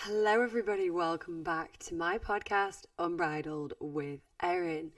Hello, 0.00 0.42
everybody. 0.42 0.90
Welcome 0.90 1.42
back 1.42 1.78
to 1.78 1.94
my 1.94 2.18
podcast, 2.18 2.84
Unbridled 2.98 3.72
with 3.80 4.20
Erin. 4.42 4.92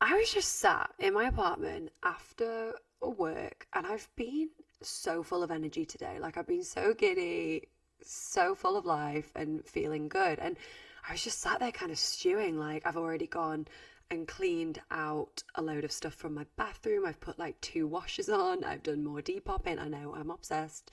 I 0.00 0.14
was 0.14 0.32
just 0.32 0.60
sat 0.60 0.92
in 1.00 1.14
my 1.14 1.24
apartment 1.24 1.90
after 2.04 2.74
work 3.02 3.66
and 3.74 3.86
I've 3.86 4.08
been 4.14 4.50
so 4.82 5.24
full 5.24 5.42
of 5.42 5.50
energy 5.50 5.84
today. 5.84 6.18
Like, 6.20 6.38
I've 6.38 6.46
been 6.46 6.62
so 6.62 6.94
giddy, 6.94 7.68
so 8.02 8.54
full 8.54 8.76
of 8.76 8.86
life 8.86 9.32
and 9.34 9.66
feeling 9.66 10.08
good. 10.08 10.38
And 10.38 10.56
I 11.06 11.12
was 11.12 11.24
just 11.24 11.40
sat 11.40 11.58
there 11.58 11.72
kind 11.72 11.90
of 11.90 11.98
stewing. 11.98 12.56
Like, 12.56 12.86
I've 12.86 12.96
already 12.96 13.26
gone 13.26 13.66
and 14.12 14.28
cleaned 14.28 14.80
out 14.92 15.42
a 15.56 15.60
load 15.60 15.82
of 15.84 15.92
stuff 15.92 16.14
from 16.14 16.34
my 16.34 16.46
bathroom. 16.56 17.04
I've 17.04 17.20
put 17.20 17.38
like 17.38 17.60
two 17.60 17.88
washes 17.88 18.28
on. 18.28 18.62
I've 18.62 18.84
done 18.84 19.04
more 19.04 19.20
depopping. 19.20 19.80
I 19.80 19.88
know 19.88 20.14
I'm 20.16 20.30
obsessed. 20.30 20.92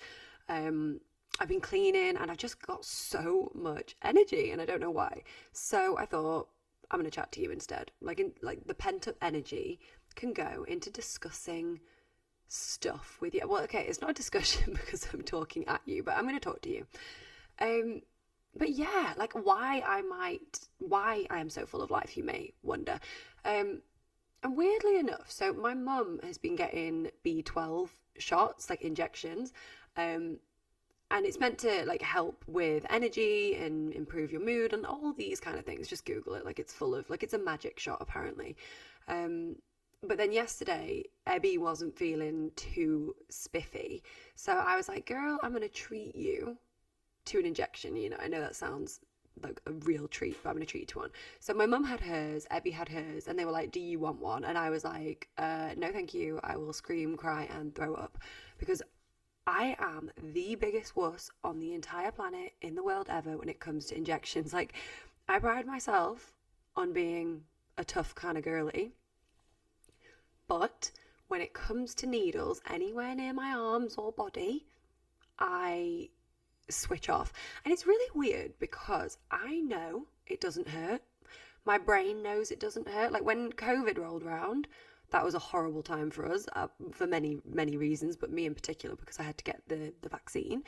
Um, 0.50 1.02
I've 1.40 1.48
been 1.48 1.62
cleaning 1.62 2.18
and 2.18 2.32
I've 2.32 2.38
just 2.38 2.62
got 2.66 2.84
so 2.86 3.52
much 3.54 3.96
energy 4.02 4.52
and 4.52 4.62
I 4.62 4.66
don't 4.66 4.82
know 4.82 4.92
why. 4.92 5.22
So 5.52 5.98
I 5.98 6.06
thought 6.06 6.50
I'm 6.90 7.00
going 7.00 7.10
to 7.10 7.16
chat 7.16 7.32
to 7.34 7.42
you 7.42 7.52
instead. 7.52 7.92
Like 8.02 8.20
in 8.20 8.32
like 8.42 8.66
the 8.66 8.74
pent 8.74 9.08
up 9.08 9.16
energy 9.22 9.80
can 10.16 10.34
go 10.34 10.66
into 10.68 10.90
discussing 10.90 11.80
stuff 12.48 13.18
with 13.22 13.34
you. 13.36 13.48
Well, 13.48 13.64
okay, 13.64 13.86
it's 13.88 14.02
not 14.02 14.12
a 14.12 14.14
discussion 14.14 14.74
because 14.86 15.08
I'm 15.14 15.22
talking 15.22 15.68
at 15.68 15.82
you, 15.86 16.04
but 16.04 16.16
I'm 16.16 16.24
going 16.24 16.36
to 16.36 16.40
talk 16.40 16.62
to 16.62 16.70
you. 16.70 16.86
Um 17.60 18.02
but 18.56 18.72
yeah, 18.72 19.14
like 19.18 19.34
why 19.34 19.84
I 19.86 20.02
might 20.02 20.60
why 20.80 21.28
I 21.30 21.40
am 21.40 21.50
so 21.50 21.66
full 21.66 21.84
of 21.84 21.92
life, 21.92 22.18
you 22.18 22.24
may 22.24 22.54
wonder. 22.64 23.00
Um 23.46 23.82
and 24.44 24.56
weirdly 24.56 24.98
enough, 24.98 25.30
so 25.30 25.54
my 25.54 25.74
mum 25.74 26.20
has 26.24 26.38
been 26.38 26.56
getting 26.56 27.10
B12 27.26 27.90
shots, 28.18 28.70
like 28.70 28.82
injections. 28.82 29.54
Um 29.96 30.40
and 31.12 31.26
it's 31.26 31.40
meant 31.40 31.58
to 31.60 31.86
like 31.86 32.02
help 32.02 32.44
with 32.48 32.86
energy 32.90 33.56
and 33.56 33.94
improve 33.94 34.32
your 34.32 34.42
mood 34.42 34.74
and 34.74 34.86
all 34.86 35.14
these 35.14 35.40
kind 35.40 35.58
of 35.58 35.66
things. 35.66 35.88
Just 35.88 36.06
google 36.06 36.34
it 36.34 36.46
like 36.46 36.60
it's 36.60 36.74
full 36.74 36.94
of 36.96 37.10
like 37.10 37.24
it's 37.24 37.34
a 37.34 37.40
magic 37.40 37.80
shot 37.80 37.98
apparently. 38.02 38.56
Um 39.08 39.56
but 40.08 40.18
then 40.18 40.32
yesterday 40.32 41.04
Ebby 41.28 41.58
wasn't 41.58 41.98
feeling 41.98 42.52
too 42.56 43.16
spiffy. 43.30 44.04
So 44.36 44.52
i 44.52 44.76
was 44.76 44.90
like 44.90 45.06
girl 45.06 45.40
i'm 45.42 45.54
gonna 45.54 45.70
treat 45.70 46.16
you 46.16 46.58
to 47.26 47.40
an 47.40 47.46
injection 47.46 47.96
you 47.96 48.10
know? 48.10 48.18
I 48.20 48.28
know 48.28 48.42
that 48.42 48.56
sounds 48.56 49.00
like 49.44 49.62
a 49.68 49.72
real 49.72 50.08
treat 50.08 50.36
but 50.44 50.50
i'm 50.50 50.56
gonna 50.56 50.66
treat 50.66 50.82
you 50.82 50.88
to 50.88 51.00
one. 51.00 51.12
So 51.40 51.54
my 51.54 51.66
mum 51.66 51.86
had 51.86 52.02
hers 52.02 52.46
Ebby 52.52 52.74
had 52.74 52.90
hers 52.90 53.28
and 53.28 53.40
they 53.40 53.46
were 53.46 53.52
like 53.52 53.72
do 53.72 53.80
you 53.80 53.98
want 53.98 54.20
one? 54.20 54.44
And 54.44 54.58
i 54.58 54.70
was 54.70 54.84
like 54.84 55.30
uh 55.38 55.70
no 55.78 55.90
thank 55.92 56.14
you. 56.14 56.42
I 56.44 56.58
will 56.58 56.74
scream 56.74 57.16
cry 57.16 57.48
and 57.58 57.74
throw 57.74 57.96
up. 57.96 58.18
Because 58.58 58.82
I 59.48 59.78
am 59.80 60.12
the 60.22 60.56
biggest 60.56 60.98
wuss 60.98 61.32
on 61.42 61.60
the 61.60 61.74
entire 61.74 62.12
planet 62.12 62.52
in 62.62 62.76
the 62.76 62.84
world 62.84 63.08
ever 63.10 63.38
when 63.38 63.48
it 63.48 63.62
comes 63.62 63.86
to 63.86 63.98
injections. 63.98 64.52
Like, 64.52 64.74
I 65.30 65.40
pride 65.40 65.66
myself 65.66 66.34
on 66.76 66.92
being 66.92 67.44
a 67.78 67.86
tough 67.86 68.14
kind 68.14 68.38
of 68.38 68.44
girly. 68.44 68.92
But 70.50 70.92
when 71.30 71.40
it 71.40 71.54
comes 71.54 71.96
to 71.96 72.08
needles 72.08 72.62
anywhere 72.70 73.16
near 73.16 73.32
my 73.32 73.54
arms 73.54 73.96
or 73.96 74.12
body, 74.12 74.66
I 75.40 76.10
switch 76.70 77.08
off. 77.08 77.32
And 77.64 77.74
it's 77.74 77.88
really 77.88 78.12
weird 78.14 78.60
because 78.60 79.18
I 79.32 79.62
know 79.62 80.08
it 80.26 80.42
doesn't 80.42 80.68
hurt. 80.68 81.02
My 81.64 81.78
brain 81.78 82.22
knows 82.22 82.52
it 82.52 82.60
doesn't 82.60 82.90
hurt. 82.90 83.14
Like 83.14 83.24
when 83.24 83.54
COVID 83.54 83.98
rolled 83.98 84.24
around, 84.24 84.68
that 85.12 85.24
was 85.24 85.36
a 85.36 85.40
horrible 85.40 85.84
time 85.84 86.10
for 86.10 86.26
us 86.26 86.48
uh, 86.56 86.68
for 86.92 87.08
many 87.08 87.38
many 87.46 87.78
reasons 87.78 88.16
but 88.18 88.32
me 88.32 88.46
in 88.46 88.54
particular 88.54 88.96
because 88.96 89.20
i 89.20 89.24
had 89.24 89.38
to 89.38 89.44
get 89.44 89.62
the 89.68 89.94
the 90.02 90.10
vaccine 90.10 90.64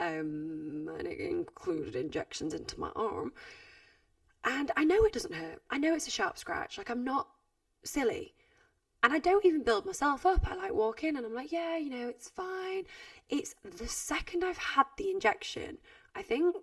um, 0.00 0.90
and 0.98 1.06
it 1.06 1.20
included 1.20 1.94
injections 1.94 2.52
into 2.54 2.80
my 2.80 2.90
arm. 2.96 3.32
And 4.44 4.70
i 4.76 4.84
know 4.84 5.04
it 5.04 5.12
doesn't 5.12 5.34
hurt. 5.34 5.62
I 5.70 5.78
know 5.78 5.94
it's 5.94 6.08
a 6.08 6.12
sharp 6.12 6.38
scratch. 6.38 6.78
Like 6.78 6.90
i'm 6.90 7.04
not 7.04 7.28
silly. 7.84 8.34
And 9.02 9.12
i 9.12 9.18
don't 9.18 9.44
even 9.44 9.62
build 9.62 9.86
myself 9.86 10.26
up. 10.26 10.46
I 10.50 10.56
like 10.56 10.74
walk 10.74 11.04
in 11.04 11.16
and 11.16 11.24
i'm 11.24 11.34
like 11.34 11.52
yeah 11.52 11.76
you 11.76 11.90
know 11.90 12.08
it's 12.08 12.28
fine. 12.28 12.84
It's 13.28 13.54
the 13.64 13.88
second 13.88 14.44
i've 14.44 14.58
had 14.58 14.86
the 14.96 15.10
injection 15.10 15.78
i 16.14 16.22
think 16.22 16.56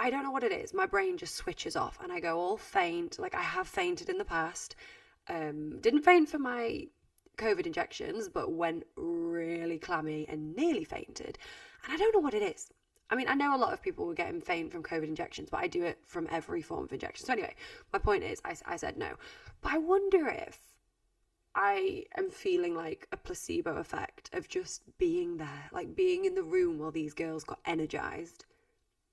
I 0.00 0.10
don't 0.10 0.22
know 0.22 0.30
what 0.30 0.44
it 0.44 0.52
is. 0.52 0.72
My 0.72 0.86
brain 0.86 1.16
just 1.18 1.34
switches 1.34 1.74
off 1.74 1.98
and 2.00 2.12
I 2.12 2.20
go 2.20 2.38
all 2.38 2.56
faint. 2.56 3.18
Like 3.18 3.34
I 3.34 3.42
have 3.42 3.66
fainted 3.66 4.08
in 4.08 4.16
the 4.18 4.24
past 4.24 4.76
um, 5.28 5.78
didn't 5.80 6.02
faint 6.02 6.28
for 6.28 6.38
my 6.38 6.86
COVID 7.36 7.66
injections, 7.66 8.28
but 8.28 8.52
went 8.52 8.84
really 8.96 9.78
clammy 9.78 10.26
and 10.28 10.54
nearly 10.56 10.84
fainted. 10.84 11.38
And 11.84 11.92
I 11.92 11.96
don't 11.96 12.14
know 12.14 12.20
what 12.20 12.34
it 12.34 12.42
is. 12.42 12.70
I 13.10 13.14
mean, 13.14 13.28
I 13.28 13.34
know 13.34 13.56
a 13.56 13.56
lot 13.56 13.72
of 13.72 13.80
people 13.80 14.06
were 14.06 14.14
getting 14.14 14.40
faint 14.40 14.70
from 14.70 14.82
COVID 14.82 15.08
injections, 15.08 15.48
but 15.50 15.60
I 15.60 15.66
do 15.66 15.82
it 15.84 15.98
from 16.04 16.28
every 16.30 16.60
form 16.60 16.84
of 16.84 16.92
injection. 16.92 17.24
So, 17.24 17.32
anyway, 17.32 17.54
my 17.92 17.98
point 17.98 18.22
is, 18.22 18.40
I, 18.44 18.54
I 18.66 18.76
said 18.76 18.98
no. 18.98 19.14
But 19.62 19.72
I 19.72 19.78
wonder 19.78 20.28
if 20.28 20.58
I 21.54 22.04
am 22.16 22.30
feeling 22.30 22.74
like 22.74 23.08
a 23.12 23.16
placebo 23.16 23.76
effect 23.76 24.30
of 24.34 24.48
just 24.48 24.82
being 24.98 25.38
there, 25.38 25.70
like 25.72 25.96
being 25.96 26.26
in 26.26 26.34
the 26.34 26.42
room 26.42 26.78
while 26.78 26.90
these 26.90 27.14
girls 27.14 27.44
got 27.44 27.60
energized. 27.64 28.44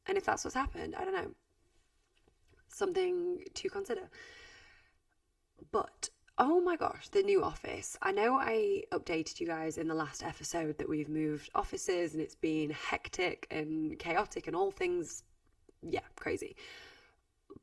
And 0.08 0.18
if 0.18 0.26
that's 0.26 0.44
what's 0.44 0.56
happened, 0.56 0.96
I 0.96 1.06
don't 1.06 1.14
know. 1.14 1.32
Something 2.68 3.46
to 3.54 3.70
consider. 3.70 4.10
But 5.72 6.10
oh 6.38 6.60
my 6.60 6.76
gosh, 6.76 7.08
the 7.10 7.24
new 7.24 7.44
office. 7.44 7.98
I 8.02 8.12
know 8.12 8.36
I 8.36 8.84
updated 8.92 9.40
you 9.40 9.48
guys 9.48 9.78
in 9.78 9.88
the 9.88 9.96
last 9.96 10.24
episode 10.24 10.78
that 10.78 10.90
we've 10.90 11.08
moved 11.08 11.50
offices 11.56 12.14
and 12.14 12.22
it's 12.22 12.36
been 12.36 12.70
hectic 12.72 13.48
and 13.52 13.98
chaotic 14.00 14.48
and 14.48 14.56
all 14.56 14.72
things, 14.72 15.24
yeah, 15.82 16.02
crazy. 16.16 16.56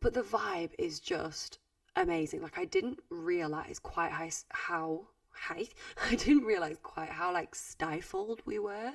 But 0.00 0.14
the 0.14 0.22
vibe 0.22 0.70
is 0.78 1.00
just 1.00 1.58
amazing. 1.96 2.40
Like, 2.40 2.58
I 2.58 2.64
didn't 2.64 3.00
realize 3.10 3.78
quite 3.78 4.10
how, 4.10 5.06
how, 5.32 5.56
I 6.10 6.14
didn't 6.14 6.44
realize 6.44 6.76
quite 6.82 7.10
how 7.10 7.32
like 7.32 7.54
stifled 7.54 8.40
we 8.46 8.58
were 8.58 8.92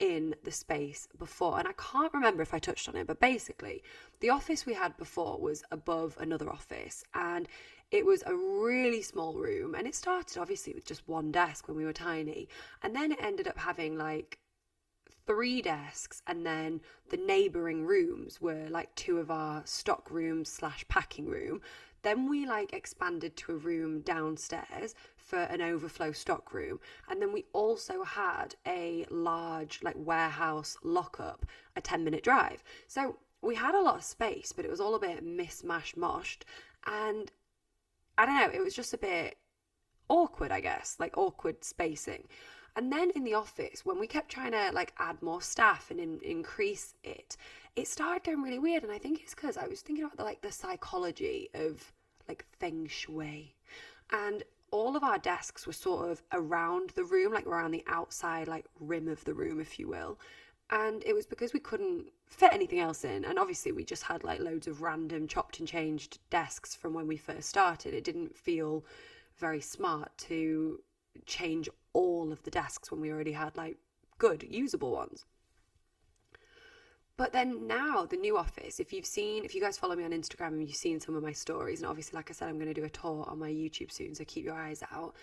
in 0.00 0.34
the 0.42 0.50
space 0.50 1.06
before. 1.18 1.58
And 1.58 1.68
I 1.68 1.72
can't 1.72 2.12
remember 2.12 2.42
if 2.42 2.52
I 2.52 2.58
touched 2.58 2.88
on 2.88 2.96
it, 2.96 3.06
but 3.06 3.20
basically, 3.20 3.82
the 4.20 4.30
office 4.30 4.66
we 4.66 4.74
had 4.74 4.96
before 4.96 5.38
was 5.38 5.62
above 5.70 6.16
another 6.18 6.50
office 6.50 7.04
and 7.14 7.46
it 7.90 8.06
was 8.06 8.22
a 8.26 8.34
really 8.34 9.02
small 9.02 9.34
room. 9.34 9.74
And 9.74 9.86
it 9.86 9.94
started 9.94 10.38
obviously 10.38 10.72
with 10.72 10.86
just 10.86 11.06
one 11.08 11.30
desk 11.30 11.68
when 11.68 11.76
we 11.76 11.84
were 11.84 11.92
tiny. 11.92 12.48
And 12.82 12.94
then 12.94 13.12
it 13.12 13.22
ended 13.22 13.46
up 13.46 13.58
having 13.58 13.96
like 13.96 14.38
three 15.26 15.62
desks, 15.62 16.22
and 16.26 16.44
then 16.44 16.80
the 17.10 17.16
neighboring 17.16 17.86
rooms 17.86 18.40
were 18.40 18.66
like 18.68 18.92
two 18.94 19.18
of 19.18 19.30
our 19.30 19.62
stock 19.64 20.10
rooms 20.10 20.48
slash 20.48 20.84
packing 20.88 21.26
room. 21.26 21.60
Then 22.02 22.28
we 22.28 22.46
like 22.46 22.72
expanded 22.72 23.36
to 23.36 23.52
a 23.52 23.56
room 23.56 24.00
downstairs 24.00 24.94
for 25.16 25.38
an 25.38 25.60
overflow 25.60 26.12
stock 26.12 26.52
room. 26.52 26.80
And 27.08 27.20
then 27.20 27.32
we 27.32 27.44
also 27.52 28.04
had 28.04 28.54
a 28.66 29.06
large 29.10 29.82
like 29.82 29.96
warehouse 29.98 30.76
lockup, 30.82 31.46
a 31.76 31.80
10 31.80 32.04
minute 32.04 32.24
drive. 32.24 32.62
So 32.86 33.16
we 33.42 33.54
had 33.54 33.74
a 33.74 33.82
lot 33.82 33.96
of 33.96 34.04
space, 34.04 34.52
but 34.52 34.64
it 34.64 34.70
was 34.70 34.80
all 34.80 34.94
a 34.94 35.00
bit 35.00 35.24
mishmash 35.24 35.94
moshed. 35.94 36.42
And 36.86 37.30
I 38.18 38.26
don't 38.26 38.36
know, 38.36 38.50
it 38.52 38.64
was 38.64 38.74
just 38.74 38.94
a 38.94 38.98
bit 38.98 39.36
awkward, 40.08 40.50
I 40.50 40.60
guess, 40.60 40.96
like 40.98 41.16
awkward 41.16 41.64
spacing. 41.64 42.28
And 42.76 42.92
then 42.92 43.10
in 43.14 43.24
the 43.24 43.34
office, 43.34 43.84
when 43.84 43.98
we 43.98 44.06
kept 44.06 44.30
trying 44.30 44.52
to 44.52 44.70
like 44.72 44.92
add 44.98 45.20
more 45.22 45.42
staff 45.42 45.90
and 45.90 46.00
in, 46.00 46.20
increase 46.22 46.94
it, 47.02 47.36
it 47.76 47.88
started 47.88 48.24
going 48.24 48.42
really 48.42 48.58
weird. 48.58 48.82
And 48.82 48.92
I 48.92 48.98
think 48.98 49.20
it's 49.20 49.34
because 49.34 49.56
I 49.56 49.66
was 49.66 49.80
thinking 49.80 50.04
about 50.04 50.16
the 50.16 50.24
like 50.24 50.40
the 50.40 50.52
psychology 50.52 51.48
of 51.54 51.92
like 52.28 52.44
feng 52.58 52.86
shui, 52.86 53.54
and 54.12 54.44
all 54.70 54.96
of 54.96 55.02
our 55.02 55.18
desks 55.18 55.66
were 55.66 55.72
sort 55.72 56.10
of 56.10 56.22
around 56.32 56.90
the 56.90 57.04
room, 57.04 57.32
like 57.32 57.46
around 57.46 57.72
the 57.72 57.84
outside 57.88 58.46
like 58.46 58.66
rim 58.78 59.08
of 59.08 59.24
the 59.24 59.34
room, 59.34 59.60
if 59.60 59.78
you 59.78 59.88
will. 59.88 60.18
And 60.72 61.02
it 61.04 61.12
was 61.12 61.26
because 61.26 61.52
we 61.52 61.58
couldn't 61.58 62.12
fit 62.26 62.52
anything 62.52 62.78
else 62.78 63.04
in. 63.04 63.24
And 63.24 63.38
obviously, 63.38 63.72
we 63.72 63.84
just 63.84 64.04
had 64.04 64.22
like 64.22 64.38
loads 64.38 64.68
of 64.68 64.82
random 64.82 65.26
chopped 65.26 65.58
and 65.58 65.66
changed 65.66 66.20
desks 66.30 66.76
from 66.76 66.94
when 66.94 67.08
we 67.08 67.16
first 67.16 67.48
started. 67.48 67.92
It 67.92 68.04
didn't 68.04 68.36
feel 68.36 68.84
very 69.36 69.60
smart 69.60 70.16
to 70.18 70.80
change 71.26 71.68
all 71.92 72.32
of 72.32 72.42
the 72.42 72.50
desks 72.50 72.90
when 72.90 73.00
we 73.00 73.10
already 73.10 73.32
had 73.32 73.56
like 73.56 73.76
good 74.18 74.44
usable 74.48 74.92
ones. 74.92 75.24
But 77.16 77.34
then 77.34 77.66
now 77.66 78.06
the 78.06 78.16
new 78.16 78.38
office, 78.38 78.80
if 78.80 78.94
you've 78.94 79.04
seen, 79.04 79.44
if 79.44 79.54
you 79.54 79.60
guys 79.60 79.76
follow 79.76 79.94
me 79.94 80.04
on 80.04 80.10
Instagram 80.10 80.48
and 80.48 80.62
you've 80.62 80.74
seen 80.74 81.00
some 81.00 81.14
of 81.14 81.22
my 81.22 81.32
stories, 81.32 81.80
and 81.80 81.86
obviously, 81.86 82.16
like 82.16 82.30
I 82.30 82.32
said, 82.32 82.48
I'm 82.48 82.56
going 82.56 82.72
to 82.72 82.80
do 82.80 82.86
a 82.86 82.88
tour 82.88 83.26
on 83.28 83.38
my 83.38 83.50
YouTube 83.50 83.92
soon, 83.92 84.14
so 84.14 84.24
keep 84.24 84.42
your 84.42 84.54
eyes 84.54 84.82
out. 84.90 85.14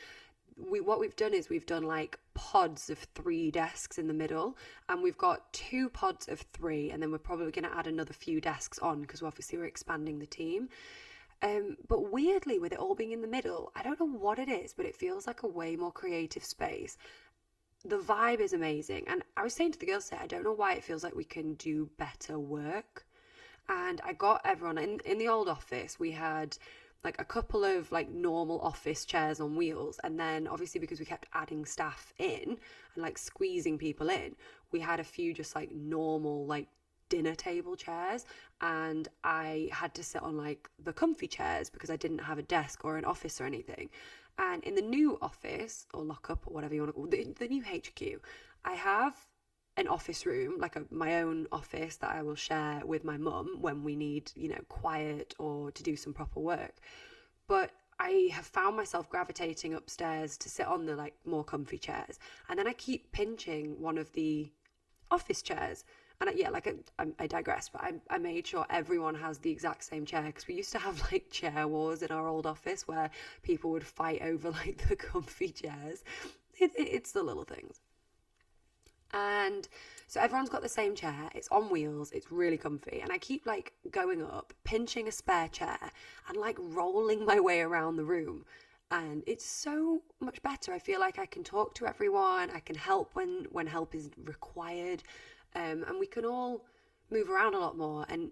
We, 0.70 0.80
what 0.80 1.00
we've 1.00 1.16
done 1.16 1.34
is 1.34 1.50
we've 1.50 1.66
done 1.66 1.84
like 1.84 2.20
pods 2.36 2.92
of 2.92 3.00
three 3.16 3.50
desks 3.50 3.98
in 3.98 4.08
the 4.08 4.14
middle, 4.14 4.58
and 4.90 5.02
we've 5.02 5.18
got 5.18 5.52
two 5.54 5.90
pods 5.90 6.28
of 6.28 6.42
three, 6.54 6.92
and 6.92 7.02
then 7.02 7.12
we're 7.12 7.18
probably 7.18 7.50
going 7.52 7.68
to 7.68 7.76
add 7.76 7.88
another 7.88 8.14
few 8.14 8.40
desks 8.40 8.78
on 8.78 9.02
because 9.02 9.24
obviously 9.24 9.58
we're 9.58 9.66
expanding 9.66 10.20
the 10.20 10.28
team. 10.28 10.70
Um, 11.42 11.78
but 11.88 12.12
weirdly, 12.12 12.60
with 12.60 12.74
it 12.74 12.80
all 12.80 12.96
being 12.96 13.12
in 13.12 13.22
the 13.22 13.28
middle, 13.28 13.72
I 13.76 13.84
don't 13.84 14.00
know 14.00 14.08
what 14.08 14.40
it 14.40 14.50
is, 14.50 14.74
but 14.74 14.86
it 14.86 14.96
feels 14.96 15.28
like 15.28 15.44
a 15.44 15.48
way 15.48 15.76
more 15.76 15.92
creative 15.92 16.44
space. 16.44 16.98
The 17.86 18.00
vibe 18.00 18.40
is 18.40 18.54
amazing. 18.54 19.06
And 19.08 19.24
I 19.36 19.44
was 19.44 19.54
saying 19.54 19.74
to 19.74 19.80
the 19.80 19.86
girls 19.86 20.06
today, 20.06 20.22
I 20.22 20.28
don't 20.28 20.44
know 20.44 20.54
why 20.54 20.74
it 20.74 20.84
feels 20.84 21.04
like 21.04 21.16
we 21.16 21.24
can 21.24 21.54
do 21.56 21.90
better 21.98 22.40
work. 22.40 23.06
And 23.70 24.02
I 24.04 24.14
got 24.14 24.42
everyone 24.46 24.78
in, 24.78 25.00
in 25.06 25.18
the 25.18 25.28
old 25.28 25.48
office, 25.48 26.00
we 26.00 26.12
had 26.12 26.58
like 27.04 27.20
a 27.22 27.26
couple 27.26 27.64
of 27.64 27.92
like 27.92 28.10
normal 28.10 28.60
office 28.62 29.06
chairs 29.06 29.40
on 29.40 29.56
wheels 29.56 30.00
and 30.04 30.20
then 30.20 30.48
obviously 30.48 30.80
because 30.80 31.00
we 31.00 31.06
kept 31.06 31.28
adding 31.34 31.64
staff 31.66 32.14
in 32.18 32.58
and 32.96 33.04
like 33.04 33.18
squeezing 33.18 33.78
people 33.78 34.10
in 34.10 34.36
we 34.72 34.80
had 34.80 35.00
a 35.00 35.04
few 35.04 35.34
just 35.34 35.56
like 35.56 35.72
normal 35.72 36.46
like 36.46 36.68
dinner 37.10 37.36
table 37.36 37.76
chairs 37.76 38.26
and 38.62 39.08
I 39.24 39.70
had 39.72 39.94
to 39.96 40.04
sit 40.04 40.24
on 40.24 40.38
like 40.38 40.70
the 40.84 40.94
comfy 40.94 41.28
chairs 41.28 41.70
because 41.70 41.90
I 41.90 41.96
didn't 41.96 42.20
have 42.20 42.38
a 42.38 42.44
desk 42.44 42.84
or 42.86 42.98
an 42.98 43.06
office 43.06 43.40
or 43.40 43.46
anything. 43.46 43.90
And 44.40 44.64
in 44.64 44.76
the 44.76 44.82
new 44.82 45.18
office 45.22 45.88
or 45.94 46.04
lockup 46.04 46.46
or 46.46 46.54
whatever 46.54 46.76
you 46.76 46.82
want 46.82 46.90
to 46.90 46.94
call 46.94 47.08
the, 47.08 47.34
the 47.38 47.48
new 47.48 47.64
HQ, 47.64 48.22
I 48.66 48.74
have 48.74 49.16
an 49.78 49.88
office 49.88 50.26
room, 50.26 50.60
like 50.60 50.76
a, 50.76 50.86
my 50.90 51.22
own 51.22 51.48
office 51.52 51.98
that 51.98 52.12
I 52.12 52.24
will 52.24 52.36
share 52.36 52.82
with 52.86 53.04
my 53.04 53.18
mum 53.18 53.58
when 53.62 53.84
we 53.84 53.96
need, 53.96 54.32
you 54.36 54.50
know, 54.50 54.62
quiet 54.70 55.36
or 55.38 55.72
to 55.72 55.84
do 55.84 55.96
some 55.96 56.14
proper 56.14 56.40
work. 56.40 56.76
But 57.48 57.72
I 58.00 58.30
have 58.32 58.46
found 58.46 58.76
myself 58.76 59.10
gravitating 59.10 59.74
upstairs 59.74 60.38
to 60.38 60.50
sit 60.50 60.68
on 60.68 60.86
the 60.86 60.96
like 60.96 61.16
more 61.26 61.44
comfy 61.44 61.78
chairs. 61.78 62.20
And 62.50 62.58
then 62.58 62.68
I 62.68 62.74
keep 62.74 63.12
pinching 63.12 63.80
one 63.80 63.98
of 63.98 64.12
the 64.14 64.52
office 65.10 65.42
chairs 65.42 65.84
and 66.20 66.30
I, 66.30 66.34
yeah, 66.34 66.50
like 66.50 66.68
I, 66.98 67.08
I, 67.20 67.28
digress, 67.28 67.70
but 67.70 67.84
I, 67.84 67.94
I 68.10 68.18
made 68.18 68.48
sure 68.48 68.66
everyone 68.70 69.14
has 69.16 69.38
the 69.38 69.52
exact 69.52 69.84
same 69.84 70.06
chair 70.06 70.24
because 70.24 70.48
we 70.48 70.56
used 70.56 70.72
to 70.72 70.80
have 70.80 71.00
like 71.12 71.30
chair 71.30 71.68
wars 71.68 72.02
in 72.02 72.12
our 72.12 72.28
old 72.28 72.46
office 72.46 72.88
where 72.88 73.10
people 73.44 73.72
would 73.72 73.86
fight 73.86 74.22
over 74.22 74.50
like 74.66 74.88
the 74.90 74.96
comfy 74.96 75.50
chairs. 75.50 76.04
It, 76.60 76.72
it, 76.76 76.88
it's 76.88 77.12
the 77.12 77.22
little 77.22 77.44
things. 77.44 77.82
And 79.14 79.68
so 80.08 80.20
everyone's 80.20 80.50
got 80.50 80.62
the 80.62 80.70
same 80.70 80.96
chair. 80.96 81.30
It's 81.36 81.48
on 81.50 81.70
wheels. 81.70 82.12
It's 82.12 82.32
really 82.32 82.58
comfy. 82.58 83.00
And 83.02 83.12
I 83.12 83.18
keep 83.20 83.46
like 83.46 83.74
going 83.92 84.24
up, 84.24 84.54
pinching 84.64 85.08
a 85.08 85.12
spare 85.12 85.48
chair, 85.48 85.78
and 86.28 86.38
like 86.38 86.58
rolling 86.60 87.26
my 87.26 87.40
way 87.40 87.62
around 87.62 87.96
the 87.96 88.04
room. 88.04 88.46
And 88.90 89.24
it's 89.28 89.46
so 89.46 90.02
much 90.20 90.42
better. 90.42 90.74
I 90.74 90.80
feel 90.80 91.00
like 91.00 91.20
I 91.20 91.26
can 91.26 91.44
talk 91.44 91.76
to 91.76 91.86
everyone. 91.86 92.50
I 92.52 92.60
can 92.60 92.76
help 92.76 93.16
when 93.16 93.46
when 93.52 93.68
help 93.68 93.94
is 93.94 94.10
required 94.24 95.04
um, 95.56 95.84
and 95.88 96.00
we 96.00 96.08
can 96.08 96.26
all 96.26 96.66
move 97.10 97.30
around 97.30 97.54
a 97.54 97.60
lot 97.60 97.78
more. 97.78 98.06
And 98.10 98.32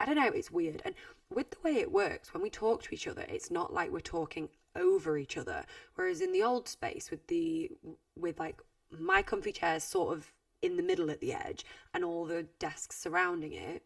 I 0.00 0.06
don't 0.06 0.16
know, 0.16 0.28
it's 0.28 0.50
weird. 0.50 0.82
And 0.84 0.94
with 1.34 1.50
the 1.50 1.58
way 1.62 1.76
it 1.76 1.92
works, 1.92 2.32
when 2.32 2.42
we 2.42 2.50
talk 2.50 2.82
to 2.84 2.94
each 2.94 3.08
other, 3.08 3.24
it's 3.28 3.50
not 3.50 3.72
like 3.72 3.90
we're 3.90 4.00
talking 4.00 4.48
over 4.76 5.18
each 5.18 5.36
other. 5.36 5.64
Whereas 5.94 6.20
in 6.20 6.32
the 6.32 6.42
old 6.42 6.68
space, 6.68 7.10
with 7.10 7.26
the 7.26 7.70
with 8.16 8.38
like 8.38 8.60
my 8.90 9.22
comfy 9.22 9.52
chairs 9.52 9.84
sort 9.84 10.16
of 10.16 10.32
in 10.62 10.76
the 10.76 10.82
middle 10.82 11.10
at 11.10 11.20
the 11.20 11.32
edge 11.32 11.64
and 11.94 12.04
all 12.04 12.24
the 12.24 12.46
desks 12.58 12.98
surrounding 12.98 13.52
it, 13.52 13.82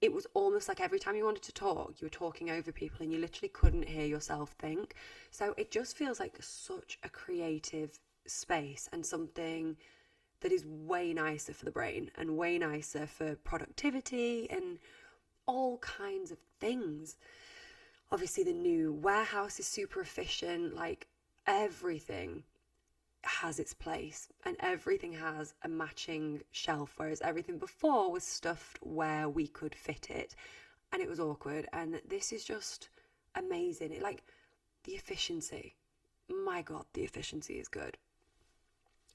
it 0.00 0.12
was 0.12 0.26
almost 0.34 0.68
like 0.68 0.80
every 0.80 0.98
time 0.98 1.14
you 1.14 1.24
wanted 1.24 1.44
to 1.44 1.52
talk, 1.52 1.94
you 2.00 2.06
were 2.06 2.10
talking 2.10 2.50
over 2.50 2.72
people 2.72 2.98
and 3.02 3.12
you 3.12 3.18
literally 3.18 3.48
couldn't 3.48 3.88
hear 3.88 4.06
yourself 4.06 4.54
think. 4.58 4.94
So 5.30 5.54
it 5.56 5.70
just 5.70 5.96
feels 5.96 6.18
like 6.18 6.36
such 6.40 6.98
a 7.04 7.08
creative 7.08 8.00
space 8.26 8.88
and 8.92 9.06
something 9.06 9.76
that 10.42 10.52
is 10.52 10.66
way 10.66 11.12
nicer 11.14 11.54
for 11.54 11.64
the 11.64 11.70
brain 11.70 12.10
and 12.16 12.36
way 12.36 12.58
nicer 12.58 13.06
for 13.06 13.36
productivity 13.36 14.50
and 14.50 14.78
all 15.46 15.78
kinds 15.78 16.30
of 16.30 16.38
things. 16.60 17.16
Obviously, 18.10 18.44
the 18.44 18.52
new 18.52 18.92
warehouse 18.92 19.58
is 19.58 19.66
super 19.66 20.00
efficient, 20.00 20.74
like 20.74 21.06
everything 21.46 22.42
has 23.24 23.60
its 23.60 23.72
place 23.72 24.28
and 24.44 24.56
everything 24.58 25.12
has 25.12 25.54
a 25.62 25.68
matching 25.68 26.42
shelf, 26.50 26.94
whereas 26.96 27.20
everything 27.20 27.58
before 27.58 28.10
was 28.10 28.24
stuffed 28.24 28.78
where 28.82 29.28
we 29.28 29.46
could 29.46 29.74
fit 29.74 30.10
it 30.10 30.34
and 30.92 31.00
it 31.00 31.08
was 31.08 31.20
awkward. 31.20 31.68
And 31.72 32.00
this 32.08 32.32
is 32.32 32.44
just 32.44 32.88
amazing. 33.36 33.92
It 33.92 34.02
like 34.02 34.24
the 34.84 34.92
efficiency. 34.92 35.76
My 36.28 36.62
God, 36.62 36.84
the 36.94 37.02
efficiency 37.02 37.54
is 37.54 37.68
good 37.68 37.96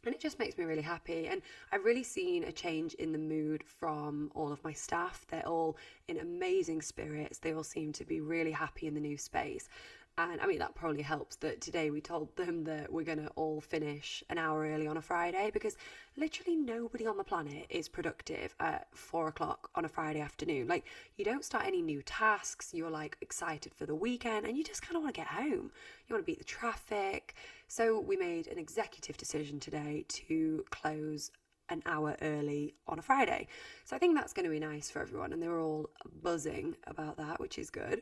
and 0.07 0.15
it 0.15 0.21
just 0.21 0.39
makes 0.39 0.57
me 0.57 0.63
really 0.63 0.81
happy. 0.81 1.27
And 1.27 1.41
i've 1.71 1.83
really 1.83 2.03
seen 2.03 2.43
a 2.45 2.51
change 2.51 2.93
in 2.95 3.11
the 3.11 3.17
mood 3.17 3.63
from 3.63 4.31
all 4.33 4.51
of 4.51 4.63
my 4.63 4.73
staff. 4.73 5.25
They're 5.29 5.47
all 5.47 5.77
in 6.07 6.17
amazing 6.19 6.81
spirits. 6.81 7.39
They 7.39 7.53
all 7.53 7.63
seem 7.63 7.93
to 7.93 8.05
be 8.05 8.21
really 8.21 8.51
happy 8.51 8.87
in 8.87 8.93
the 8.93 9.01
new 9.01 9.17
space 9.17 9.69
and 10.17 10.41
I 10.41 10.47
mean, 10.47 10.57
that 10.59 10.74
probably 10.74 11.03
helps 11.03 11.36
that 11.38 11.62
today 11.62 11.91
we 11.91 12.01
told 12.01 12.36
them 12.38 12.63
that 12.63 12.91
we're 12.91 13.03
going 13.03 13.19
to 13.19 13.29
all 13.36 13.62
finish 13.62 14.24
an 14.29 14.39
hour 14.39 14.67
early 14.67 14.88
on 14.88 14.97
a 14.97 15.01
Friday 15.01 15.51
because 15.53 15.77
literally 16.15 16.55
nobody 16.55 17.05
on 17.05 17.17
the 17.17 17.24
planet 17.24 17.67
is 17.69 17.88
productive 17.88 18.55
at 18.59 18.88
four 18.95 19.27
o'clock 19.27 19.69
on 19.75 19.86
a 19.86 19.89
Friday 19.89 20.19
afternoon. 20.19 20.67
Like, 20.67 20.86
you 21.17 21.25
don't 21.25 21.45
start 21.45 21.65
any 21.67 21.83
new 21.83 22.01
tasks, 22.01 22.74
you're 22.74 22.89
like 22.89 23.17
excited 23.21 23.75
for 23.75 23.86
the 23.86 23.93
weekend, 23.93 24.47
and 24.47 24.57
you 24.57 24.63
just 24.63 24.81
kind 24.81 24.95
of 24.95 25.03
want 25.03 25.13
to 25.13 25.21
get 25.21 25.27
home. 25.27 25.71
You 26.07 26.15
want 26.15 26.25
to 26.25 26.31
beat 26.31 26.39
the 26.39 26.45
traffic. 26.45 27.36
So, 27.67 28.00
we 28.00 28.17
made 28.17 28.47
an 28.47 28.57
executive 28.57 29.17
decision 29.17 29.59
today 29.59 30.03
to 30.09 30.65
close 30.71 31.29
an 31.69 31.83
hour 31.86 32.15
early 32.21 32.74
on 32.88 32.97
a 32.97 33.03
Friday. 33.03 33.47
So, 33.86 33.95
I 33.95 34.00
think 34.00 34.15
that's 34.15 34.33
going 34.33 34.45
to 34.45 34.51
be 34.51 34.59
nice 34.59 34.89
for 34.89 35.00
everyone, 35.00 35.31
and 35.31 35.43
they 35.43 35.47
were 35.47 35.62
all 35.62 35.91
buzzing 36.24 36.75
about 36.88 37.17
that, 37.17 37.39
which 37.39 37.59
is 37.59 37.69
good. 37.69 38.01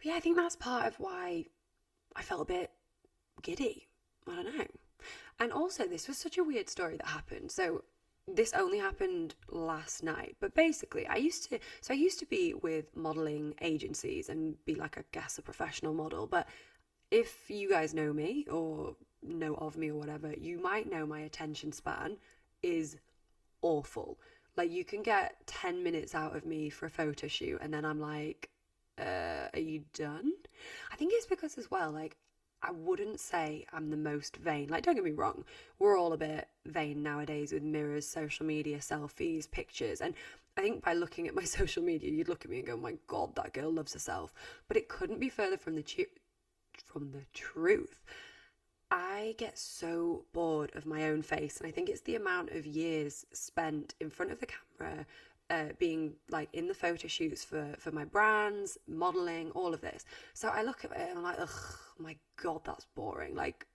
But 0.00 0.06
yeah, 0.06 0.16
I 0.16 0.20
think 0.20 0.36
that's 0.36 0.56
part 0.56 0.86
of 0.86 0.98
why 0.98 1.44
I 2.16 2.22
felt 2.22 2.40
a 2.42 2.44
bit 2.46 2.70
giddy. 3.42 3.86
I 4.26 4.42
don't 4.42 4.56
know. 4.56 4.64
And 5.38 5.52
also, 5.52 5.86
this 5.86 6.08
was 6.08 6.16
such 6.16 6.38
a 6.38 6.44
weird 6.44 6.70
story 6.70 6.96
that 6.96 7.06
happened. 7.06 7.50
So, 7.50 7.84
this 8.26 8.54
only 8.54 8.78
happened 8.78 9.34
last 9.50 10.02
night, 10.02 10.36
but 10.40 10.54
basically, 10.54 11.06
I 11.06 11.16
used 11.16 11.50
to. 11.50 11.58
So, 11.82 11.92
I 11.92 11.96
used 11.98 12.18
to 12.20 12.26
be 12.26 12.54
with 12.54 12.96
modeling 12.96 13.54
agencies 13.60 14.30
and 14.30 14.56
be 14.64 14.74
like, 14.74 14.96
I 14.96 15.04
guess, 15.12 15.36
a 15.36 15.42
professional 15.42 15.92
model. 15.92 16.26
But 16.26 16.48
if 17.10 17.50
you 17.50 17.68
guys 17.68 17.92
know 17.92 18.12
me 18.12 18.46
or 18.50 18.96
know 19.22 19.54
of 19.56 19.76
me 19.76 19.90
or 19.90 19.96
whatever, 19.96 20.32
you 20.32 20.58
might 20.58 20.90
know 20.90 21.06
my 21.06 21.20
attention 21.20 21.72
span 21.72 22.16
is 22.62 22.96
awful. 23.60 24.18
Like, 24.56 24.70
you 24.70 24.84
can 24.84 25.02
get 25.02 25.46
10 25.46 25.82
minutes 25.82 26.14
out 26.14 26.36
of 26.36 26.46
me 26.46 26.70
for 26.70 26.86
a 26.86 26.90
photo 26.90 27.28
shoot, 27.28 27.58
and 27.60 27.72
then 27.72 27.84
I'm 27.84 28.00
like, 28.00 28.49
uh, 29.00 29.48
are 29.52 29.60
you 29.60 29.84
done? 29.94 30.32
I 30.92 30.96
think 30.96 31.12
it's 31.14 31.26
because 31.26 31.56
as 31.58 31.70
well, 31.70 31.90
like, 31.90 32.16
I 32.62 32.72
wouldn't 32.72 33.20
say 33.20 33.64
I'm 33.72 33.90
the 33.90 33.96
most 33.96 34.36
vain. 34.36 34.68
Like, 34.68 34.84
don't 34.84 34.94
get 34.94 35.04
me 35.04 35.12
wrong, 35.12 35.44
we're 35.78 35.98
all 35.98 36.12
a 36.12 36.18
bit 36.18 36.48
vain 36.66 37.02
nowadays 37.02 37.52
with 37.52 37.62
mirrors, 37.62 38.06
social 38.06 38.44
media, 38.44 38.78
selfies, 38.78 39.50
pictures. 39.50 40.00
And 40.00 40.14
I 40.56 40.60
think 40.60 40.84
by 40.84 40.92
looking 40.92 41.26
at 41.26 41.34
my 41.34 41.44
social 41.58 41.82
media, 41.82 42.10
you'd 42.10 42.28
look 42.28 42.44
at 42.44 42.50
me 42.50 42.58
and 42.58 42.66
go, 42.66 42.76
my 42.76 42.96
God, 43.06 43.34
that 43.36 43.54
girl 43.54 43.72
loves 43.72 43.94
herself. 43.94 44.34
But 44.68 44.76
it 44.76 44.88
couldn't 44.88 45.20
be 45.20 45.30
further 45.30 45.56
from 45.56 45.74
the, 45.74 45.84
from 46.84 47.12
the 47.12 47.24
truth. 47.32 48.04
I 48.90 49.36
get 49.38 49.56
so 49.56 50.24
bored 50.32 50.72
of 50.74 50.84
my 50.84 51.04
own 51.04 51.22
face, 51.22 51.58
and 51.58 51.66
I 51.66 51.70
think 51.70 51.88
it's 51.88 52.00
the 52.00 52.16
amount 52.16 52.50
of 52.50 52.66
years 52.66 53.24
spent 53.32 53.94
in 54.00 54.10
front 54.10 54.32
of 54.32 54.40
the 54.40 54.48
camera, 54.48 55.06
uh, 55.50 55.72
being 55.78 56.14
like 56.30 56.48
in 56.52 56.68
the 56.68 56.74
photo 56.74 57.08
shoots 57.08 57.44
for 57.44 57.74
for 57.78 57.90
my 57.90 58.04
brands, 58.04 58.78
modeling, 58.86 59.50
all 59.50 59.74
of 59.74 59.80
this. 59.80 60.04
So 60.32 60.48
I 60.48 60.62
look 60.62 60.84
at 60.84 60.92
it 60.92 61.08
and 61.10 61.18
I'm 61.18 61.24
like, 61.24 61.40
ugh, 61.40 61.78
my 61.98 62.16
god, 62.42 62.60
that's 62.64 62.86
boring. 62.94 63.34
Like, 63.34 63.66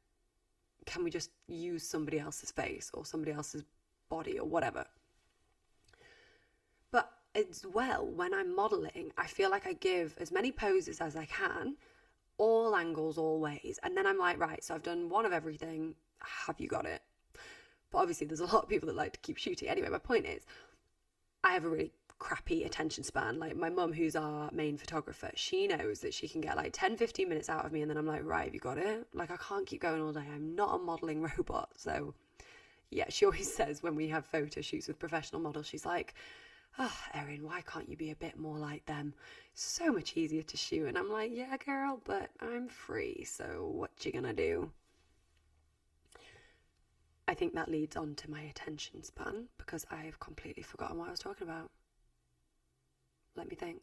can 0.85 1.03
we 1.03 1.09
just 1.09 1.31
use 1.47 1.83
somebody 1.87 2.19
else's 2.19 2.51
face 2.51 2.89
or 2.93 3.05
somebody 3.05 3.33
else's 3.33 3.63
body 4.09 4.39
or 4.39 4.47
whatever? 4.47 4.85
But 6.91 7.11
as 7.35 7.65
well, 7.73 8.05
when 8.05 8.33
I'm 8.33 8.55
modeling, 8.55 9.11
I 9.17 9.27
feel 9.27 9.51
like 9.51 9.67
I 9.67 9.73
give 9.73 10.15
as 10.17 10.31
many 10.31 10.51
poses 10.51 11.01
as 11.01 11.15
I 11.15 11.25
can, 11.25 11.75
all 12.37 12.75
angles, 12.75 13.17
all 13.17 13.39
ways, 13.39 13.79
and 13.83 13.97
then 13.97 14.07
I'm 14.07 14.17
like, 14.17 14.39
right, 14.39 14.63
so 14.63 14.75
I've 14.75 14.83
done 14.83 15.09
one 15.09 15.25
of 15.25 15.33
everything. 15.33 15.95
Have 16.19 16.59
you 16.59 16.67
got 16.67 16.85
it? 16.85 17.01
But 17.91 17.99
obviously, 17.99 18.27
there's 18.27 18.39
a 18.39 18.45
lot 18.45 18.63
of 18.63 18.69
people 18.69 18.87
that 18.87 18.95
like 18.95 19.13
to 19.13 19.19
keep 19.19 19.37
shooting. 19.37 19.69
Anyway, 19.69 19.89
my 19.89 19.97
point 19.97 20.25
is, 20.25 20.45
I 21.45 21.53
have 21.53 21.63
a 21.63 21.69
really 21.69 21.91
crappy 22.17 22.63
attention 22.63 23.03
span. 23.03 23.37
Like 23.39 23.55
my 23.55 23.69
mum, 23.69 23.93
who's 23.93 24.15
our 24.15 24.49
main 24.51 24.77
photographer, 24.77 25.29
she 25.35 25.67
knows 25.67 25.99
that 25.99 26.11
she 26.11 26.27
can 26.27 26.41
get 26.41 26.57
like 26.57 26.73
10, 26.73 26.97
15 26.97 27.29
minutes 27.29 27.49
out 27.49 27.65
of 27.65 27.71
me, 27.71 27.81
and 27.83 27.89
then 27.89 27.97
I'm 27.97 28.07
like, 28.07 28.25
right, 28.25 28.45
have 28.45 28.53
you 28.55 28.59
got 28.59 28.79
it? 28.79 29.05
Like, 29.13 29.29
I 29.29 29.37
can't 29.37 29.67
keep 29.67 29.81
going 29.81 30.01
all 30.01 30.11
day. 30.11 30.23
I'm 30.33 30.55
not 30.55 30.75
a 30.75 30.77
modeling 30.79 31.21
robot. 31.37 31.69
So, 31.77 32.15
yeah, 32.89 33.05
she 33.09 33.25
always 33.25 33.53
says 33.55 33.83
when 33.83 33.95
we 33.95 34.07
have 34.07 34.25
photo 34.25 34.59
shoots 34.61 34.87
with 34.87 34.97
professional 34.97 35.39
models, 35.39 35.67
she's 35.67 35.85
like, 35.85 36.15
oh, 36.79 36.97
Erin, 37.13 37.43
why 37.43 37.61
can't 37.61 37.87
you 37.87 37.95
be 37.95 38.09
a 38.09 38.15
bit 38.15 38.39
more 38.39 38.57
like 38.57 38.83
them? 38.87 39.13
So 39.53 39.91
much 39.93 40.17
easier 40.17 40.41
to 40.41 40.57
shoot. 40.57 40.87
And 40.87 40.97
I'm 40.97 41.11
like, 41.11 41.29
yeah, 41.31 41.55
girl, 41.57 42.01
but 42.05 42.31
I'm 42.41 42.67
free. 42.67 43.23
So, 43.23 43.69
what 43.71 43.91
you 44.03 44.11
gonna 44.11 44.33
do? 44.33 44.71
I 47.27 47.33
think 47.33 47.55
that 47.55 47.69
leads 47.69 47.95
on 47.95 48.15
to 48.15 48.29
my 48.29 48.41
attention 48.41 49.03
span 49.03 49.45
because 49.57 49.85
I've 49.89 50.19
completely 50.19 50.63
forgotten 50.63 50.97
what 50.97 51.07
I 51.07 51.11
was 51.11 51.19
talking 51.19 51.47
about. 51.47 51.71
Let 53.35 53.49
me 53.49 53.55
think. 53.55 53.81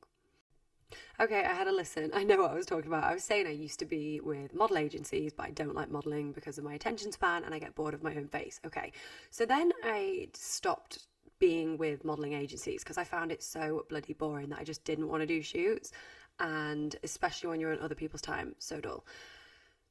Okay, 1.20 1.44
I 1.44 1.52
had 1.52 1.66
a 1.66 1.72
listen. 1.72 2.10
I 2.14 2.24
know 2.24 2.42
what 2.42 2.50
I 2.50 2.54
was 2.54 2.66
talking 2.66 2.86
about. 2.86 3.04
I 3.04 3.14
was 3.14 3.24
saying 3.24 3.46
I 3.46 3.50
used 3.50 3.78
to 3.80 3.84
be 3.84 4.20
with 4.20 4.54
model 4.54 4.78
agencies, 4.78 5.32
but 5.32 5.46
I 5.46 5.50
don't 5.50 5.74
like 5.74 5.90
modeling 5.90 6.32
because 6.32 6.58
of 6.58 6.64
my 6.64 6.74
attention 6.74 7.12
span 7.12 7.44
and 7.44 7.54
I 7.54 7.58
get 7.58 7.74
bored 7.74 7.94
of 7.94 8.02
my 8.02 8.14
own 8.14 8.28
face. 8.28 8.60
Okay, 8.66 8.92
so 9.30 9.44
then 9.44 9.72
I 9.84 10.28
stopped 10.34 11.06
being 11.38 11.76
with 11.76 12.04
modeling 12.04 12.34
agencies 12.34 12.84
because 12.84 12.98
I 12.98 13.04
found 13.04 13.32
it 13.32 13.42
so 13.42 13.84
bloody 13.88 14.12
boring 14.12 14.50
that 14.50 14.60
I 14.60 14.64
just 14.64 14.84
didn't 14.84 15.08
want 15.08 15.22
to 15.22 15.26
do 15.26 15.42
shoots. 15.42 15.90
And 16.38 16.94
especially 17.02 17.50
when 17.50 17.60
you're 17.60 17.72
on 17.72 17.80
other 17.80 17.94
people's 17.94 18.22
time, 18.22 18.54
so 18.58 18.80
dull. 18.80 19.04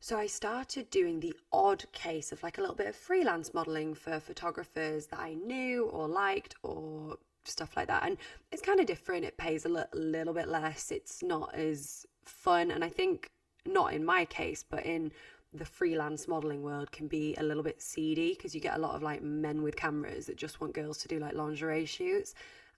So 0.03 0.17
I 0.17 0.25
started 0.25 0.89
doing 0.89 1.19
the 1.19 1.35
odd 1.53 1.85
case 1.91 2.31
of 2.31 2.41
like 2.41 2.57
a 2.57 2.61
little 2.61 2.75
bit 2.75 2.87
of 2.87 2.95
freelance 2.95 3.53
modeling 3.53 3.93
for 3.93 4.19
photographers 4.19 5.05
that 5.07 5.19
I 5.19 5.35
knew 5.35 5.85
or 5.85 6.07
liked 6.07 6.55
or 6.63 7.17
stuff 7.45 7.77
like 7.77 7.87
that. 7.87 8.03
And 8.03 8.17
it's 8.51 8.63
kind 8.63 8.79
of 8.79 8.87
different. 8.87 9.25
It 9.25 9.37
pays 9.37 9.63
a 9.63 9.87
little 9.93 10.33
bit 10.33 10.47
less. 10.47 10.91
It's 10.91 11.21
not 11.21 11.53
as 11.53 12.07
fun. 12.25 12.71
And 12.71 12.83
I 12.83 12.89
think, 12.89 13.29
not 13.67 13.93
in 13.93 14.03
my 14.03 14.25
case, 14.25 14.65
but 14.67 14.87
in 14.87 15.11
the 15.53 15.65
freelance 15.65 16.27
modeling 16.27 16.63
world, 16.63 16.91
can 16.91 17.07
be 17.07 17.35
a 17.35 17.43
little 17.43 17.61
bit 17.61 17.79
seedy 17.79 18.33
because 18.33 18.55
you 18.55 18.59
get 18.59 18.77
a 18.77 18.81
lot 18.81 18.95
of 18.95 19.03
like 19.03 19.21
men 19.21 19.61
with 19.61 19.75
cameras 19.75 20.25
that 20.25 20.35
just 20.35 20.59
want 20.59 20.73
girls 20.73 20.97
to 20.97 21.07
do 21.09 21.19
like 21.19 21.35
lingerie 21.35 21.85
shoots. 21.85 22.33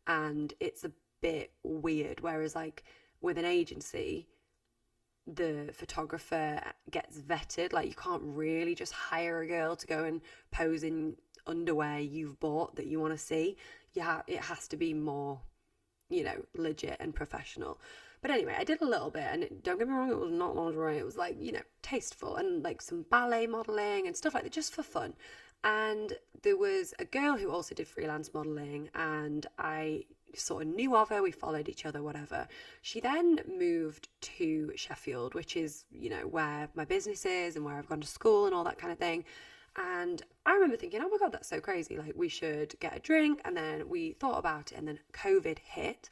And 0.08 0.54
it's 0.60 0.84
a 0.84 0.92
bit 1.22 1.54
weird. 1.64 2.20
Whereas, 2.20 2.54
like, 2.54 2.84
with 3.22 3.38
an 3.38 3.46
agency, 3.46 4.28
the 5.28 5.70
photographer 5.74 6.62
gets 6.92 7.18
vetted. 7.20 7.74
Like 7.74 7.88
you 7.88 7.96
can't 7.96 8.24
really 8.24 8.76
just 8.76 8.94
hire 8.94 9.42
a 9.42 9.48
girl 9.48 9.76
to 9.76 9.88
go 9.88 10.04
and 10.04 10.22
pose 10.52 10.84
in 10.84 11.16
underwear 11.46 12.00
you've 12.00 12.40
bought 12.40 12.76
that 12.76 12.88
you 12.88 13.00
want 13.00 13.14
to 13.14 13.18
see. 13.18 13.58
Yeah, 13.94 14.22
it 14.28 14.40
has 14.40 14.68
to 14.70 14.78
be 14.78 14.94
more, 14.94 15.42
you 16.10 16.24
know, 16.24 16.46
legit 16.56 16.98
and 17.00 17.14
professional. 17.14 17.80
But 18.22 18.32
anyway, 18.32 18.56
I 18.58 18.64
did 18.64 18.82
a 18.82 18.86
little 18.86 19.12
bit, 19.12 19.28
and 19.30 19.62
don't 19.64 19.78
get 19.78 19.88
me 19.88 19.94
wrong, 19.94 20.10
it 20.10 20.18
was 20.18 20.32
not 20.32 20.56
lingerie. 20.56 20.98
It 20.98 21.06
was 21.06 21.18
like 21.18 21.36
you 21.40 21.52
know, 21.52 21.62
tasteful 21.82 22.38
and 22.38 22.64
like 22.64 22.82
some 22.82 23.06
ballet 23.12 23.48
modeling 23.48 24.08
and 24.08 24.16
stuff 24.16 24.34
like 24.34 24.44
that, 24.44 24.54
just 24.54 24.74
for 24.74 24.84
fun. 24.84 25.14
And 25.64 26.14
there 26.42 26.58
was 26.58 26.94
a 27.00 27.06
girl 27.06 27.38
who 27.38 27.50
also 27.50 27.74
did 27.74 27.88
freelance 27.88 28.34
modeling, 28.34 28.90
and 28.96 29.46
I 29.58 30.06
sort 30.36 30.64
of 30.64 30.70
knew 30.70 30.96
of 30.96 31.10
her, 31.10 31.22
we 31.22 31.32
followed 31.32 31.70
each 31.70 31.86
other, 31.86 32.02
whatever. 32.02 32.48
She 32.82 33.00
then 33.00 33.40
moved 33.48 34.10
to 34.22 34.72
Sheffield, 34.76 35.36
which 35.36 35.56
is, 35.56 35.86
you 35.92 36.10
know, 36.10 36.28
where 36.28 36.70
my 36.76 36.86
business 36.86 37.26
is 37.26 37.56
and 37.56 37.64
where 37.64 37.76
I've 37.76 37.88
gone 37.88 38.02
to 38.02 38.08
school 38.08 38.46
and 38.46 38.54
all 38.54 38.64
that 38.66 38.78
kind 38.80 38.92
of 38.92 39.00
thing. 39.00 39.24
And 39.78 40.22
I 40.46 40.54
remember 40.54 40.76
thinking, 40.76 41.02
oh 41.02 41.10
my 41.10 41.18
God, 41.18 41.32
that's 41.32 41.50
so 41.50 41.60
crazy. 41.60 41.98
Like, 41.98 42.14
we 42.16 42.30
should 42.30 42.78
get 42.80 42.96
a 42.96 43.00
drink. 43.00 43.42
And 43.46 43.56
then 43.56 43.88
we 43.88 44.14
thought 44.14 44.40
about 44.40 44.72
it, 44.72 44.78
and 44.78 44.88
then 44.88 45.00
COVID 45.14 45.60
hit, 45.60 46.10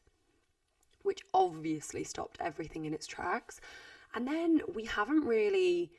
which 1.04 1.24
obviously 1.34 2.04
stopped 2.04 2.38
everything 2.40 2.86
in 2.86 2.94
its 2.94 3.08
tracks. 3.08 3.60
And 4.14 4.28
then 4.28 4.62
we 4.74 4.86
haven't 4.86 5.26
really 5.26 5.92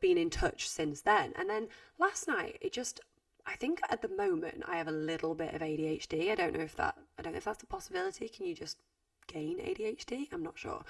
been 0.00 0.18
in 0.18 0.30
touch 0.30 0.68
since 0.68 1.02
then. 1.02 1.32
And 1.36 1.48
then 1.48 1.68
last 1.98 2.28
night, 2.28 2.58
it 2.60 2.72
just 2.72 3.00
I 3.46 3.54
think 3.54 3.80
at 3.88 4.02
the 4.02 4.08
moment 4.08 4.64
I 4.66 4.76
have 4.76 4.88
a 4.88 4.92
little 4.92 5.34
bit 5.34 5.54
of 5.54 5.60
ADHD. 5.60 6.30
I 6.30 6.34
don't 6.34 6.54
know 6.54 6.64
if 6.64 6.76
that 6.76 6.96
I 7.18 7.22
don't 7.22 7.32
know 7.32 7.38
if 7.38 7.44
that's 7.44 7.62
a 7.62 7.66
possibility. 7.66 8.28
Can 8.28 8.46
you 8.46 8.54
just 8.54 8.78
gain 9.26 9.58
ADHD? 9.58 10.28
I'm 10.32 10.42
not 10.42 10.58
sure. 10.58 10.84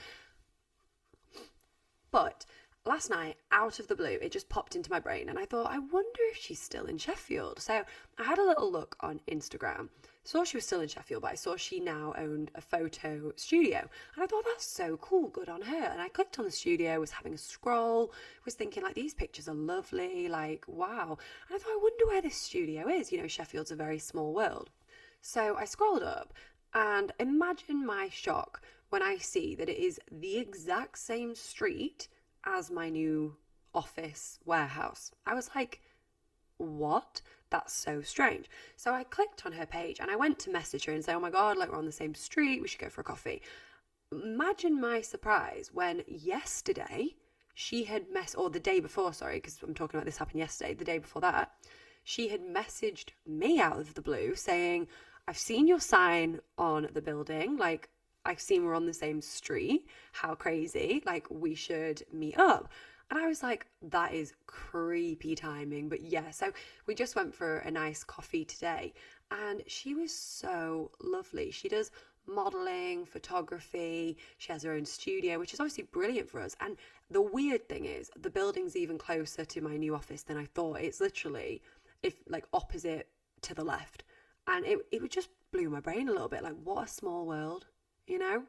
But 2.10 2.46
last 2.86 3.10
night, 3.10 3.36
out 3.50 3.78
of 3.78 3.88
the 3.88 3.96
blue, 3.96 4.18
it 4.22 4.32
just 4.32 4.48
popped 4.48 4.76
into 4.76 4.90
my 4.90 5.00
brain 5.00 5.28
and 5.28 5.38
I 5.38 5.44
thought, 5.44 5.70
I 5.70 5.78
wonder 5.78 6.20
if 6.30 6.36
she's 6.38 6.60
still 6.60 6.86
in 6.86 6.98
Sheffield. 6.98 7.60
So 7.60 7.84
I 8.18 8.22
had 8.22 8.38
a 8.38 8.46
little 8.46 8.70
look 8.70 8.96
on 9.00 9.20
Instagram 9.28 9.88
saw 10.26 10.44
she 10.44 10.56
was 10.56 10.66
still 10.66 10.80
in 10.80 10.88
Sheffield, 10.88 11.22
but 11.22 11.30
I 11.30 11.36
saw 11.36 11.56
she 11.56 11.80
now 11.80 12.14
owned 12.18 12.50
a 12.54 12.60
photo 12.60 13.32
studio. 13.36 13.78
And 13.78 14.22
I 14.22 14.26
thought, 14.26 14.44
oh, 14.44 14.52
that's 14.52 14.66
so 14.66 14.96
cool, 14.98 15.28
good 15.28 15.48
on 15.48 15.62
her. 15.62 15.84
And 15.84 16.00
I 16.00 16.08
clicked 16.08 16.38
on 16.38 16.44
the 16.44 16.50
studio, 16.50 17.00
was 17.00 17.12
having 17.12 17.34
a 17.34 17.38
scroll, 17.38 18.12
was 18.44 18.54
thinking, 18.54 18.82
like, 18.82 18.94
these 18.94 19.14
pictures 19.14 19.48
are 19.48 19.54
lovely, 19.54 20.28
like, 20.28 20.64
wow. 20.66 21.18
And 21.48 21.56
I 21.56 21.58
thought, 21.58 21.72
I 21.72 21.78
wonder 21.80 22.06
where 22.06 22.22
this 22.22 22.36
studio 22.36 22.88
is. 22.88 23.12
You 23.12 23.20
know, 23.22 23.28
Sheffield's 23.28 23.70
a 23.70 23.76
very 23.76 23.98
small 23.98 24.34
world. 24.34 24.70
So 25.20 25.56
I 25.56 25.64
scrolled 25.64 26.02
up 26.02 26.34
and 26.74 27.12
imagine 27.18 27.86
my 27.86 28.08
shock 28.10 28.62
when 28.90 29.02
I 29.02 29.16
see 29.16 29.54
that 29.54 29.68
it 29.68 29.78
is 29.78 30.00
the 30.10 30.38
exact 30.38 30.98
same 30.98 31.34
street 31.34 32.08
as 32.44 32.70
my 32.70 32.88
new 32.88 33.36
office 33.74 34.38
warehouse. 34.44 35.10
I 35.26 35.34
was 35.34 35.50
like, 35.54 35.80
what? 36.58 37.20
That's 37.50 37.72
so 37.72 38.02
strange. 38.02 38.50
So 38.76 38.92
I 38.92 39.04
clicked 39.04 39.46
on 39.46 39.52
her 39.52 39.66
page 39.66 40.00
and 40.00 40.10
I 40.10 40.16
went 40.16 40.38
to 40.40 40.50
message 40.50 40.84
her 40.86 40.92
and 40.92 41.04
say, 41.04 41.14
oh 41.14 41.20
my 41.20 41.30
God, 41.30 41.56
like 41.56 41.70
we're 41.70 41.78
on 41.78 41.86
the 41.86 41.92
same 41.92 42.14
street, 42.14 42.60
we 42.60 42.68
should 42.68 42.80
go 42.80 42.88
for 42.88 43.02
a 43.02 43.04
coffee. 43.04 43.42
Imagine 44.12 44.80
my 44.80 45.00
surprise 45.00 45.70
when 45.72 46.02
yesterday 46.06 47.14
she 47.54 47.84
had 47.84 48.10
mess 48.12 48.34
or 48.34 48.50
the 48.50 48.60
day 48.60 48.80
before, 48.80 49.12
sorry, 49.12 49.36
because 49.36 49.58
I'm 49.62 49.74
talking 49.74 49.98
about 49.98 50.04
this 50.04 50.18
happened 50.18 50.40
yesterday, 50.40 50.74
the 50.74 50.84
day 50.84 50.98
before 50.98 51.22
that, 51.22 51.52
she 52.04 52.28
had 52.28 52.40
messaged 52.40 53.10
me 53.26 53.60
out 53.60 53.80
of 53.80 53.94
the 53.94 54.02
blue 54.02 54.34
saying, 54.34 54.88
I've 55.26 55.38
seen 55.38 55.66
your 55.66 55.80
sign 55.80 56.40
on 56.56 56.88
the 56.92 57.02
building, 57.02 57.56
like 57.56 57.88
I've 58.26 58.40
seen 58.40 58.64
we're 58.64 58.74
on 58.74 58.86
the 58.86 58.92
same 58.92 59.20
street. 59.20 59.86
How 60.12 60.34
crazy. 60.34 61.02
Like 61.06 61.26
we 61.30 61.54
should 61.54 62.02
meet 62.12 62.38
up. 62.38 62.70
And 63.10 63.20
I 63.20 63.28
was 63.28 63.42
like, 63.42 63.66
that 63.82 64.12
is 64.12 64.32
creepy 64.46 65.34
timing. 65.34 65.88
But 65.88 66.02
yeah, 66.02 66.30
so 66.30 66.52
we 66.86 66.94
just 66.94 67.14
went 67.14 67.34
for 67.34 67.58
a 67.58 67.70
nice 67.70 68.02
coffee 68.02 68.44
today. 68.44 68.94
And 69.30 69.62
she 69.66 69.94
was 69.94 70.12
so 70.12 70.90
lovely. 71.00 71.50
She 71.50 71.68
does 71.68 71.92
modeling, 72.26 73.06
photography. 73.06 74.18
She 74.38 74.52
has 74.52 74.64
her 74.64 74.72
own 74.72 74.84
studio, 74.84 75.38
which 75.38 75.54
is 75.54 75.60
obviously 75.60 75.84
brilliant 75.84 76.28
for 76.28 76.40
us. 76.40 76.56
And 76.60 76.76
the 77.10 77.22
weird 77.22 77.68
thing 77.68 77.84
is, 77.84 78.10
the 78.20 78.30
building's 78.30 78.76
even 78.76 78.98
closer 78.98 79.44
to 79.44 79.60
my 79.60 79.76
new 79.76 79.94
office 79.94 80.22
than 80.22 80.36
I 80.36 80.46
thought. 80.46 80.80
It's 80.80 81.00
literally, 81.00 81.62
if 82.02 82.16
like 82.28 82.46
opposite 82.52 83.08
to 83.42 83.54
the 83.54 83.64
left. 83.64 84.02
And 84.48 84.64
it, 84.66 84.78
it 84.90 85.10
just 85.10 85.30
blew 85.52 85.70
my 85.70 85.80
brain 85.80 86.08
a 86.08 86.12
little 86.12 86.28
bit. 86.28 86.42
Like, 86.42 86.56
what 86.64 86.84
a 86.84 86.90
small 86.90 87.24
world, 87.26 87.66
you 88.06 88.18
know? 88.18 88.42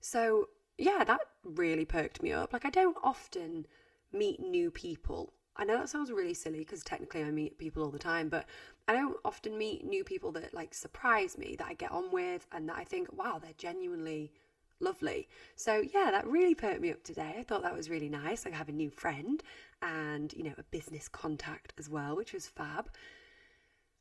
So 0.00 0.48
yeah, 0.78 1.04
that 1.04 1.20
really 1.44 1.84
perked 1.84 2.22
me 2.22 2.32
up. 2.32 2.52
Like, 2.52 2.64
I 2.64 2.70
don't 2.70 2.96
often 3.02 3.66
meet 4.12 4.40
new 4.40 4.70
people. 4.70 5.32
I 5.56 5.64
know 5.64 5.76
that 5.76 5.88
sounds 5.88 6.12
really 6.12 6.34
silly 6.34 6.60
because 6.60 6.84
technically 6.84 7.24
I 7.24 7.30
meet 7.32 7.58
people 7.58 7.82
all 7.82 7.90
the 7.90 7.98
time, 7.98 8.28
but 8.28 8.46
I 8.86 8.92
don't 8.94 9.16
often 9.24 9.58
meet 9.58 9.84
new 9.84 10.04
people 10.04 10.30
that 10.32 10.54
like 10.54 10.72
surprise 10.72 11.36
me, 11.36 11.56
that 11.58 11.66
I 11.66 11.74
get 11.74 11.90
on 11.90 12.12
with, 12.12 12.46
and 12.52 12.68
that 12.68 12.76
I 12.76 12.84
think, 12.84 13.12
wow, 13.12 13.40
they're 13.42 13.50
genuinely 13.58 14.32
lovely. 14.80 15.28
So 15.56 15.82
yeah, 15.92 16.10
that 16.12 16.28
really 16.28 16.54
perked 16.54 16.80
me 16.80 16.92
up 16.92 17.02
today. 17.02 17.34
I 17.38 17.42
thought 17.42 17.62
that 17.62 17.76
was 17.76 17.90
really 17.90 18.08
nice. 18.08 18.46
I 18.46 18.50
have 18.50 18.68
a 18.68 18.72
new 18.72 18.90
friend 18.90 19.42
and, 19.82 20.32
you 20.32 20.44
know, 20.44 20.54
a 20.58 20.62
business 20.62 21.08
contact 21.08 21.72
as 21.76 21.90
well, 21.90 22.14
which 22.14 22.32
was 22.32 22.46
fab. 22.46 22.88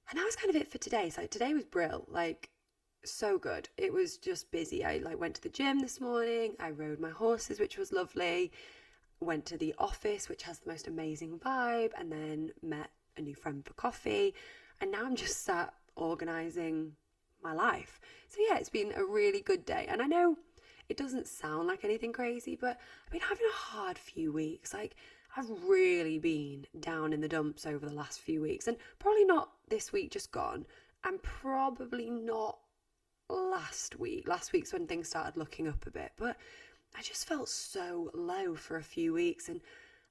And 0.09 0.19
that 0.19 0.25
was 0.25 0.35
kind 0.35 0.51
of 0.51 0.55
it 0.55 0.71
for 0.71 0.77
today. 0.77 1.09
So 1.09 1.25
today 1.25 1.55
was 1.55 1.65
brill. 1.65 2.05
Like 2.07 2.49
so 3.05 3.37
good. 3.37 3.69
It 3.77 3.93
was 3.93 4.17
just 4.17 4.51
busy. 4.51 4.83
I 4.83 4.97
like 4.97 5.19
went 5.19 5.35
to 5.35 5.41
the 5.41 5.49
gym 5.49 5.79
this 5.79 6.01
morning. 6.01 6.55
I 6.59 6.71
rode 6.71 6.99
my 6.99 7.09
horses, 7.09 7.59
which 7.59 7.77
was 7.77 7.91
lovely. 7.91 8.51
Went 9.19 9.45
to 9.47 9.57
the 9.57 9.73
office, 9.77 10.29
which 10.29 10.43
has 10.43 10.59
the 10.59 10.69
most 10.69 10.87
amazing 10.87 11.39
vibe, 11.39 11.91
and 11.97 12.11
then 12.11 12.51
met 12.61 12.91
a 13.17 13.21
new 13.21 13.35
friend 13.35 13.65
for 13.65 13.73
coffee. 13.73 14.33
And 14.81 14.91
now 14.91 15.05
I'm 15.05 15.15
just 15.15 15.43
sat 15.43 15.73
organizing 15.95 16.93
my 17.43 17.53
life. 17.53 17.99
So 18.29 18.37
yeah, 18.47 18.57
it's 18.57 18.69
been 18.69 18.93
a 18.95 19.03
really 19.03 19.41
good 19.41 19.65
day. 19.65 19.87
And 19.89 20.01
I 20.01 20.05
know 20.05 20.37
it 20.89 20.97
doesn't 20.97 21.27
sound 21.27 21.67
like 21.67 21.83
anything 21.83 22.13
crazy, 22.13 22.55
but 22.59 22.79
I've 23.05 23.11
been 23.11 23.21
having 23.21 23.47
a 23.49 23.55
hard 23.55 23.97
few 23.97 24.31
weeks. 24.31 24.73
Like 24.73 24.95
I've 25.35 25.49
really 25.67 26.19
been 26.19 26.65
down 26.79 27.13
in 27.13 27.21
the 27.21 27.27
dumps 27.27 27.65
over 27.65 27.85
the 27.85 27.93
last 27.93 28.19
few 28.19 28.41
weeks, 28.41 28.67
and 28.67 28.77
probably 28.99 29.25
not 29.25 29.51
this 29.69 29.91
week 29.91 30.11
just 30.11 30.31
gone, 30.31 30.65
and 31.03 31.21
probably 31.21 32.09
not 32.09 32.57
last 33.29 33.99
week. 33.99 34.27
Last 34.27 34.53
week's 34.53 34.73
when 34.73 34.87
things 34.87 35.09
started 35.09 35.37
looking 35.37 35.67
up 35.67 35.85
a 35.85 35.91
bit, 35.91 36.11
but 36.17 36.37
I 36.97 37.01
just 37.01 37.27
felt 37.27 37.49
so 37.49 38.11
low 38.13 38.55
for 38.55 38.77
a 38.77 38.83
few 38.83 39.13
weeks, 39.13 39.49
and 39.49 39.61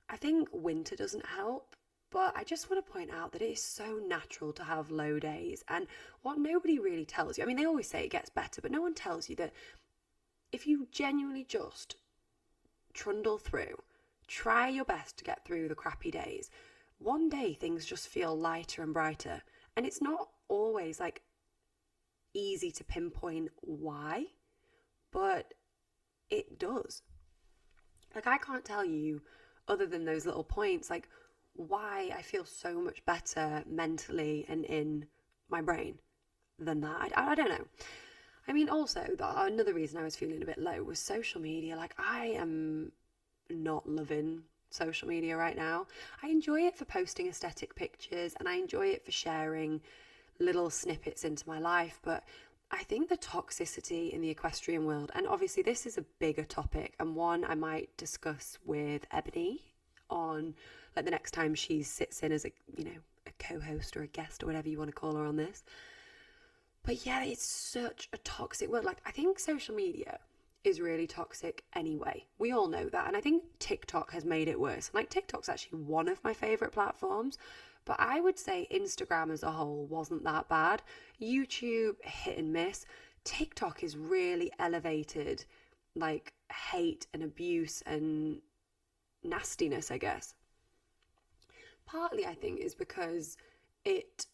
I 0.08 0.16
think 0.16 0.48
winter 0.52 0.96
doesn't 0.96 1.26
help. 1.26 1.76
But 2.10 2.36
I 2.36 2.44
just 2.44 2.70
want 2.70 2.84
to 2.84 2.92
point 2.92 3.10
out 3.10 3.32
that 3.32 3.42
it 3.42 3.50
is 3.50 3.62
so 3.62 4.00
natural 4.06 4.52
to 4.54 4.64
have 4.64 4.90
low 4.92 5.18
days. 5.18 5.64
And 5.68 5.86
what 6.22 6.38
nobody 6.38 6.78
really 6.78 7.04
tells 7.04 7.36
you, 7.36 7.42
I 7.44 7.46
mean, 7.46 7.56
they 7.56 7.66
always 7.66 7.88
say 7.88 8.04
it 8.04 8.10
gets 8.10 8.30
better, 8.30 8.60
but 8.62 8.70
no 8.70 8.80
one 8.80 8.94
tells 8.94 9.28
you 9.28 9.34
that 9.36 9.52
if 10.52 10.66
you 10.66 10.86
genuinely 10.92 11.44
just 11.44 11.96
trundle 12.94 13.38
through, 13.38 13.82
try 14.28 14.68
your 14.68 14.84
best 14.84 15.18
to 15.18 15.24
get 15.24 15.44
through 15.44 15.68
the 15.68 15.74
crappy 15.74 16.10
days, 16.10 16.48
one 16.98 17.28
day 17.28 17.52
things 17.52 17.84
just 17.84 18.08
feel 18.08 18.38
lighter 18.38 18.82
and 18.82 18.94
brighter. 18.94 19.42
And 19.76 19.84
it's 19.84 20.00
not 20.00 20.28
always 20.48 21.00
like 21.00 21.22
easy 22.36 22.70
to 22.72 22.84
pinpoint 22.84 23.50
why, 23.60 24.26
but 25.12 25.54
it 26.30 26.58
does. 26.58 27.02
Like, 28.14 28.26
I 28.26 28.38
can't 28.38 28.64
tell 28.64 28.84
you, 28.84 29.22
other 29.68 29.86
than 29.86 30.04
those 30.04 30.26
little 30.26 30.44
points, 30.44 30.90
like 30.90 31.08
why 31.54 32.10
I 32.16 32.22
feel 32.22 32.44
so 32.44 32.80
much 32.80 33.04
better 33.04 33.64
mentally 33.66 34.44
and 34.48 34.64
in 34.64 35.06
my 35.48 35.62
brain 35.62 35.98
than 36.58 36.80
that. 36.82 37.12
I, 37.16 37.32
I 37.32 37.34
don't 37.34 37.48
know. 37.48 37.66
I 38.48 38.52
mean, 38.52 38.68
also, 38.68 39.04
the, 39.16 39.42
another 39.42 39.74
reason 39.74 40.00
I 40.00 40.04
was 40.04 40.16
feeling 40.16 40.42
a 40.42 40.46
bit 40.46 40.58
low 40.58 40.82
was 40.82 40.98
social 40.98 41.40
media. 41.40 41.76
Like, 41.76 41.94
I 41.98 42.26
am 42.26 42.92
not 43.50 43.88
loving 43.88 44.42
social 44.70 45.08
media 45.08 45.36
right 45.36 45.56
now. 45.56 45.86
I 46.22 46.28
enjoy 46.28 46.60
it 46.62 46.76
for 46.76 46.84
posting 46.84 47.28
aesthetic 47.28 47.74
pictures 47.74 48.34
and 48.38 48.48
I 48.48 48.56
enjoy 48.56 48.88
it 48.88 49.04
for 49.04 49.12
sharing 49.12 49.80
little 50.38 50.70
snippets 50.70 51.24
into 51.24 51.48
my 51.48 51.58
life, 51.58 52.00
but 52.02 52.24
I 52.70 52.82
think 52.84 53.08
the 53.08 53.16
toxicity 53.16 54.10
in 54.10 54.20
the 54.20 54.30
equestrian 54.30 54.86
world, 54.86 55.10
and 55.14 55.26
obviously 55.26 55.62
this 55.62 55.86
is 55.86 55.98
a 55.98 56.04
bigger 56.18 56.44
topic 56.44 56.94
and 56.98 57.14
one 57.14 57.44
I 57.44 57.54
might 57.54 57.96
discuss 57.96 58.58
with 58.64 59.06
Ebony 59.12 59.62
on 60.10 60.54
like 60.94 61.04
the 61.04 61.10
next 61.10 61.32
time 61.32 61.54
she 61.54 61.82
sits 61.82 62.22
in 62.22 62.32
as 62.32 62.44
a 62.44 62.52
you 62.76 62.84
know 62.84 62.98
a 63.26 63.30
co-host 63.38 63.96
or 63.96 64.02
a 64.02 64.06
guest 64.06 64.42
or 64.42 64.46
whatever 64.46 64.68
you 64.68 64.78
want 64.78 64.88
to 64.88 64.94
call 64.94 65.14
her 65.16 65.24
on 65.24 65.36
this. 65.36 65.62
But 66.82 67.04
yeah, 67.04 67.24
it's 67.24 67.44
such 67.44 68.08
a 68.12 68.18
toxic 68.18 68.70
world. 68.70 68.84
Like 68.84 69.00
I 69.04 69.10
think 69.10 69.38
social 69.38 69.74
media 69.74 70.20
is 70.64 70.80
really 70.80 71.06
toxic 71.06 71.64
anyway. 71.74 72.24
We 72.38 72.52
all 72.52 72.68
know 72.68 72.88
that. 72.88 73.06
And 73.06 73.16
I 73.16 73.20
think 73.20 73.44
TikTok 73.58 74.12
has 74.12 74.24
made 74.24 74.48
it 74.48 74.58
worse. 74.58 74.90
Like 74.92 75.10
TikTok's 75.10 75.48
actually 75.48 75.78
one 75.80 76.08
of 76.08 76.22
my 76.24 76.34
favorite 76.34 76.72
platforms, 76.72 77.38
but 77.86 77.96
I 77.98 78.20
would 78.20 78.38
say 78.38 78.68
Instagram 78.70 79.32
as 79.32 79.42
a 79.42 79.50
whole 79.50 79.86
wasn't 79.86 80.24
that 80.24 80.48
bad. 80.48 80.82
YouTube 81.22 82.04
hit 82.04 82.36
and 82.36 82.52
miss. 82.52 82.84
TikTok 83.24 83.82
is 83.82 83.96
really 83.96 84.52
elevated 84.58 85.44
like 85.94 86.34
hate 86.52 87.06
and 87.14 87.22
abuse 87.22 87.82
and 87.86 88.40
nastiness, 89.24 89.90
I 89.90 89.98
guess. 89.98 90.34
Partly, 91.86 92.26
I 92.26 92.34
think, 92.34 92.60
is 92.60 92.74
because 92.74 93.36
it 93.84 94.26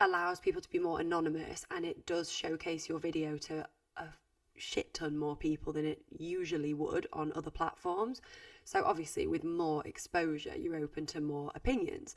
allows 0.00 0.40
people 0.40 0.60
to 0.60 0.70
be 0.70 0.78
more 0.78 1.00
anonymous 1.00 1.64
and 1.70 1.84
it 1.84 2.06
does 2.06 2.30
showcase 2.30 2.88
your 2.88 2.98
video 2.98 3.36
to 3.38 3.66
a 3.96 4.04
shit 4.56 4.92
ton 4.94 5.16
more 5.16 5.36
people 5.36 5.72
than 5.72 5.86
it 5.86 6.02
usually 6.10 6.74
would 6.74 7.06
on 7.12 7.32
other 7.34 7.50
platforms. 7.50 8.20
So, 8.64 8.82
obviously, 8.84 9.26
with 9.26 9.44
more 9.44 9.82
exposure, 9.86 10.54
you're 10.56 10.76
open 10.76 11.06
to 11.06 11.20
more 11.20 11.50
opinions. 11.54 12.16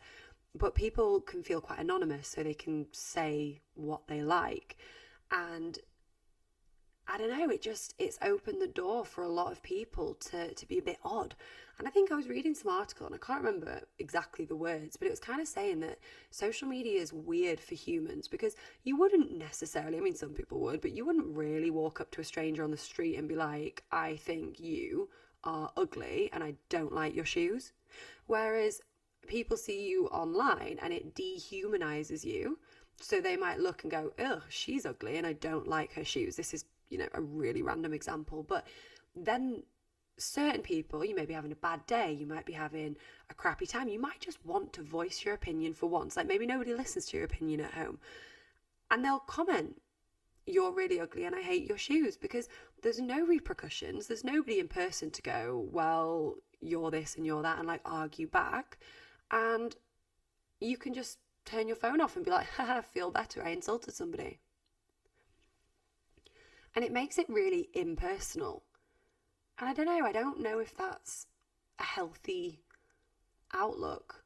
But 0.58 0.74
people 0.74 1.20
can 1.20 1.44
feel 1.44 1.62
quite 1.62 1.80
anonymous, 1.80 2.30
so 2.30 2.42
they 2.42 2.54
can 2.54 2.88
say 2.92 3.62
what 3.76 4.08
they 4.08 4.22
like. 4.22 4.78
And 5.32 5.78
I 7.08 7.18
don't 7.18 7.30
know, 7.30 7.50
it 7.50 7.62
just 7.62 7.94
it's 8.00 8.18
opened 8.22 8.62
the 8.62 8.68
door 8.68 9.06
for 9.06 9.24
a 9.24 9.30
lot 9.30 9.52
of 9.52 9.62
people 9.62 10.16
to 10.16 10.54
to 10.54 10.68
be 10.68 10.78
a 10.80 10.82
bit 10.82 10.98
odd. 11.04 11.36
And 11.78 11.88
I 11.88 11.92
think 11.92 12.12
I 12.12 12.16
was 12.16 12.30
reading 12.30 12.56
some 12.56 12.72
article 12.72 13.06
and 13.06 13.14
I 13.14 13.20
can't 13.20 13.44
remember 13.44 13.82
exactly 14.00 14.46
the 14.46 14.56
words, 14.56 14.96
but 14.96 15.08
it 15.08 15.12
was 15.12 15.20
kind 15.20 15.42
of 15.42 15.48
saying 15.48 15.82
that 15.82 16.00
social 16.32 16.68
media 16.68 17.02
is 17.02 17.12
weird 17.12 17.60
for 17.60 17.76
humans 17.76 18.28
because 18.30 18.56
you 18.84 18.96
wouldn't 18.98 19.38
necessarily, 19.38 19.98
I 19.98 20.02
mean 20.02 20.16
some 20.16 20.34
people 20.34 20.60
would, 20.62 20.82
but 20.82 20.94
you 20.94 21.06
wouldn't 21.06 21.36
really 21.36 21.70
walk 21.70 22.00
up 22.00 22.12
to 22.12 22.22
a 22.22 22.24
stranger 22.24 22.64
on 22.64 22.72
the 22.72 22.78
street 22.78 23.18
and 23.18 23.28
be 23.28 23.36
like, 23.36 23.84
"I 23.92 24.16
think 24.16 24.60
you 24.60 25.10
are 25.44 25.72
ugly 25.78 26.30
and 26.34 26.44
I 26.44 26.56
don't 26.70 26.94
like 26.94 27.14
your 27.14 27.26
shoes." 27.26 27.74
Whereas 28.26 28.82
people 29.28 29.58
see 29.58 29.88
you 29.88 30.08
online 30.08 30.80
and 30.82 30.94
it 30.94 31.16
dehumanizes 31.16 32.24
you. 32.24 32.60
So 33.02 33.20
they 33.20 33.36
might 33.36 33.60
look 33.60 33.84
and 33.84 33.92
go, 33.92 34.14
"Ugh, 34.18 34.44
she's 34.48 34.86
ugly 34.86 35.18
and 35.18 35.28
I 35.28 35.34
don't 35.34 35.68
like 35.68 35.94
her 35.94 36.06
shoes." 36.06 36.36
This 36.36 36.54
is 36.54 36.66
you 36.90 36.98
know, 36.98 37.08
a 37.14 37.22
really 37.22 37.62
random 37.62 37.94
example, 37.94 38.44
but 38.44 38.66
then 39.16 39.64
certain 40.18 40.62
people, 40.62 41.04
you 41.04 41.16
may 41.16 41.26
be 41.26 41.34
having 41.34 41.52
a 41.52 41.56
bad 41.58 41.86
day, 41.88 42.12
you 42.12 42.26
might 42.26 42.46
be 42.46 42.54
having 42.54 42.96
a 43.30 43.34
crappy 43.34 43.66
time, 43.66 43.90
you 43.90 44.00
might 44.00 44.20
just 44.20 44.46
want 44.46 44.72
to 44.74 44.82
voice 44.82 45.26
your 45.26 45.34
opinion 45.34 45.74
for 45.74 45.88
once. 45.88 46.16
Like 46.16 46.28
maybe 46.28 46.46
nobody 46.46 46.74
listens 46.74 47.06
to 47.08 47.18
your 47.18 47.26
opinion 47.26 47.62
at 47.62 47.74
home. 47.74 48.00
And 48.92 49.04
they'll 49.04 49.20
comment, 49.20 49.82
You're 50.46 50.72
really 50.72 51.00
ugly 51.00 51.26
and 51.26 51.36
I 51.36 51.42
hate 51.42 51.68
your 51.68 51.78
shoes 51.78 52.18
because 52.18 52.48
there's 52.82 53.00
no 53.00 53.26
repercussions. 53.26 54.08
There's 54.08 54.24
nobody 54.24 54.60
in 54.60 54.68
person 54.68 55.12
to 55.12 55.22
go, 55.22 55.68
Well, 55.72 56.36
you're 56.62 56.92
this 56.92 57.16
and 57.16 57.26
you're 57.26 57.42
that, 57.42 57.58
and 57.58 57.68
like 57.68 57.82
argue 57.84 58.28
back. 58.28 58.78
And 59.32 59.76
you 60.60 60.78
can 60.78 60.94
just 60.94 61.20
turn 61.46 61.68
your 61.68 61.76
phone 61.76 62.02
off 62.02 62.16
and 62.16 62.26
be 62.26 62.32
like, 62.32 62.48
I 62.60 62.82
feel 62.82 63.12
better. 63.12 63.44
I 63.44 63.50
insulted 63.50 63.94
somebody. 63.94 64.40
And 66.76 66.84
it 66.84 66.92
makes 66.92 67.18
it 67.18 67.30
really 67.30 67.70
impersonal. 67.74 68.64
And 69.58 69.70
I 69.70 69.74
don't 69.74 69.86
know, 69.86 70.06
I 70.06 70.12
don't 70.12 70.42
know 70.42 70.60
if 70.60 70.76
that's 70.76 71.28
a 71.80 71.84
healthy 71.84 72.60
outlook. 73.54 74.24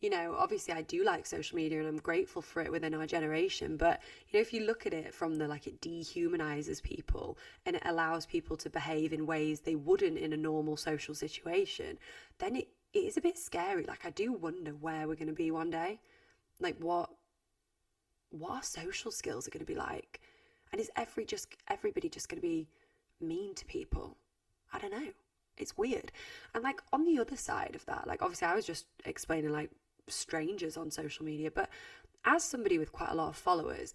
You 0.00 0.10
know, 0.10 0.34
obviously 0.36 0.74
I 0.74 0.82
do 0.82 1.04
like 1.04 1.24
social 1.24 1.56
media 1.56 1.78
and 1.78 1.88
I'm 1.88 1.98
grateful 1.98 2.42
for 2.42 2.60
it 2.60 2.70
within 2.70 2.94
our 2.94 3.06
generation, 3.06 3.76
but 3.76 4.00
you 4.28 4.38
know, 4.38 4.42
if 4.42 4.52
you 4.52 4.66
look 4.66 4.84
at 4.84 4.92
it 4.92 5.14
from 5.14 5.36
the 5.36 5.48
like 5.48 5.66
it 5.66 5.80
dehumanizes 5.80 6.82
people 6.82 7.38
and 7.64 7.76
it 7.76 7.82
allows 7.86 8.26
people 8.26 8.56
to 8.58 8.68
behave 8.68 9.12
in 9.12 9.24
ways 9.24 9.60
they 9.60 9.74
wouldn't 9.74 10.18
in 10.18 10.32
a 10.32 10.36
normal 10.36 10.76
social 10.76 11.14
situation, 11.14 11.98
then 12.38 12.56
it, 12.56 12.68
it 12.92 13.00
is 13.00 13.16
a 13.16 13.20
bit 13.20 13.38
scary. 13.38 13.84
Like 13.84 14.04
I 14.04 14.10
do 14.10 14.32
wonder 14.32 14.72
where 14.72 15.06
we're 15.06 15.14
going 15.14 15.28
to 15.28 15.34
be 15.34 15.50
one 15.50 15.70
day. 15.70 16.00
Like 16.60 16.76
what 16.78 17.10
what 18.30 18.50
our 18.50 18.62
social 18.62 19.10
skills 19.10 19.46
are 19.46 19.50
going 19.50 19.64
to 19.64 19.72
be 19.72 19.78
like 19.78 20.20
and 20.72 20.80
is 20.80 20.90
every 20.96 21.24
just 21.24 21.54
everybody 21.68 22.08
just 22.08 22.28
going 22.28 22.40
to 22.40 22.46
be 22.46 22.68
mean 23.20 23.54
to 23.54 23.64
people? 23.66 24.16
I 24.72 24.78
don't 24.78 24.92
know. 24.92 25.12
It's 25.56 25.76
weird. 25.76 26.12
And 26.54 26.62
like 26.62 26.80
on 26.92 27.04
the 27.04 27.18
other 27.18 27.36
side 27.36 27.74
of 27.74 27.84
that, 27.86 28.06
like 28.06 28.22
obviously 28.22 28.48
I 28.48 28.54
was 28.54 28.66
just 28.66 28.86
explaining 29.04 29.52
like 29.52 29.70
strangers 30.08 30.76
on 30.76 30.90
social 30.90 31.24
media, 31.24 31.50
but 31.50 31.70
as 32.24 32.44
somebody 32.44 32.78
with 32.78 32.92
quite 32.92 33.10
a 33.10 33.14
lot 33.14 33.28
of 33.28 33.36
followers, 33.36 33.94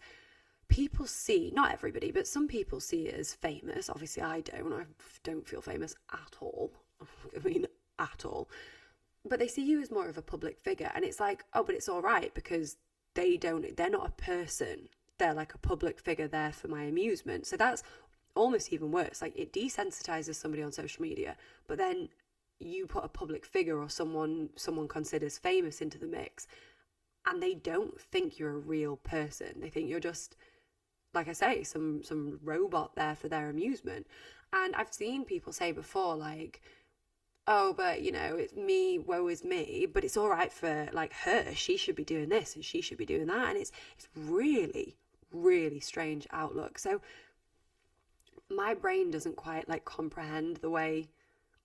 people 0.69 1.05
see, 1.05 1.51
not 1.53 1.71
everybody, 1.71 2.11
but 2.11 2.27
some 2.27 2.47
people 2.47 2.79
see 2.79 3.07
it 3.07 3.19
as 3.19 3.33
famous. 3.33 3.89
Obviously 3.89 4.23
I 4.23 4.41
don't. 4.41 4.73
I 4.73 4.85
don't 5.23 5.47
feel 5.47 5.61
famous 5.61 5.95
at 6.11 6.37
all. 6.39 6.71
I 7.35 7.47
mean, 7.47 7.67
at 7.99 8.25
all. 8.25 8.49
But 9.23 9.39
they 9.39 9.47
see 9.47 9.63
you 9.63 9.81
as 9.81 9.91
more 9.91 10.09
of 10.09 10.17
a 10.17 10.21
public 10.21 10.59
figure 10.59 10.91
and 10.95 11.05
it's 11.05 11.19
like, 11.19 11.43
oh, 11.53 11.63
but 11.63 11.75
it's 11.75 11.89
all 11.89 12.01
right 12.01 12.33
because 12.33 12.77
they 13.13 13.37
don't 13.37 13.75
they're 13.75 13.89
not 13.89 14.07
a 14.07 14.21
person 14.21 14.87
they're 15.21 15.33
like 15.35 15.53
a 15.53 15.59
public 15.59 15.99
figure 15.99 16.27
there 16.27 16.51
for 16.51 16.67
my 16.67 16.83
amusement. 16.83 17.45
So 17.45 17.55
that's 17.55 17.83
almost 18.35 18.73
even 18.73 18.91
worse. 18.91 19.21
Like 19.21 19.37
it 19.37 19.53
desensitizes 19.53 20.35
somebody 20.35 20.63
on 20.63 20.71
social 20.71 21.03
media, 21.03 21.37
but 21.67 21.77
then 21.77 22.09
you 22.59 22.87
put 22.87 23.05
a 23.05 23.09
public 23.09 23.45
figure 23.45 23.79
or 23.79 23.89
someone 23.89 24.49
someone 24.55 24.87
considers 24.87 25.37
famous 25.37 25.79
into 25.79 25.99
the 25.99 26.07
mix 26.07 26.47
and 27.27 27.41
they 27.41 27.53
don't 27.53 28.01
think 28.01 28.39
you're 28.39 28.55
a 28.55 28.57
real 28.57 28.95
person. 28.95 29.59
They 29.59 29.69
think 29.69 29.89
you're 29.89 29.99
just 29.99 30.35
like 31.13 31.27
I 31.27 31.33
say, 31.33 31.63
some 31.63 32.03
some 32.03 32.39
robot 32.43 32.95
there 32.95 33.15
for 33.15 33.27
their 33.27 33.49
amusement. 33.49 34.07
And 34.53 34.75
I've 34.75 34.93
seen 34.93 35.23
people 35.23 35.53
say 35.53 35.71
before, 35.71 36.15
like, 36.15 36.61
oh, 37.47 37.73
but 37.73 38.01
you 38.01 38.11
know, 38.11 38.35
it's 38.37 38.55
me, 38.55 38.99
woe 38.99 39.27
is 39.27 39.43
me, 39.43 39.87
but 39.91 40.03
it's 40.03 40.17
all 40.17 40.29
right 40.29 40.51
for 40.51 40.87
like 40.93 41.13
her. 41.13 41.53
She 41.53 41.77
should 41.77 41.95
be 41.95 42.03
doing 42.03 42.29
this 42.29 42.55
and 42.55 42.63
she 42.63 42.81
should 42.81 42.97
be 42.97 43.05
doing 43.05 43.27
that. 43.27 43.49
And 43.49 43.57
it's 43.57 43.71
it's 43.97 44.07
really, 44.15 44.97
really 45.31 45.79
strange 45.79 46.27
outlook. 46.31 46.77
So 46.77 47.01
my 48.49 48.73
brain 48.73 49.11
doesn't 49.11 49.35
quite 49.35 49.69
like 49.69 49.85
comprehend 49.85 50.57
the 50.57 50.69
way 50.69 51.09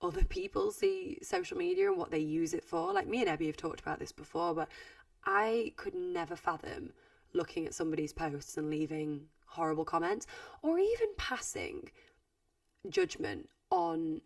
other 0.01 0.23
people 0.23 0.71
see 0.71 1.17
social 1.21 1.57
media 1.57 1.89
and 1.89 1.97
what 1.97 2.11
they 2.11 2.19
use 2.19 2.53
it 2.53 2.63
for. 2.63 2.93
Like 2.93 3.07
me 3.07 3.25
and 3.25 3.39
Ebby 3.39 3.47
have 3.47 3.57
talked 3.57 3.79
about 3.79 3.99
this 3.99 4.11
before, 4.11 4.53
but 4.53 4.69
I 5.25 5.73
could 5.75 5.95
never 5.95 6.35
fathom 6.35 6.93
looking 7.33 7.65
at 7.65 7.73
somebody's 7.73 8.13
posts 8.13 8.57
and 8.57 8.69
leaving 8.69 9.25
horrible 9.45 9.85
comments 9.85 10.27
or 10.61 10.77
even 10.79 11.09
passing 11.17 11.89
judgment 12.89 13.49
on 13.69 14.21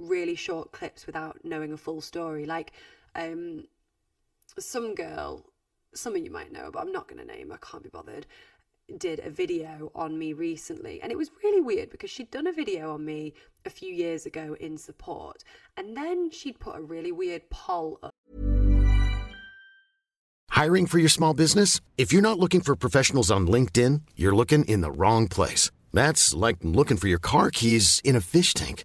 really 0.00 0.34
short 0.34 0.72
clips 0.72 1.06
without 1.06 1.44
knowing 1.44 1.72
a 1.72 1.76
full 1.76 2.00
story. 2.00 2.46
Like 2.46 2.72
um, 3.14 3.64
some 4.58 4.94
girl, 4.94 5.44
some 5.94 6.16
of 6.16 6.22
you 6.22 6.30
might 6.30 6.52
know, 6.52 6.70
but 6.72 6.80
I'm 6.80 6.92
not 6.92 7.08
going 7.08 7.20
to 7.20 7.26
name, 7.26 7.52
I 7.52 7.56
can't 7.58 7.82
be 7.82 7.88
bothered, 7.88 8.26
did 8.98 9.20
a 9.20 9.30
video 9.30 9.90
on 9.94 10.18
me 10.18 10.32
recently. 10.32 11.00
And 11.02 11.12
it 11.12 11.18
was 11.18 11.30
really 11.42 11.60
weird 11.60 11.90
because 11.90 12.10
she'd 12.10 12.30
done 12.30 12.46
a 12.46 12.52
video 12.52 12.92
on 12.94 13.04
me 13.04 13.34
a 13.64 13.70
few 13.70 13.92
years 13.92 14.26
ago 14.26 14.56
in 14.58 14.78
support. 14.78 15.44
And 15.76 15.96
then 15.96 16.30
she'd 16.30 16.58
put 16.58 16.76
a 16.76 16.82
really 16.82 17.12
weird 17.12 17.48
poll 17.50 17.98
up. 18.02 18.10
Hiring 20.50 20.86
for 20.86 20.98
your 20.98 21.08
small 21.08 21.32
business? 21.32 21.80
If 21.96 22.12
you're 22.12 22.22
not 22.22 22.38
looking 22.38 22.60
for 22.60 22.76
professionals 22.76 23.30
on 23.30 23.46
LinkedIn, 23.46 24.02
you're 24.16 24.34
looking 24.34 24.64
in 24.64 24.80
the 24.80 24.90
wrong 24.90 25.28
place. 25.28 25.70
That's 25.92 26.34
like 26.34 26.58
looking 26.62 26.96
for 26.96 27.08
your 27.08 27.18
car 27.18 27.50
keys 27.50 28.00
in 28.04 28.14
a 28.16 28.20
fish 28.20 28.52
tank. 28.54 28.84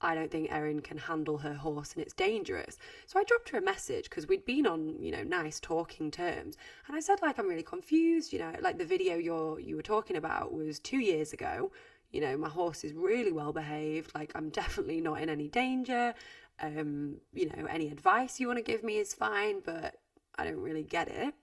I 0.00 0.14
don't 0.14 0.30
think 0.30 0.52
Erin 0.52 0.80
can 0.80 0.98
handle 0.98 1.38
her 1.38 1.54
horse 1.54 1.94
and 1.94 2.02
it's 2.02 2.14
dangerous. 2.14 2.78
So 3.06 3.18
I 3.18 3.24
dropped 3.24 3.48
her 3.50 3.58
a 3.58 3.62
message 3.62 4.04
because 4.04 4.28
we'd 4.28 4.44
been 4.44 4.66
on, 4.66 4.96
you 5.00 5.10
know, 5.10 5.24
nice 5.24 5.58
talking 5.58 6.10
terms. 6.10 6.56
And 6.86 6.96
I 6.96 7.00
said, 7.00 7.20
like, 7.20 7.38
I'm 7.38 7.48
really 7.48 7.64
confused, 7.64 8.32
you 8.32 8.38
know, 8.38 8.52
like 8.60 8.78
the 8.78 8.84
video 8.84 9.16
you're 9.16 9.58
you 9.58 9.76
were 9.76 9.82
talking 9.82 10.16
about 10.16 10.52
was 10.52 10.78
two 10.78 10.98
years 10.98 11.32
ago. 11.32 11.72
You 12.12 12.20
know, 12.20 12.36
my 12.38 12.48
horse 12.48 12.84
is 12.84 12.92
really 12.92 13.32
well 13.32 13.52
behaved, 13.52 14.14
like 14.14 14.32
I'm 14.34 14.48
definitely 14.60 15.00
not 15.00 15.20
in 15.20 15.28
any 15.28 15.48
danger. 15.48 16.14
Um, 16.60 17.16
you 17.32 17.46
know, 17.46 17.66
any 17.68 17.88
advice 17.88 18.40
you 18.40 18.46
want 18.46 18.58
to 18.58 18.64
give 18.64 18.82
me 18.82 18.98
is 18.98 19.14
fine, 19.14 19.60
but 19.64 19.96
I 20.36 20.44
don't 20.44 20.60
really 20.60 20.82
get 20.84 21.08
it. 21.08 21.34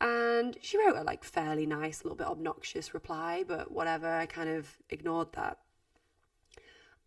And 0.00 0.56
she 0.62 0.78
wrote 0.78 0.96
a 0.96 1.02
like 1.02 1.24
fairly 1.24 1.66
nice, 1.66 2.04
little 2.04 2.16
bit 2.16 2.26
obnoxious 2.26 2.94
reply, 2.94 3.44
but 3.46 3.70
whatever, 3.70 4.08
I 4.08 4.26
kind 4.26 4.48
of 4.48 4.78
ignored 4.88 5.32
that. 5.34 5.58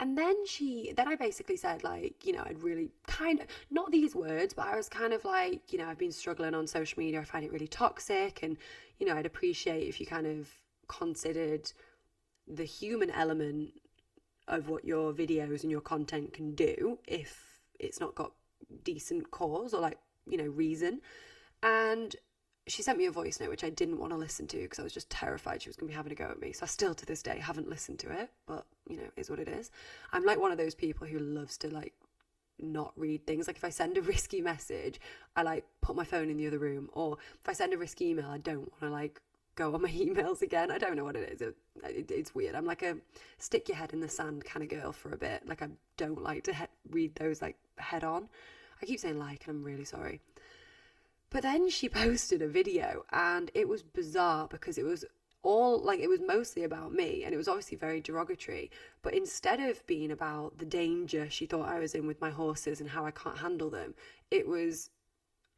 And 0.03 0.17
then 0.17 0.45
she, 0.45 0.91
then 0.97 1.07
I 1.07 1.15
basically 1.15 1.55
said, 1.55 1.85
like, 1.85 2.25
you 2.25 2.33
know, 2.33 2.43
I'd 2.45 2.61
really 2.61 2.89
kind 3.07 3.39
of, 3.39 3.47
not 3.71 3.89
these 3.89 4.13
words, 4.13 4.53
but 4.53 4.67
I 4.67 4.75
was 4.75 4.89
kind 4.89 5.13
of 5.13 5.23
like, 5.23 5.71
you 5.71 5.79
know, 5.79 5.87
I've 5.87 5.97
been 5.97 6.11
struggling 6.11 6.53
on 6.53 6.67
social 6.67 6.99
media. 6.99 7.21
I 7.21 7.23
find 7.23 7.45
it 7.45 7.53
really 7.53 7.69
toxic. 7.69 8.43
And, 8.43 8.57
you 8.99 9.05
know, 9.05 9.15
I'd 9.15 9.25
appreciate 9.25 9.87
if 9.87 10.01
you 10.01 10.05
kind 10.05 10.27
of 10.27 10.49
considered 10.89 11.71
the 12.45 12.65
human 12.65 13.11
element 13.11 13.79
of 14.49 14.67
what 14.67 14.83
your 14.83 15.13
videos 15.13 15.61
and 15.61 15.71
your 15.71 15.79
content 15.79 16.33
can 16.33 16.53
do 16.53 16.99
if 17.07 17.61
it's 17.79 18.01
not 18.01 18.13
got 18.13 18.33
decent 18.83 19.31
cause 19.31 19.73
or 19.73 19.79
like, 19.79 19.99
you 20.27 20.35
know, 20.35 20.47
reason. 20.47 20.99
And 21.61 22.13
she 22.67 22.81
sent 22.81 22.97
me 22.97 23.05
a 23.05 23.11
voice 23.11 23.39
note 23.39 23.49
which 23.49 23.63
I 23.63 23.69
didn't 23.69 23.99
want 23.99 24.13
to 24.13 24.17
listen 24.17 24.47
to 24.47 24.57
because 24.57 24.79
I 24.79 24.83
was 24.83 24.93
just 24.93 25.09
terrified 25.09 25.61
she 25.61 25.69
was 25.69 25.75
going 25.75 25.87
to 25.87 25.91
be 25.91 25.97
having 25.97 26.11
a 26.11 26.15
go 26.15 26.25
at 26.25 26.39
me. 26.41 26.53
So 26.53 26.63
I 26.63 26.67
still 26.67 26.93
to 26.93 27.05
this 27.05 27.21
day 27.21 27.37
haven't 27.37 27.69
listened 27.69 27.99
to 27.99 28.11
it, 28.11 28.29
but 28.47 28.65
you 28.87 28.97
know, 28.97 29.09
is 29.17 29.29
what 29.29 29.39
it 29.39 29.47
is. 29.47 29.71
I'm 30.11 30.23
like 30.25 30.39
one 30.39 30.51
of 30.51 30.57
those 30.57 30.75
people 30.75 31.07
who 31.07 31.19
loves 31.19 31.57
to 31.57 31.73
like 31.73 31.93
not 32.59 32.93
read 32.95 33.25
things. 33.25 33.47
Like 33.47 33.57
if 33.57 33.63
I 33.63 33.69
send 33.69 33.97
a 33.97 34.01
risky 34.13 34.41
message, 34.41 34.99
I 35.35 35.43
like 35.43 35.65
put 35.81 35.95
my 35.95 36.03
phone 36.03 36.29
in 36.29 36.37
the 36.37 36.47
other 36.47 36.59
room, 36.59 36.89
or 36.93 37.17
if 37.41 37.49
I 37.49 37.53
send 37.53 37.73
a 37.73 37.77
risky 37.77 38.09
email, 38.09 38.29
I 38.29 38.37
don't 38.37 38.71
want 38.71 38.81
to 38.81 38.89
like 38.89 39.21
go 39.55 39.73
on 39.73 39.81
my 39.83 39.89
emails 39.89 40.41
again. 40.41 40.71
I 40.71 40.77
don't 40.77 40.95
know 40.95 41.03
what 41.03 41.15
it 41.15 41.29
is. 41.33 41.41
It, 41.41 41.55
it, 41.83 42.11
it's 42.11 42.33
weird. 42.35 42.55
I'm 42.55 42.65
like 42.65 42.81
a 42.81 42.97
stick 43.37 43.67
your 43.67 43.77
head 43.77 43.93
in 43.93 43.99
the 43.99 44.09
sand 44.09 44.45
kind 44.45 44.63
of 44.63 44.69
girl 44.69 44.91
for 44.91 45.11
a 45.11 45.17
bit. 45.17 45.47
Like 45.47 45.61
I 45.61 45.67
don't 45.97 46.21
like 46.21 46.43
to 46.45 46.53
he- 46.53 46.65
read 46.89 47.15
those 47.15 47.41
like 47.41 47.57
head 47.77 48.03
on. 48.03 48.29
I 48.81 48.85
keep 48.85 48.99
saying 48.99 49.19
like, 49.19 49.47
and 49.47 49.57
I'm 49.57 49.63
really 49.63 49.85
sorry. 49.85 50.19
But 51.33 51.41
then 51.41 51.67
she 51.69 51.89
posted 52.03 52.41
a 52.41 52.47
video 52.47 53.05
and 53.11 53.51
it 53.53 53.67
was 53.67 53.81
bizarre 53.81 54.47
because 54.47 54.77
it 54.77 54.85
was 54.85 55.03
all 55.41 55.77
like 55.83 55.99
it 55.99 56.07
was 56.07 56.21
mostly 56.21 56.63
about 56.63 56.93
me 56.93 57.25
and 57.25 57.33
it 57.33 57.37
was 57.37 57.49
obviously 57.49 57.75
very 57.75 57.99
derogatory. 57.99 58.71
But 59.01 59.15
instead 59.15 59.59
of 59.59 59.85
being 59.87 60.11
about 60.11 60.59
the 60.59 60.65
danger 60.65 61.29
she 61.29 61.45
thought 61.45 61.67
I 61.67 61.79
was 61.79 61.95
in 61.95 62.07
with 62.07 62.21
my 62.21 62.29
horses 62.29 62.79
and 62.79 62.89
how 62.89 63.05
I 63.05 63.11
can't 63.11 63.39
handle 63.39 63.69
them, 63.69 63.95
it 64.31 64.47
was 64.47 64.91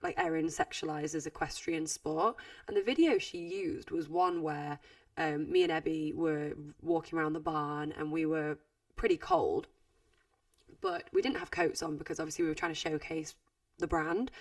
like 0.02 0.18
Erin 0.18 0.48
sexualizes 0.48 1.28
equestrian 1.28 1.86
sport. 1.86 2.38
And 2.68 2.76
the 2.76 2.82
video 2.82 3.18
she 3.18 3.38
used 3.38 3.92
was 3.92 4.10
one 4.10 4.42
where 4.42 4.80
um, 5.18 5.52
me 5.52 5.64
and 5.64 5.72
Ebby 5.72 6.16
were 6.16 6.54
walking 6.82 7.20
around 7.20 7.34
the 7.34 7.40
barn 7.40 7.94
and 7.98 8.12
we 8.12 8.26
were 8.26 8.58
pretty 8.96 9.18
cold, 9.18 9.68
but 10.82 11.04
we 11.12 11.22
didn't 11.22 11.38
have 11.38 11.52
coats 11.52 11.84
on 11.84 11.98
because 11.98 12.20
obviously 12.20 12.44
we 12.44 12.50
were 12.50 12.56
trying 12.56 12.74
to 12.74 12.80
showcase 12.80 13.36
the 13.78 13.88
brand. 13.88 14.32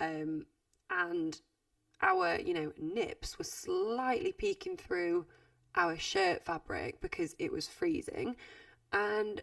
Um, 0.00 0.46
and 0.90 1.40
our, 2.02 2.38
you 2.40 2.54
know, 2.54 2.72
nips 2.78 3.38
were 3.38 3.44
slightly 3.44 4.32
peeking 4.32 4.76
through 4.76 5.26
our 5.76 5.96
shirt 5.96 6.42
fabric 6.42 7.00
because 7.00 7.34
it 7.38 7.52
was 7.52 7.68
freezing. 7.68 8.36
And 8.92 9.42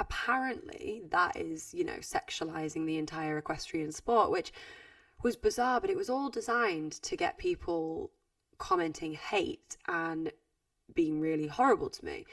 apparently 0.00 1.02
that 1.10 1.36
is, 1.36 1.74
you 1.74 1.84
know, 1.84 1.98
sexualizing 1.98 2.86
the 2.86 2.98
entire 2.98 3.38
equestrian 3.38 3.92
sport, 3.92 4.30
which 4.30 4.52
was 5.22 5.36
bizarre, 5.36 5.80
but 5.80 5.90
it 5.90 5.96
was 5.96 6.08
all 6.08 6.30
designed 6.30 6.92
to 7.02 7.16
get 7.16 7.38
people 7.38 8.10
commenting 8.58 9.14
hate 9.14 9.76
and 9.86 10.32
being 10.94 11.20
really 11.20 11.48
horrible 11.48 11.90
to 11.90 12.04
me. 12.04 12.24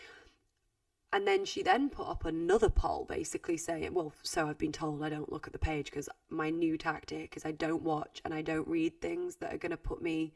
And 1.15 1.25
then 1.25 1.45
she 1.45 1.63
then 1.63 1.89
put 1.89 2.10
up 2.10 2.25
another 2.25 2.69
poll 2.69 3.06
basically 3.06 3.56
saying, 3.56 3.93
well, 3.93 4.12
so 4.21 4.49
I've 4.49 4.58
been 4.58 4.73
told 4.73 5.01
I 5.01 5.08
don't 5.08 5.32
look 5.32 5.47
at 5.47 5.54
the 5.54 5.60
page 5.60 5.86
because 5.86 6.10
my 6.30 6.49
new 6.49 6.78
tactic 6.78 7.38
is 7.38 7.45
I 7.45 7.54
don't 7.54 7.84
watch 7.84 8.21
and 8.25 8.34
I 8.34 8.41
don't 8.41 8.67
read 8.67 8.99
things 8.99 9.38
that 9.38 9.54
are 9.54 9.58
going 9.58 9.71
to 9.71 9.78
put 9.78 10.01
me 10.01 10.34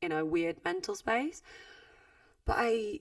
in 0.00 0.12
a 0.12 0.24
weird 0.24 0.58
mental 0.64 0.94
space. 0.94 1.42
But 2.44 2.54
I, 2.56 3.00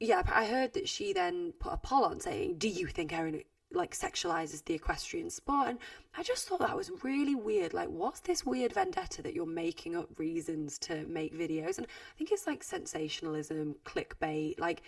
yeah, 0.00 0.22
I 0.30 0.44
heard 0.44 0.74
that 0.74 0.86
she 0.86 1.14
then 1.14 1.54
put 1.58 1.72
a 1.72 1.78
poll 1.78 2.04
on 2.04 2.20
saying, 2.20 2.58
do 2.58 2.68
you 2.68 2.88
think 2.88 3.14
Erin 3.14 3.40
like 3.72 3.96
sexualizes 3.96 4.62
the 4.66 4.74
equestrian 4.74 5.30
sport? 5.30 5.68
And 5.68 5.78
I 6.14 6.22
just 6.22 6.46
thought 6.46 6.60
that 6.60 6.76
was 6.76 6.90
really 7.02 7.34
weird. 7.34 7.72
Like, 7.72 7.88
what's 7.88 8.20
this 8.20 8.44
weird 8.44 8.74
vendetta 8.74 9.22
that 9.22 9.32
you're 9.32 9.46
making 9.46 9.96
up 9.96 10.18
reasons 10.18 10.78
to 10.80 11.06
make 11.06 11.34
videos? 11.34 11.78
And 11.78 11.86
I 11.86 12.18
think 12.18 12.32
it's 12.32 12.46
like 12.46 12.62
sensationalism, 12.62 13.76
clickbait, 13.86 14.60
like 14.60 14.82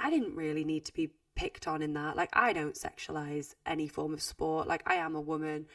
I 0.00 0.10
didn't 0.10 0.34
really 0.34 0.64
need 0.64 0.84
to 0.86 0.94
be 0.94 1.10
picked 1.36 1.68
on 1.68 1.82
in 1.82 1.92
that. 1.94 2.16
Like, 2.16 2.30
I 2.32 2.52
don't 2.52 2.74
sexualize 2.74 3.54
any 3.66 3.86
form 3.86 4.12
of 4.12 4.22
sport. 4.22 4.66
Like, 4.66 4.82
I 4.86 4.94
am 4.94 5.14
a 5.14 5.20
woman. 5.20 5.66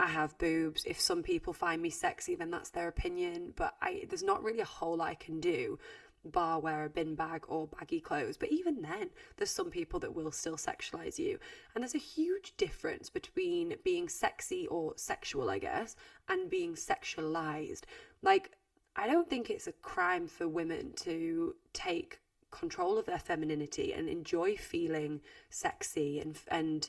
I 0.00 0.06
have 0.06 0.38
boobs. 0.38 0.84
If 0.86 1.00
some 1.00 1.22
people 1.22 1.52
find 1.52 1.82
me 1.82 1.90
sexy, 1.90 2.34
then 2.34 2.50
that's 2.50 2.70
their 2.70 2.88
opinion. 2.88 3.52
But 3.54 3.74
I, 3.80 4.06
there's 4.08 4.22
not 4.22 4.42
really 4.42 4.60
a 4.60 4.64
whole 4.64 5.02
I 5.02 5.14
can 5.14 5.38
do 5.40 5.78
bar 6.24 6.58
wear 6.60 6.84
a 6.84 6.90
bin 6.90 7.14
bag 7.14 7.44
or 7.48 7.68
baggy 7.68 8.00
clothes. 8.00 8.36
But 8.36 8.50
even 8.50 8.82
then, 8.82 9.10
there's 9.36 9.50
some 9.50 9.70
people 9.70 10.00
that 10.00 10.14
will 10.14 10.32
still 10.32 10.56
sexualize 10.56 11.18
you. 11.18 11.38
And 11.74 11.82
there's 11.82 11.94
a 11.94 11.98
huge 11.98 12.56
difference 12.56 13.08
between 13.08 13.76
being 13.84 14.08
sexy 14.08 14.66
or 14.66 14.94
sexual, 14.96 15.50
I 15.50 15.58
guess, 15.58 15.96
and 16.28 16.50
being 16.50 16.74
sexualized. 16.74 17.82
Like, 18.22 18.52
I 18.96 19.06
don't 19.06 19.30
think 19.30 19.48
it's 19.48 19.68
a 19.68 19.72
crime 19.72 20.26
for 20.26 20.48
women 20.48 20.92
to 20.96 21.54
take 21.72 22.20
control 22.50 22.98
of 22.98 23.06
their 23.06 23.18
femininity 23.18 23.92
and 23.92 24.08
enjoy 24.08 24.56
feeling 24.56 25.20
sexy 25.50 26.18
and 26.18 26.38
and 26.48 26.88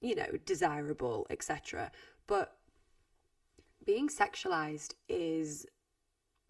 you 0.00 0.14
know 0.14 0.38
desirable 0.46 1.26
etc 1.30 1.90
but 2.26 2.56
being 3.84 4.08
sexualized 4.08 4.94
is 5.08 5.66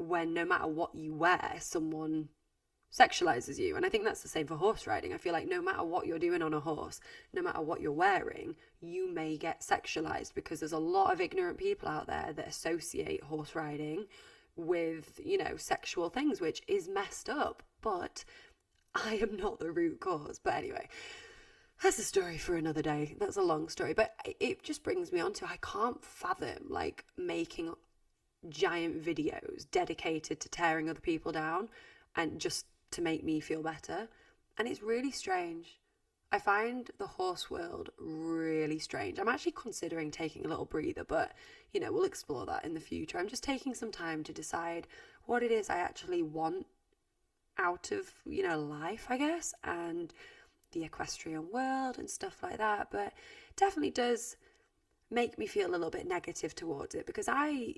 when 0.00 0.32
no 0.34 0.44
matter 0.44 0.66
what 0.66 0.94
you 0.94 1.14
wear, 1.14 1.56
someone 1.58 2.28
sexualizes 2.92 3.58
you. 3.58 3.76
And 3.76 3.86
I 3.86 3.88
think 3.88 4.04
that's 4.04 4.22
the 4.22 4.28
same 4.28 4.46
for 4.46 4.56
horse 4.56 4.86
riding. 4.86 5.12
I 5.12 5.18
feel 5.18 5.32
like 5.32 5.48
no 5.48 5.62
matter 5.62 5.84
what 5.84 6.06
you're 6.06 6.18
doing 6.18 6.42
on 6.42 6.54
a 6.54 6.60
horse, 6.60 7.00
no 7.32 7.42
matter 7.42 7.60
what 7.60 7.80
you're 7.80 7.92
wearing, 7.92 8.56
you 8.80 9.12
may 9.12 9.36
get 9.36 9.60
sexualized 9.60 10.34
because 10.34 10.60
there's 10.60 10.72
a 10.72 10.78
lot 10.78 11.12
of 11.12 11.20
ignorant 11.20 11.58
people 11.58 11.88
out 11.88 12.06
there 12.06 12.32
that 12.34 12.48
associate 12.48 13.22
horse 13.22 13.54
riding 13.54 14.06
with, 14.56 15.20
you 15.24 15.38
know, 15.38 15.56
sexual 15.56 16.08
things, 16.08 16.40
which 16.40 16.62
is 16.68 16.88
messed 16.88 17.28
up. 17.28 17.62
But 17.80 18.24
I 18.94 19.14
am 19.16 19.36
not 19.36 19.60
the 19.60 19.70
root 19.70 20.00
cause. 20.00 20.40
But 20.42 20.54
anyway, 20.54 20.88
that's 21.82 21.98
a 21.98 22.04
story 22.04 22.38
for 22.38 22.56
another 22.56 22.82
day. 22.82 23.16
That's 23.18 23.36
a 23.36 23.42
long 23.42 23.68
story. 23.68 23.94
But 23.94 24.14
it 24.38 24.62
just 24.62 24.82
brings 24.82 25.12
me 25.12 25.20
on 25.20 25.32
to 25.34 25.46
I 25.46 25.58
can't 25.62 26.04
fathom 26.04 26.66
like 26.68 27.04
making 27.16 27.74
giant 28.48 29.02
videos 29.04 29.66
dedicated 29.70 30.40
to 30.40 30.48
tearing 30.48 30.88
other 30.88 31.00
people 31.00 31.32
down 31.32 31.68
and 32.16 32.40
just 32.40 32.66
to 32.92 33.02
make 33.02 33.22
me 33.22 33.40
feel 33.40 33.62
better. 33.62 34.08
And 34.58 34.66
it's 34.66 34.82
really 34.82 35.10
strange. 35.10 35.79
I 36.32 36.38
find 36.38 36.90
the 36.98 37.06
horse 37.06 37.50
world 37.50 37.90
really 37.98 38.78
strange. 38.78 39.18
I'm 39.18 39.28
actually 39.28 39.52
considering 39.52 40.10
taking 40.10 40.44
a 40.44 40.48
little 40.48 40.64
breather, 40.64 41.04
but 41.04 41.32
you 41.72 41.80
know, 41.80 41.92
we'll 41.92 42.04
explore 42.04 42.46
that 42.46 42.64
in 42.64 42.74
the 42.74 42.80
future. 42.80 43.18
I'm 43.18 43.28
just 43.28 43.42
taking 43.42 43.74
some 43.74 43.90
time 43.90 44.22
to 44.24 44.32
decide 44.32 44.86
what 45.26 45.42
it 45.42 45.50
is 45.50 45.68
I 45.68 45.78
actually 45.78 46.22
want 46.22 46.66
out 47.58 47.90
of, 47.90 48.10
you 48.24 48.46
know, 48.46 48.60
life, 48.60 49.06
I 49.08 49.18
guess, 49.18 49.54
and 49.64 50.12
the 50.72 50.84
equestrian 50.84 51.50
world 51.52 51.98
and 51.98 52.08
stuff 52.08 52.42
like 52.42 52.58
that. 52.58 52.88
But 52.92 53.12
definitely 53.56 53.90
does 53.90 54.36
make 55.10 55.36
me 55.36 55.46
feel 55.46 55.68
a 55.68 55.72
little 55.72 55.90
bit 55.90 56.06
negative 56.06 56.54
towards 56.54 56.94
it 56.94 57.06
because 57.06 57.28
I 57.28 57.74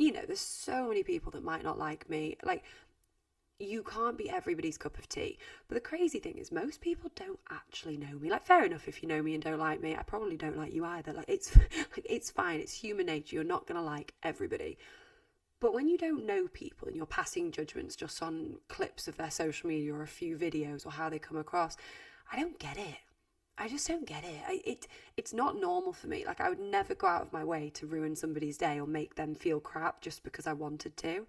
you 0.00 0.12
know, 0.12 0.22
there's 0.26 0.40
so 0.40 0.88
many 0.88 1.02
people 1.02 1.30
that 1.32 1.44
might 1.44 1.62
not 1.62 1.78
like 1.78 2.08
me. 2.08 2.38
Like, 2.42 2.64
you 3.60 3.82
can't 3.82 4.16
be 4.16 4.30
everybody's 4.30 4.78
cup 4.78 4.98
of 4.98 5.08
tea. 5.08 5.38
But 5.68 5.74
the 5.74 5.80
crazy 5.80 6.18
thing 6.18 6.38
is, 6.38 6.50
most 6.50 6.80
people 6.80 7.10
don't 7.14 7.38
actually 7.50 7.96
know 7.96 8.18
me. 8.18 8.30
Like, 8.30 8.44
fair 8.44 8.64
enough 8.64 8.88
if 8.88 9.02
you 9.02 9.08
know 9.08 9.22
me 9.22 9.34
and 9.34 9.42
don't 9.42 9.58
like 9.58 9.82
me. 9.82 9.94
I 9.94 10.02
probably 10.02 10.36
don't 10.36 10.56
like 10.56 10.72
you 10.72 10.84
either. 10.84 11.12
Like, 11.12 11.28
it's 11.28 11.54
like 11.56 12.06
it's 12.08 12.30
fine. 12.30 12.60
It's 12.60 12.72
human 12.72 13.06
nature. 13.06 13.36
You're 13.36 13.44
not 13.44 13.66
gonna 13.66 13.82
like 13.82 14.14
everybody. 14.22 14.78
But 15.60 15.74
when 15.74 15.88
you 15.88 15.98
don't 15.98 16.24
know 16.24 16.48
people 16.48 16.88
and 16.88 16.96
you're 16.96 17.04
passing 17.04 17.52
judgments 17.52 17.94
just 17.94 18.22
on 18.22 18.56
clips 18.68 19.06
of 19.08 19.18
their 19.18 19.30
social 19.30 19.68
media 19.68 19.94
or 19.94 20.02
a 20.02 20.08
few 20.08 20.38
videos 20.38 20.86
or 20.86 20.92
how 20.92 21.10
they 21.10 21.18
come 21.18 21.36
across, 21.36 21.76
I 22.32 22.40
don't 22.40 22.58
get 22.58 22.78
it. 22.78 22.96
I 23.58 23.68
just 23.68 23.86
don't 23.86 24.06
get 24.06 24.24
it. 24.24 24.40
I, 24.48 24.62
it 24.64 24.86
it's 25.18 25.34
not 25.34 25.60
normal 25.60 25.92
for 25.92 26.06
me. 26.06 26.24
Like 26.24 26.40
I 26.40 26.48
would 26.48 26.60
never 26.60 26.94
go 26.94 27.06
out 27.06 27.22
of 27.22 27.32
my 27.32 27.44
way 27.44 27.70
to 27.74 27.86
ruin 27.86 28.16
somebody's 28.16 28.56
day 28.56 28.80
or 28.80 28.86
make 28.86 29.16
them 29.16 29.34
feel 29.34 29.60
crap 29.60 30.00
just 30.00 30.22
because 30.22 30.46
I 30.46 30.54
wanted 30.54 30.96
to. 30.96 31.26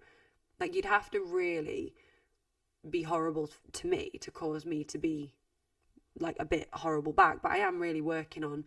Like 0.58 0.74
you'd 0.74 0.86
have 0.86 1.10
to 1.10 1.20
really 1.20 1.92
be 2.88 3.02
horrible 3.02 3.50
to 3.72 3.86
me 3.86 4.10
to 4.20 4.30
cause 4.30 4.66
me 4.66 4.84
to 4.84 4.98
be 4.98 5.34
like 6.18 6.36
a 6.38 6.44
bit 6.44 6.68
horrible 6.72 7.12
back. 7.12 7.42
But 7.42 7.52
I 7.52 7.58
am 7.58 7.80
really 7.80 8.00
working 8.00 8.44
on. 8.44 8.64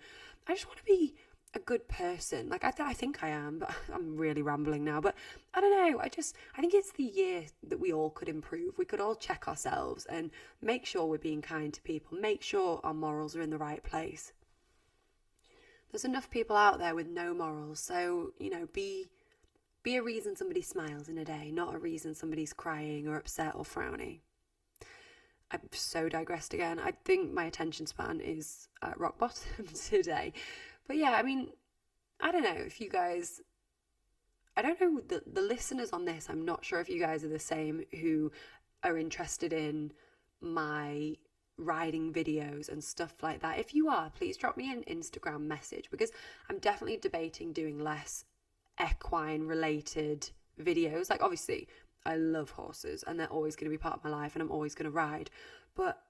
I 0.48 0.54
just 0.54 0.68
want 0.68 0.80
to 0.80 0.86
be 0.86 1.16
a 1.54 1.60
good 1.60 1.88
person. 1.88 2.50
Like 2.50 2.64
I, 2.64 2.72
th- 2.72 2.88
I 2.88 2.94
think 2.94 3.24
I 3.24 3.30
am, 3.30 3.60
but 3.60 3.74
I'm 3.94 4.18
really 4.18 4.42
rambling 4.42 4.84
now. 4.84 5.02
But 5.02 5.16
I 5.54 5.62
don't 5.62 5.72
know. 5.72 6.00
I 6.00 6.10
just 6.10 6.36
I 6.58 6.62
think 6.62 6.74
it's 6.74 6.92
the 6.92 7.04
year 7.04 7.44
that 7.68 7.80
we 7.80 7.94
all 7.94 8.10
could 8.10 8.30
improve. 8.30 8.78
We 8.78 8.86
could 8.86 9.00
all 9.00 9.16
check 9.16 9.48
ourselves 9.48 10.06
and 10.06 10.32
make 10.62 10.86
sure 10.86 11.06
we're 11.06 11.18
being 11.18 11.42
kind 11.42 11.74
to 11.74 11.82
people. 11.82 12.18
Make 12.18 12.42
sure 12.42 12.82
our 12.84 12.94
morals 12.94 13.36
are 13.36 13.42
in 13.42 13.50
the 13.50 13.58
right 13.58 13.84
place. 13.84 14.34
There's 15.92 16.06
enough 16.06 16.30
people 16.30 16.58
out 16.58 16.80
there 16.80 16.94
with 16.94 17.08
no 17.08 17.34
morals, 17.34 17.80
so 17.80 18.34
you 18.38 18.50
know, 18.50 18.68
be 18.74 19.08
be 19.86 19.96
a 19.96 20.04
reason 20.04 20.36
somebody 20.36 20.62
smiles 20.62 21.08
in 21.08 21.20
a 21.20 21.24
day, 21.24 21.52
not 21.52 21.76
a 21.76 21.78
reason 21.78 22.16
somebody's 22.16 22.54
crying 22.54 23.08
or 23.08 23.18
upset 23.18 23.54
or 23.56 23.64
frowny. 23.64 24.20
I've 25.52 25.62
so 25.72 26.10
digressed 26.10 26.56
again. 26.56 26.80
I 26.80 26.92
think 27.06 27.32
my 27.32 27.46
attention 27.46 27.86
span 27.86 28.20
is 28.20 28.68
at 28.82 29.00
rock 29.00 29.18
bottom 29.20 29.68
today. 29.74 30.34
But 30.88 30.98
yeah, 30.98 31.12
I 31.12 31.22
mean, 31.22 31.50
I 32.20 32.32
don't 32.32 32.44
know 32.44 32.56
if 32.58 32.82
you 32.82 32.90
guys 32.90 33.42
I 34.58 34.64
don't 34.64 34.82
know 34.82 35.02
the 35.08 35.22
the 35.32 35.42
listeners 35.42 35.92
on 35.92 36.06
this. 36.06 36.28
I'm 36.30 36.44
not 36.44 36.66
sure 36.66 36.80
if 36.80 36.90
you 36.90 37.00
guys 37.00 37.24
are 37.24 37.30
the 37.30 37.40
same 37.40 37.84
who 38.02 38.32
are 38.84 38.98
interested 38.98 39.54
in 39.54 39.92
my 40.42 41.16
riding 41.58 42.12
videos 42.12 42.70
and 42.70 42.84
stuff 42.84 43.14
like 43.22 43.42
that. 43.42 43.60
If 43.60 43.76
you 43.76 43.88
are, 43.90 44.10
please 44.10 44.36
drop 44.36 44.58
me 44.58 44.72
an 44.72 44.84
Instagram 44.90 45.42
message 45.42 45.92
because 45.92 46.12
I'm 46.50 46.58
definitely 46.58 46.98
debating 46.98 47.54
doing 47.54 47.80
less 47.80 48.26
equine 48.82 49.48
related 49.48 50.30
videos. 50.62 51.10
Like 51.10 51.24
obviously, 51.24 51.68
I 52.06 52.16
love 52.16 52.52
horses 52.52 53.04
and 53.06 53.20
they're 53.20 53.28
always 53.28 53.56
going 53.56 53.66
to 53.70 53.78
be 53.78 53.82
part 53.82 53.98
of 53.98 54.04
my 54.04 54.10
life 54.10 54.36
and 54.36 54.42
I'm 54.42 54.52
always 54.52 54.76
going 54.76 54.86
to 54.86 54.92
ride, 54.92 55.30
but 55.76 56.02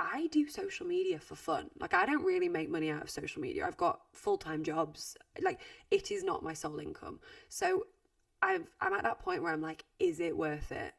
I 0.00 0.28
do 0.28 0.48
social 0.48 0.86
media 0.86 1.18
for 1.18 1.34
fun. 1.34 1.70
Like, 1.78 1.92
I 1.92 2.06
don't 2.06 2.24
really 2.24 2.48
make 2.48 2.70
money 2.70 2.90
out 2.90 3.02
of 3.02 3.10
social 3.10 3.42
media. 3.42 3.66
I've 3.66 3.76
got 3.76 4.00
full 4.12 4.38
time 4.38 4.64
jobs. 4.64 5.14
Like, 5.42 5.60
it 5.90 6.10
is 6.10 6.24
not 6.24 6.42
my 6.42 6.54
sole 6.54 6.78
income. 6.78 7.20
So, 7.50 7.86
I've, 8.40 8.66
I'm 8.80 8.94
at 8.94 9.02
that 9.02 9.18
point 9.18 9.42
where 9.42 9.52
I'm 9.52 9.60
like, 9.60 9.84
is 9.98 10.18
it 10.18 10.34
worth 10.34 10.72
it? 10.72 10.94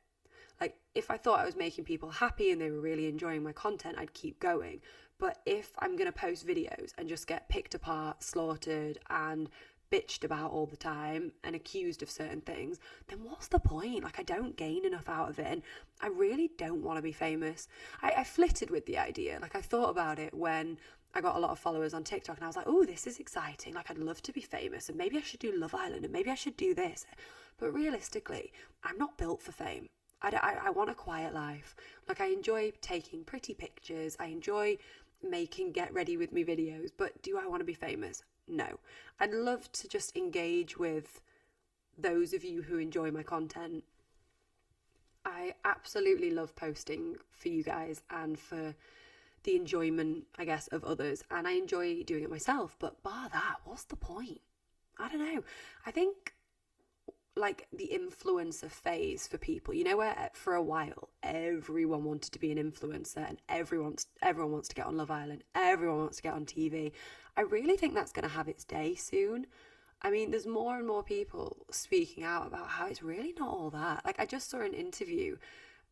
Like, 0.59 0.75
if 0.93 1.09
I 1.09 1.17
thought 1.17 1.39
I 1.39 1.45
was 1.45 1.55
making 1.55 1.85
people 1.85 2.11
happy 2.11 2.51
and 2.51 2.61
they 2.61 2.69
were 2.69 2.79
really 2.79 3.07
enjoying 3.07 3.41
my 3.41 3.53
content, 3.53 3.97
I'd 3.97 4.13
keep 4.13 4.39
going. 4.39 4.81
But 5.17 5.39
if 5.47 5.71
I'm 5.79 5.95
going 5.95 6.11
to 6.11 6.17
post 6.17 6.45
videos 6.45 6.91
and 6.97 7.09
just 7.09 7.25
get 7.25 7.49
picked 7.49 7.73
apart, 7.73 8.23
slaughtered, 8.23 8.99
and 9.09 9.49
bitched 9.91 10.23
about 10.23 10.51
all 10.51 10.65
the 10.65 10.77
time 10.77 11.31
and 11.43 11.55
accused 11.55 12.01
of 12.01 12.09
certain 12.09 12.41
things, 12.41 12.79
then 13.07 13.19
what's 13.23 13.47
the 13.47 13.59
point? 13.59 14.03
Like, 14.03 14.19
I 14.19 14.23
don't 14.23 14.55
gain 14.55 14.85
enough 14.85 15.09
out 15.09 15.29
of 15.29 15.39
it, 15.39 15.47
and 15.47 15.61
I 15.99 16.07
really 16.07 16.49
don't 16.57 16.83
want 16.83 16.97
to 16.97 17.01
be 17.01 17.11
famous. 17.11 17.67
I, 18.01 18.13
I 18.17 18.23
flitted 18.23 18.69
with 18.69 18.85
the 18.85 18.97
idea. 18.97 19.39
Like, 19.41 19.55
I 19.55 19.61
thought 19.61 19.89
about 19.89 20.19
it 20.19 20.33
when 20.33 20.77
I 21.13 21.21
got 21.21 21.35
a 21.35 21.39
lot 21.39 21.51
of 21.51 21.59
followers 21.59 21.93
on 21.93 22.03
TikTok, 22.03 22.37
and 22.37 22.43
I 22.45 22.47
was 22.47 22.55
like, 22.55 22.67
oh, 22.67 22.85
this 22.85 23.05
is 23.05 23.19
exciting. 23.19 23.73
Like, 23.73 23.91
I'd 23.91 23.97
love 23.97 24.21
to 24.23 24.31
be 24.31 24.41
famous, 24.41 24.87
and 24.87 24.97
maybe 24.97 25.17
I 25.17 25.21
should 25.21 25.41
do 25.41 25.57
Love 25.57 25.75
Island, 25.75 26.05
and 26.05 26.13
maybe 26.13 26.31
I 26.31 26.35
should 26.35 26.57
do 26.57 26.73
this. 26.73 27.05
But 27.59 27.73
realistically, 27.73 28.53
I'm 28.83 28.97
not 28.97 29.17
built 29.17 29.41
for 29.41 29.51
fame. 29.51 29.87
I, 30.21 30.29
I, 30.29 30.67
I 30.67 30.69
want 30.69 30.89
a 30.89 30.95
quiet 30.95 31.33
life. 31.33 31.75
Like, 32.07 32.21
I 32.21 32.27
enjoy 32.27 32.71
taking 32.81 33.23
pretty 33.23 33.53
pictures, 33.53 34.15
I 34.19 34.27
enjoy 34.27 34.77
making 35.23 35.71
get 35.71 35.93
ready 35.93 36.17
with 36.17 36.31
me 36.31 36.43
videos, 36.43 36.89
but 36.97 37.21
do 37.21 37.37
I 37.37 37.45
want 37.45 37.59
to 37.59 37.65
be 37.65 37.73
famous? 37.73 38.23
No. 38.51 38.79
I'd 39.19 39.31
love 39.31 39.71
to 39.71 39.87
just 39.87 40.15
engage 40.15 40.77
with 40.77 41.21
those 41.97 42.33
of 42.33 42.43
you 42.43 42.61
who 42.61 42.77
enjoy 42.77 43.09
my 43.09 43.23
content. 43.23 43.85
I 45.25 45.53
absolutely 45.63 46.31
love 46.31 46.55
posting 46.55 47.15
for 47.31 47.47
you 47.47 47.63
guys 47.63 48.01
and 48.09 48.37
for 48.37 48.75
the 49.43 49.55
enjoyment, 49.55 50.25
I 50.37 50.45
guess, 50.45 50.67
of 50.67 50.83
others. 50.83 51.23
And 51.31 51.47
I 51.47 51.51
enjoy 51.51 52.03
doing 52.03 52.23
it 52.23 52.29
myself. 52.29 52.75
But 52.77 53.01
bar 53.03 53.29
that, 53.31 53.57
what's 53.63 53.83
the 53.83 53.95
point? 53.95 54.41
I 54.99 55.07
don't 55.07 55.33
know. 55.33 55.43
I 55.85 55.91
think 55.91 56.33
like 57.37 57.67
the 57.71 57.89
influencer 57.93 58.69
phase 58.69 59.25
for 59.25 59.37
people 59.37 59.73
you 59.73 59.85
know 59.85 59.95
where 59.95 60.13
eh, 60.19 60.27
for 60.33 60.53
a 60.53 60.61
while 60.61 61.07
everyone 61.23 62.03
wanted 62.03 62.31
to 62.31 62.39
be 62.39 62.51
an 62.51 62.57
influencer 62.57 63.25
and 63.27 63.41
everyone 63.47 63.95
everyone 64.21 64.51
wants 64.51 64.67
to 64.67 64.75
get 64.75 64.85
on 64.85 64.97
love 64.97 65.09
island 65.09 65.41
everyone 65.55 65.99
wants 65.99 66.17
to 66.17 66.23
get 66.23 66.33
on 66.33 66.45
tv 66.45 66.91
I 67.37 67.41
really 67.41 67.77
think 67.77 67.93
that's 67.93 68.11
going 68.11 68.27
to 68.27 68.35
have 68.35 68.47
its 68.47 68.63
day 68.63 68.95
soon. 68.95 69.47
I 70.01 70.09
mean, 70.09 70.31
there's 70.31 70.47
more 70.47 70.77
and 70.77 70.87
more 70.87 71.03
people 71.03 71.65
speaking 71.71 72.23
out 72.23 72.47
about 72.47 72.67
how 72.67 72.87
it's 72.87 73.03
really 73.03 73.33
not 73.37 73.49
all 73.49 73.69
that. 73.69 74.03
Like, 74.05 74.19
I 74.19 74.25
just 74.25 74.49
saw 74.49 74.61
an 74.61 74.73
interview. 74.73 75.37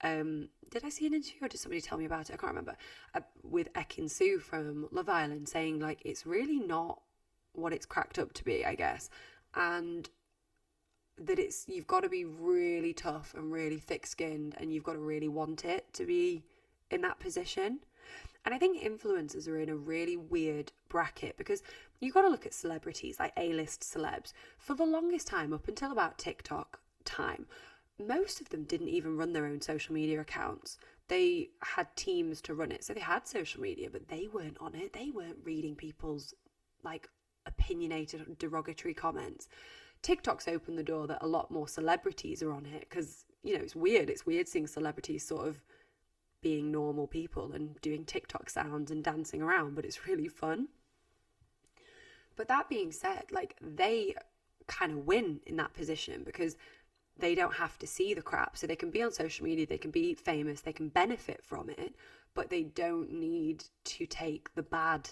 Um, 0.02 0.50
did 0.72 0.84
I 0.84 0.90
see 0.90 1.06
an 1.06 1.14
interview 1.14 1.46
or 1.46 1.48
did 1.48 1.60
somebody 1.60 1.82
tell 1.82 1.98
me 1.98 2.06
about 2.06 2.30
it? 2.30 2.34
I 2.34 2.38
can't 2.38 2.52
remember. 2.52 2.76
Uh, 3.14 3.22
with 3.44 3.72
Ekin-Su 3.74 4.40
from 4.40 4.88
Love 4.92 5.10
Island 5.10 5.48
saying, 5.48 5.80
like, 5.80 6.02
it's 6.06 6.26
really 6.26 6.60
not 6.60 7.02
what 7.54 7.74
it's 7.74 7.86
cracked 7.86 8.18
up 8.18 8.34
to 8.34 8.44
be, 8.44 8.66
I 8.66 8.76
guess. 8.76 9.10
And 9.56 10.10
that 11.18 11.38
it's, 11.38 11.66
you've 11.68 11.88
got 11.88 12.02
to 12.02 12.10
be 12.10 12.26
really 12.26 12.94
tough 12.94 13.34
and 13.36 13.52
really 13.52 13.78
thick 13.78 14.08
skinned 14.08 14.56
and 14.58 14.74
you've 14.74 14.84
got 14.84 14.94
to 14.94 15.00
really 15.00 15.28
want 15.28 15.66
it 15.66 15.94
to 15.94 16.06
be 16.06 16.44
in 16.90 17.02
that 17.02 17.20
position. 17.20 17.80
And 18.46 18.56
I 18.56 18.58
think 18.58 18.82
influencers 18.82 19.48
are 19.48 19.60
in 19.60 19.70
a 19.70 19.76
really 19.76 20.18
weird 20.18 20.72
bracket 20.88 21.38
because 21.38 21.62
you've 22.00 22.14
got 22.14 22.22
to 22.22 22.30
look 22.30 22.46
at 22.46 22.54
celebrities 22.54 23.20
like 23.20 23.34
A 23.38 23.54
list 23.54 23.82
celebs. 23.82 24.34
For 24.58 24.74
the 24.76 24.86
longest 24.86 25.28
time, 25.28 25.54
up 25.54 25.68
until 25.68 25.92
about 25.92 26.18
TikTok 26.18 26.80
time, 27.04 27.46
most 28.00 28.40
of 28.40 28.50
them 28.50 28.64
didn't 28.64 28.90
even 28.90 29.18
run 29.18 29.34
their 29.34 29.46
own 29.46 29.62
social 29.62 29.94
media 29.94 30.22
accounts. 30.22 30.78
They 31.10 31.50
had 31.62 31.94
teams 31.96 32.42
to 32.44 32.54
run 32.54 32.72
it. 32.72 32.84
So 32.84 32.94
they 32.94 33.02
had 33.02 33.28
social 33.28 33.62
media, 33.62 33.90
but 33.92 34.08
they 34.08 34.28
weren't 34.32 34.58
on 34.62 34.74
it. 34.74 34.94
They 34.94 35.12
weren't 35.12 35.40
reading 35.44 35.76
people's 35.76 36.34
like 36.84 37.10
opinionated, 37.46 38.38
derogatory 38.38 38.94
comments. 38.94 39.50
TikTok's 40.02 40.48
opened 40.48 40.78
the 40.78 40.84
door 40.84 41.08
that 41.08 41.22
a 41.22 41.28
lot 41.28 41.52
more 41.52 41.68
celebrities 41.68 42.42
are 42.42 42.54
on 42.54 42.66
it 42.66 42.88
because, 42.90 43.26
you 43.44 43.58
know, 43.58 43.62
it's 43.62 43.76
weird. 43.76 44.10
It's 44.10 44.26
weird 44.26 44.48
seeing 44.48 44.68
celebrities 44.68 45.28
sort 45.28 45.48
of 45.48 45.62
being 46.42 46.72
normal 46.72 47.08
people 47.08 47.52
and 47.54 47.80
doing 47.82 48.06
TikTok 48.06 48.50
sounds 48.50 48.92
and 48.92 49.04
dancing 49.04 49.42
around, 49.42 49.76
but 49.76 49.86
it's 49.86 50.08
really 50.08 50.28
fun. 50.28 50.68
But 52.36 52.48
that 52.48 52.70
being 52.70 52.92
said, 52.92 53.26
like 53.32 53.56
they 53.62 54.16
kind 54.68 54.92
of 54.92 55.06
win 55.06 55.42
in 55.46 55.58
that 55.58 55.74
position 55.74 56.24
because 56.24 56.56
they 57.18 57.36
don't 57.36 57.56
have 57.56 57.78
to 57.80 57.88
see 57.88 58.14
the 58.14 58.22
crap. 58.22 58.58
So 58.58 58.66
they 58.66 58.76
can 58.76 58.92
be 58.92 59.04
on 59.04 59.12
social 59.12 59.46
media, 59.46 59.66
they 59.66 59.78
can 59.78 59.92
be 59.92 60.14
famous, 60.14 60.62
they 60.62 60.74
can 60.74 60.90
benefit 60.90 61.44
from 61.44 61.70
it, 61.70 61.96
but 62.34 62.50
they 62.50 62.64
don't 62.64 63.12
need 63.12 63.66
to 63.84 64.06
take 64.06 64.54
the 64.56 64.64
bad 64.64 65.10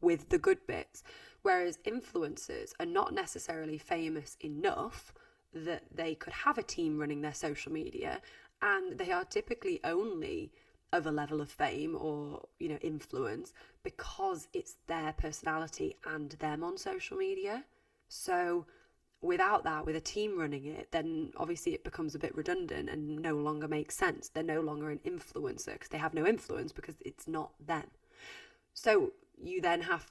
with 0.00 0.28
the 0.30 0.38
good 0.38 0.66
bits. 0.66 1.02
Whereas 1.42 1.78
influencers 1.86 2.72
are 2.80 2.86
not 2.86 3.14
necessarily 3.14 3.78
famous 3.78 4.36
enough 4.40 5.14
that 5.52 5.84
they 5.94 6.14
could 6.14 6.32
have 6.32 6.58
a 6.58 6.62
team 6.62 6.98
running 6.98 7.22
their 7.22 7.34
social 7.34 7.72
media 7.72 8.20
and 8.62 8.98
they 8.98 9.10
are 9.10 9.24
typically 9.24 9.80
only 9.84 10.52
of 10.92 11.06
a 11.06 11.10
level 11.10 11.40
of 11.40 11.48
fame 11.48 11.96
or 11.96 12.46
you 12.58 12.68
know 12.68 12.78
influence 12.82 13.52
because 13.82 14.48
it's 14.52 14.76
their 14.86 15.12
personality 15.12 15.96
and 16.06 16.32
them 16.32 16.64
on 16.64 16.76
social 16.76 17.16
media. 17.16 17.64
So 18.08 18.66
without 19.22 19.64
that 19.64 19.84
with 19.84 19.94
a 19.94 20.00
team 20.00 20.38
running 20.38 20.64
it 20.64 20.90
then 20.92 21.30
obviously 21.36 21.74
it 21.74 21.84
becomes 21.84 22.14
a 22.14 22.18
bit 22.18 22.34
redundant 22.34 22.88
and 22.88 23.20
no 23.20 23.36
longer 23.36 23.68
makes 23.68 23.96
sense. 23.96 24.28
They're 24.28 24.42
no 24.42 24.60
longer 24.60 24.90
an 24.90 25.00
influencer 25.06 25.74
because 25.74 25.88
they 25.88 25.98
have 25.98 26.14
no 26.14 26.26
influence 26.26 26.72
because 26.72 26.96
it's 27.04 27.28
not 27.28 27.50
them. 27.64 27.86
So 28.74 29.12
you 29.42 29.60
then 29.60 29.82
have 29.82 30.10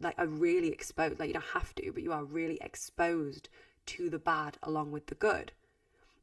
like 0.00 0.14
a 0.18 0.26
really 0.26 0.68
exposed 0.68 1.18
like 1.18 1.28
you 1.28 1.34
don't 1.34 1.44
have 1.52 1.74
to 1.74 1.92
but 1.92 2.02
you 2.02 2.12
are 2.12 2.24
really 2.24 2.58
exposed 2.60 3.48
to 3.86 4.08
the 4.08 4.18
bad 4.18 4.56
along 4.62 4.90
with 4.90 5.06
the 5.06 5.14
good 5.14 5.52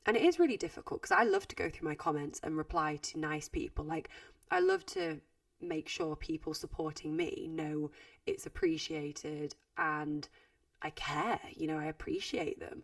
and 0.06 0.18
it 0.18 0.24
is 0.24 0.40
really 0.40 0.58
difficult 0.58 1.02
because 1.02 1.16
I 1.16 1.24
love 1.24 1.48
to 1.50 1.56
go 1.56 1.70
through 1.70 1.88
my 1.88 1.96
comments 1.96 2.40
and 2.44 2.58
reply 2.58 2.98
to 2.98 3.20
nice 3.20 3.48
people. 3.48 3.86
Like, 3.86 4.10
I 4.50 4.60
love 4.60 4.86
to 4.88 5.22
make 5.62 5.88
sure 5.88 6.16
people 6.16 6.54
supporting 6.54 7.16
me 7.16 7.48
know 7.52 7.92
it's 8.26 8.46
appreciated 8.46 9.56
and 9.78 10.28
I 10.82 10.90
care, 10.92 11.40
you 11.56 11.68
know, 11.68 11.78
I 11.78 11.86
appreciate 11.86 12.60
them. 12.60 12.84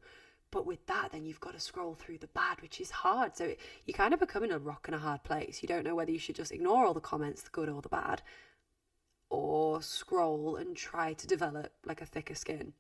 But 0.51 0.65
with 0.65 0.85
that, 0.85 1.11
then 1.11 1.25
you've 1.25 1.39
got 1.39 1.53
to 1.53 1.59
scroll 1.59 1.95
through 1.95 2.19
the 2.19 2.27
bad, 2.27 2.61
which 2.61 2.79
is 2.79 2.89
hard. 2.89 3.35
So 3.35 3.45
it, 3.45 3.59
you 3.85 3.93
kind 3.93 4.13
of 4.13 4.19
become 4.19 4.43
in 4.43 4.51
a 4.51 4.59
rock 4.59 4.87
and 4.87 4.95
a 4.95 4.99
hard 4.99 5.23
place. 5.23 5.61
You 5.61 5.67
don't 5.67 5.83
know 5.83 5.95
whether 5.95 6.11
you 6.11 6.19
should 6.19 6.35
just 6.35 6.51
ignore 6.51 6.85
all 6.85 6.93
the 6.93 7.01
comments, 7.01 7.41
the 7.41 7.49
good 7.49 7.67
or 7.67 7.81
the 7.81 7.89
bad, 7.89 8.21
or 9.29 9.81
scroll 9.81 10.55
and 10.55 10.75
try 10.75 11.13
to 11.13 11.27
develop 11.27 11.73
like 11.85 12.01
a 12.01 12.05
thicker 12.05 12.35
skin. 12.35 12.73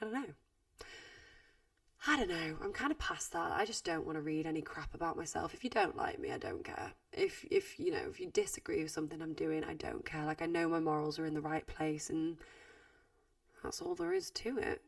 I 0.00 0.04
don't 0.04 0.14
know. 0.14 0.34
I 2.08 2.16
don't 2.16 2.28
know. 2.28 2.56
I'm 2.62 2.72
kind 2.72 2.92
of 2.92 2.98
past 2.98 3.32
that. 3.32 3.50
I 3.50 3.64
just 3.64 3.84
don't 3.84 4.06
want 4.06 4.16
to 4.16 4.22
read 4.22 4.46
any 4.46 4.62
crap 4.62 4.94
about 4.94 5.16
myself. 5.16 5.54
If 5.54 5.64
you 5.64 5.70
don't 5.70 5.96
like 5.96 6.20
me, 6.20 6.30
I 6.30 6.38
don't 6.38 6.64
care. 6.64 6.92
If 7.12 7.44
if 7.50 7.80
you 7.80 7.90
know, 7.90 8.02
if 8.08 8.20
you 8.20 8.30
disagree 8.30 8.82
with 8.82 8.92
something 8.92 9.20
I'm 9.20 9.32
doing, 9.32 9.64
I 9.64 9.74
don't 9.74 10.04
care. 10.04 10.24
Like 10.24 10.40
I 10.40 10.46
know 10.46 10.68
my 10.68 10.78
morals 10.78 11.18
are 11.18 11.26
in 11.26 11.34
the 11.34 11.40
right 11.40 11.66
place 11.66 12.08
and 12.08 12.36
that's 13.62 13.82
all 13.82 13.96
there 13.96 14.12
is 14.12 14.30
to 14.32 14.56
it. 14.58 14.82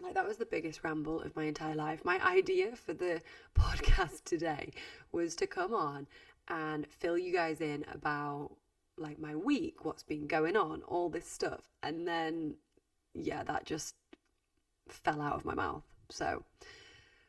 Like 0.00 0.14
that 0.14 0.26
was 0.26 0.36
the 0.36 0.46
biggest 0.46 0.84
ramble 0.84 1.20
of 1.20 1.34
my 1.34 1.44
entire 1.44 1.74
life. 1.74 2.04
My 2.04 2.24
idea 2.24 2.76
for 2.76 2.94
the 2.94 3.20
podcast 3.58 4.22
today 4.24 4.70
was 5.10 5.34
to 5.36 5.48
come 5.48 5.74
on 5.74 6.06
and 6.46 6.86
fill 6.86 7.18
you 7.18 7.32
guys 7.32 7.60
in 7.60 7.84
about 7.92 8.52
like 8.96 9.18
my 9.18 9.34
week, 9.34 9.84
what's 9.84 10.04
been 10.04 10.28
going 10.28 10.56
on, 10.56 10.82
all 10.82 11.08
this 11.08 11.28
stuff. 11.28 11.70
And 11.82 12.06
then 12.06 12.54
yeah, 13.14 13.42
that 13.44 13.64
just 13.64 13.94
fell 14.88 15.20
out 15.20 15.36
of 15.36 15.44
my 15.44 15.54
mouth. 15.54 15.82
So, 16.10 16.44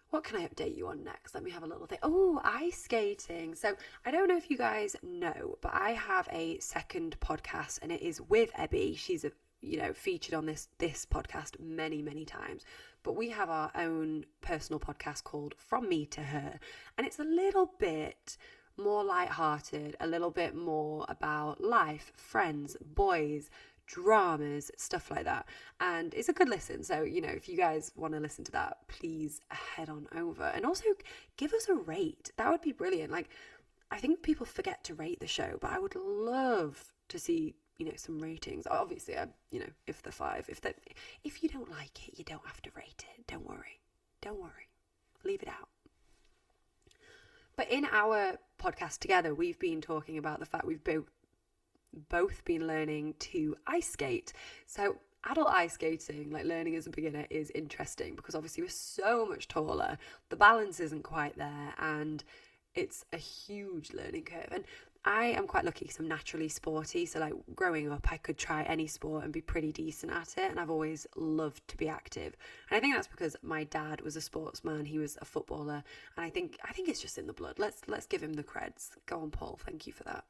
what 0.10 0.24
can 0.24 0.38
I 0.38 0.48
update 0.48 0.78
you 0.78 0.88
on 0.88 1.04
next? 1.04 1.34
Let 1.34 1.44
me 1.44 1.52
have 1.52 1.64
a 1.64 1.68
little 1.68 1.88
thing. 1.88 2.00
Oh, 2.04 2.40
ice 2.44 2.84
skating. 2.84 3.56
So, 3.56 3.76
I 4.06 4.12
don't 4.12 4.28
know 4.28 4.38
if 4.38 4.50
you 4.50 4.58
guys 4.58 4.96
know, 5.04 5.58
but 5.62 5.74
I 5.74 5.92
have 5.92 6.30
a 6.32 6.60
second 6.60 7.20
podcast 7.20 7.80
and 7.82 7.92
it 7.92 8.02
is 8.02 8.22
with 8.22 8.54
Ebby. 8.54 8.98
She's 8.98 9.26
a 9.26 9.32
you 9.62 9.78
know 9.78 9.94
featured 9.94 10.34
on 10.34 10.46
this 10.46 10.68
this 10.78 11.06
podcast 11.06 11.60
many 11.60 12.02
many 12.02 12.24
times 12.24 12.64
but 13.04 13.16
we 13.16 13.30
have 13.30 13.50
our 13.50 13.72
own 13.76 14.26
personal 14.42 14.80
podcast 14.80 15.24
called 15.24 15.56
from 15.58 15.90
me 15.90 16.06
to 16.06 16.22
her 16.22 16.60
and 16.98 17.08
it's 17.08 17.20
a 17.20 17.24
little 17.24 17.72
bit 17.80 18.38
more 18.78 19.04
light-hearted 19.04 19.96
a 20.00 20.08
little 20.08 20.30
bit 20.30 20.56
more 20.56 21.06
about 21.08 21.62
life 21.62 22.12
friends 22.16 22.78
boys 22.82 23.50
dramas, 23.86 24.72
stuff 24.78 25.12
like 25.12 25.26
that. 25.26 25.48
And 25.80 26.14
it's 26.14 26.30
a 26.30 26.34
good 26.34 26.50
listen. 26.50 26.84
So, 26.84 27.04
you 27.04 27.22
know, 27.22 27.30
if 27.30 27.48
you 27.48 27.58
guys 27.58 27.92
want 27.96 28.14
to 28.14 28.20
listen 28.20 28.44
to 28.46 28.52
that, 28.54 28.78
please 28.88 29.42
head 29.50 29.90
on 29.90 30.08
over. 30.16 30.44
And 30.44 30.66
also 30.66 30.86
give 31.38 31.54
us 31.54 31.70
a 31.70 31.76
rate. 31.76 32.32
That 32.38 32.52
would 32.52 32.62
be 32.62 32.72
brilliant. 32.72 33.12
Like, 33.12 33.30
I 33.92 33.98
think 33.98 34.24
people 34.24 34.46
forget 34.46 34.84
to 34.86 34.96
rate 34.96 35.20
the 35.20 35.28
show, 35.28 35.58
but 35.62 35.72
I 35.72 35.80
would 35.80 35.96
love 35.96 36.92
to 37.10 37.20
see 37.20 37.56
you 37.78 37.86
know 37.86 37.94
some 37.98 38.20
ratings 38.20 38.66
obviously 38.72 39.18
I, 39.18 39.28
you 39.52 39.60
know 39.60 39.70
if 39.86 40.02
the 40.02 40.12
five 40.12 40.46
if 40.48 40.62
that 40.62 40.78
if 41.24 41.44
you 41.44 41.50
don't 41.50 41.70
like 41.70 42.08
it 42.08 42.18
you 42.18 42.24
don't 42.24 42.46
have 42.46 42.62
to 42.62 42.70
rate 42.76 43.06
it 43.18 43.28
don't 43.28 43.46
worry 43.46 43.82
don't 44.22 44.40
worry 44.40 44.70
leave 45.24 45.42
it 45.42 45.50
out 45.50 45.68
but 47.58 47.70
in 47.70 47.86
our 47.92 48.38
podcast 48.62 49.00
together 49.00 49.36
we've 49.36 49.60
been 49.60 49.82
talking 49.82 50.18
about 50.18 50.40
the 50.40 50.46
fact 50.46 50.66
we've 50.66 50.84
both 50.84 51.12
both 52.10 52.44
been 52.46 52.68
learning 52.68 53.16
to 53.20 53.56
ice 53.68 53.90
skate. 53.90 54.34
So, 54.66 54.98
adult 55.30 55.48
ice 55.48 55.74
skating, 55.74 56.32
like 56.32 56.46
learning 56.46 56.76
as 56.76 56.88
a 56.88 56.92
beginner, 56.92 57.26
is 57.30 57.52
interesting 57.52 58.16
because 58.16 58.36
obviously 58.36 58.64
we're 58.64 58.70
so 58.70 59.26
much 59.26 59.48
taller, 59.48 59.98
the 60.30 60.36
balance 60.36 60.80
isn't 60.80 61.04
quite 61.04 61.38
there, 61.38 61.74
and 61.80 62.24
it's 62.76 63.06
a 63.14 63.18
huge 63.18 63.94
learning 63.94 64.24
curve. 64.24 64.50
And 64.52 64.66
I 65.08 65.26
am 65.26 65.46
quite 65.46 65.66
lucky 65.66 65.86
because 65.86 66.00
I'm 66.00 66.08
naturally 66.08 66.50
sporty. 66.50 67.06
So, 67.06 67.20
like 67.20 67.34
growing 67.56 67.92
up, 67.92 68.12
I 68.12 68.18
could 68.18 68.38
try 68.38 68.64
any 68.64 68.88
sport 68.88 69.24
and 69.24 69.32
be 69.32 69.42
pretty 69.42 69.72
decent 69.72 70.12
at 70.12 70.36
it. 70.38 70.50
And 70.50 70.60
I've 70.60 70.72
always 70.72 71.06
loved 71.16 71.68
to 71.70 71.78
be 71.78 71.88
active. 71.88 72.36
And 72.70 72.78
I 72.78 72.80
think 72.80 72.96
that's 72.96 73.08
because 73.08 73.36
my 73.44 73.66
dad 73.66 74.02
was 74.02 74.16
a 74.16 74.22
sportsman. 74.22 74.86
He 74.86 74.98
was 74.98 75.18
a 75.22 75.26
footballer, 75.26 75.84
and 76.18 76.26
I 76.26 76.30
think 76.30 76.58
I 76.68 76.74
think 76.74 76.90
it's 76.90 77.02
just 77.02 77.18
in 77.18 77.28
the 77.28 77.34
blood. 77.34 77.60
Let's 77.60 77.82
let's 77.88 78.08
give 78.08 78.24
him 78.24 78.34
the 78.34 78.44
creds. 78.44 78.92
Go 79.06 79.20
on, 79.20 79.32
Paul. 79.32 79.60
Thank 79.64 79.86
you 79.88 79.94
for 79.94 80.04
that 80.04 80.26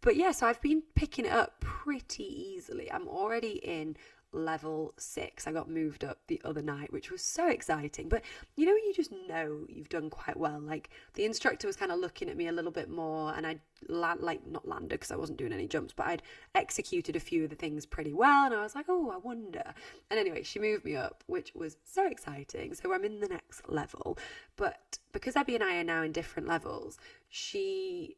but 0.00 0.16
yeah, 0.16 0.32
so 0.32 0.46
I've 0.46 0.60
been 0.60 0.82
picking 0.94 1.24
it 1.24 1.32
up 1.32 1.60
pretty 1.60 2.24
easily. 2.24 2.90
I'm 2.90 3.08
already 3.08 3.60
in 3.62 3.96
level 4.32 4.92
six. 4.98 5.46
I 5.46 5.52
got 5.52 5.70
moved 5.70 6.04
up 6.04 6.18
the 6.26 6.40
other 6.44 6.60
night, 6.62 6.92
which 6.92 7.10
was 7.10 7.22
so 7.22 7.48
exciting. 7.48 8.08
But 8.08 8.22
you 8.56 8.66
know, 8.66 8.74
you 8.74 8.92
just 8.94 9.12
know 9.28 9.64
you've 9.68 9.88
done 9.88 10.10
quite 10.10 10.36
well. 10.36 10.60
Like 10.60 10.90
the 11.14 11.24
instructor 11.24 11.66
was 11.66 11.76
kind 11.76 11.90
of 11.90 11.98
looking 11.98 12.28
at 12.28 12.36
me 12.36 12.46
a 12.48 12.52
little 12.52 12.70
bit 12.70 12.90
more, 12.90 13.34
and 13.34 13.46
I'd 13.46 13.60
land, 13.88 14.20
like 14.20 14.46
not 14.46 14.68
landed 14.68 14.90
because 14.90 15.10
I 15.10 15.16
wasn't 15.16 15.38
doing 15.38 15.52
any 15.52 15.66
jumps, 15.66 15.94
but 15.96 16.06
I'd 16.06 16.22
executed 16.54 17.16
a 17.16 17.20
few 17.20 17.44
of 17.44 17.50
the 17.50 17.56
things 17.56 17.86
pretty 17.86 18.12
well. 18.12 18.46
And 18.46 18.54
I 18.54 18.62
was 18.62 18.74
like, 18.74 18.86
oh, 18.88 19.10
I 19.10 19.16
wonder. 19.16 19.74
And 20.10 20.20
anyway, 20.20 20.42
she 20.42 20.58
moved 20.58 20.84
me 20.84 20.96
up, 20.96 21.24
which 21.26 21.54
was 21.54 21.76
so 21.84 22.06
exciting. 22.06 22.74
So 22.74 22.92
I'm 22.92 23.04
in 23.04 23.20
the 23.20 23.28
next 23.28 23.68
level. 23.68 24.18
But 24.56 24.98
because 25.12 25.36
Abby 25.36 25.54
and 25.54 25.64
I 25.64 25.76
are 25.76 25.84
now 25.84 26.02
in 26.02 26.12
different 26.12 26.48
levels, 26.48 26.98
she 27.28 28.16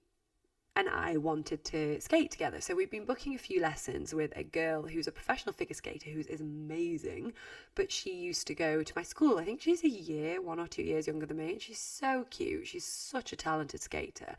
and 0.77 0.89
I 0.89 1.17
wanted 1.17 1.65
to 1.65 2.01
skate 2.01 2.31
together. 2.31 2.61
So 2.61 2.75
we've 2.75 2.91
been 2.91 3.05
booking 3.05 3.35
a 3.35 3.39
few 3.39 3.61
lessons 3.61 4.15
with 4.15 4.33
a 4.37 4.45
girl 4.45 4.83
who's 4.83 5.09
a 5.09 5.13
professional 5.13 5.53
figure 5.53 5.75
skater 5.75 6.11
who 6.11 6.21
is 6.21 6.41
amazing, 6.41 7.33
but 7.75 7.91
she 7.91 8.15
used 8.15 8.47
to 8.47 8.55
go 8.55 8.83
to 8.83 8.93
my 8.95 9.03
school. 9.03 9.39
I 9.39 9.45
think 9.45 9.61
she's 9.61 9.85
a 9.85 9.89
year, 9.89 10.41
one 10.41 10.61
or 10.61 10.69
two 10.69 10.83
years 10.83 11.07
younger 11.07 11.27
than 11.27 11.39
me, 11.39 11.53
and 11.53 11.63
she's 11.63 11.81
so 11.81 12.25
cute. 12.31 12.69
She's 12.69 12.85
such 12.85 13.33
a 13.33 13.37
talented 13.37 13.83
skater. 13.83 14.37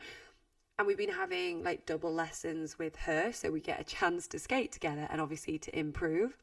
And 0.80 0.88
we've 0.88 0.98
been 0.98 1.10
having 1.12 1.64
like 1.64 1.86
double 1.86 2.14
lessons 2.14 2.80
with 2.80 2.96
her, 2.98 3.32
so 3.34 3.52
we 3.52 3.60
get 3.60 3.82
a 3.82 3.84
chance 3.96 4.28
to 4.28 4.40
skate 4.40 4.72
together 4.72 5.08
and 5.12 5.20
obviously 5.20 5.60
to 5.60 5.78
improve 5.78 6.38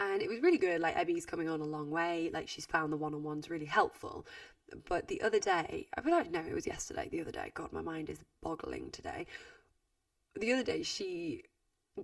and 0.00 0.22
it 0.22 0.28
was 0.28 0.40
really 0.40 0.58
good. 0.58 0.80
Like 0.80 0.96
Ebby's 0.96 1.26
coming 1.26 1.48
on 1.48 1.60
a 1.60 1.64
long 1.64 1.90
way. 1.90 2.30
Like 2.32 2.48
she's 2.48 2.66
found 2.66 2.92
the 2.92 2.96
one 2.96 3.14
on 3.14 3.22
ones 3.22 3.50
really 3.50 3.66
helpful. 3.66 4.26
But 4.88 5.08
the 5.08 5.22
other 5.22 5.38
day, 5.38 5.88
I 5.96 6.00
mean, 6.00 6.14
I 6.14 6.22
don't 6.22 6.32
know, 6.32 6.44
it 6.46 6.54
was 6.54 6.66
yesterday, 6.66 7.08
the 7.10 7.20
other 7.20 7.30
day. 7.30 7.50
God, 7.54 7.72
my 7.72 7.80
mind 7.80 8.10
is 8.10 8.20
boggling 8.42 8.90
today. 8.90 9.26
The 10.34 10.52
other 10.52 10.62
day, 10.62 10.82
she, 10.82 11.44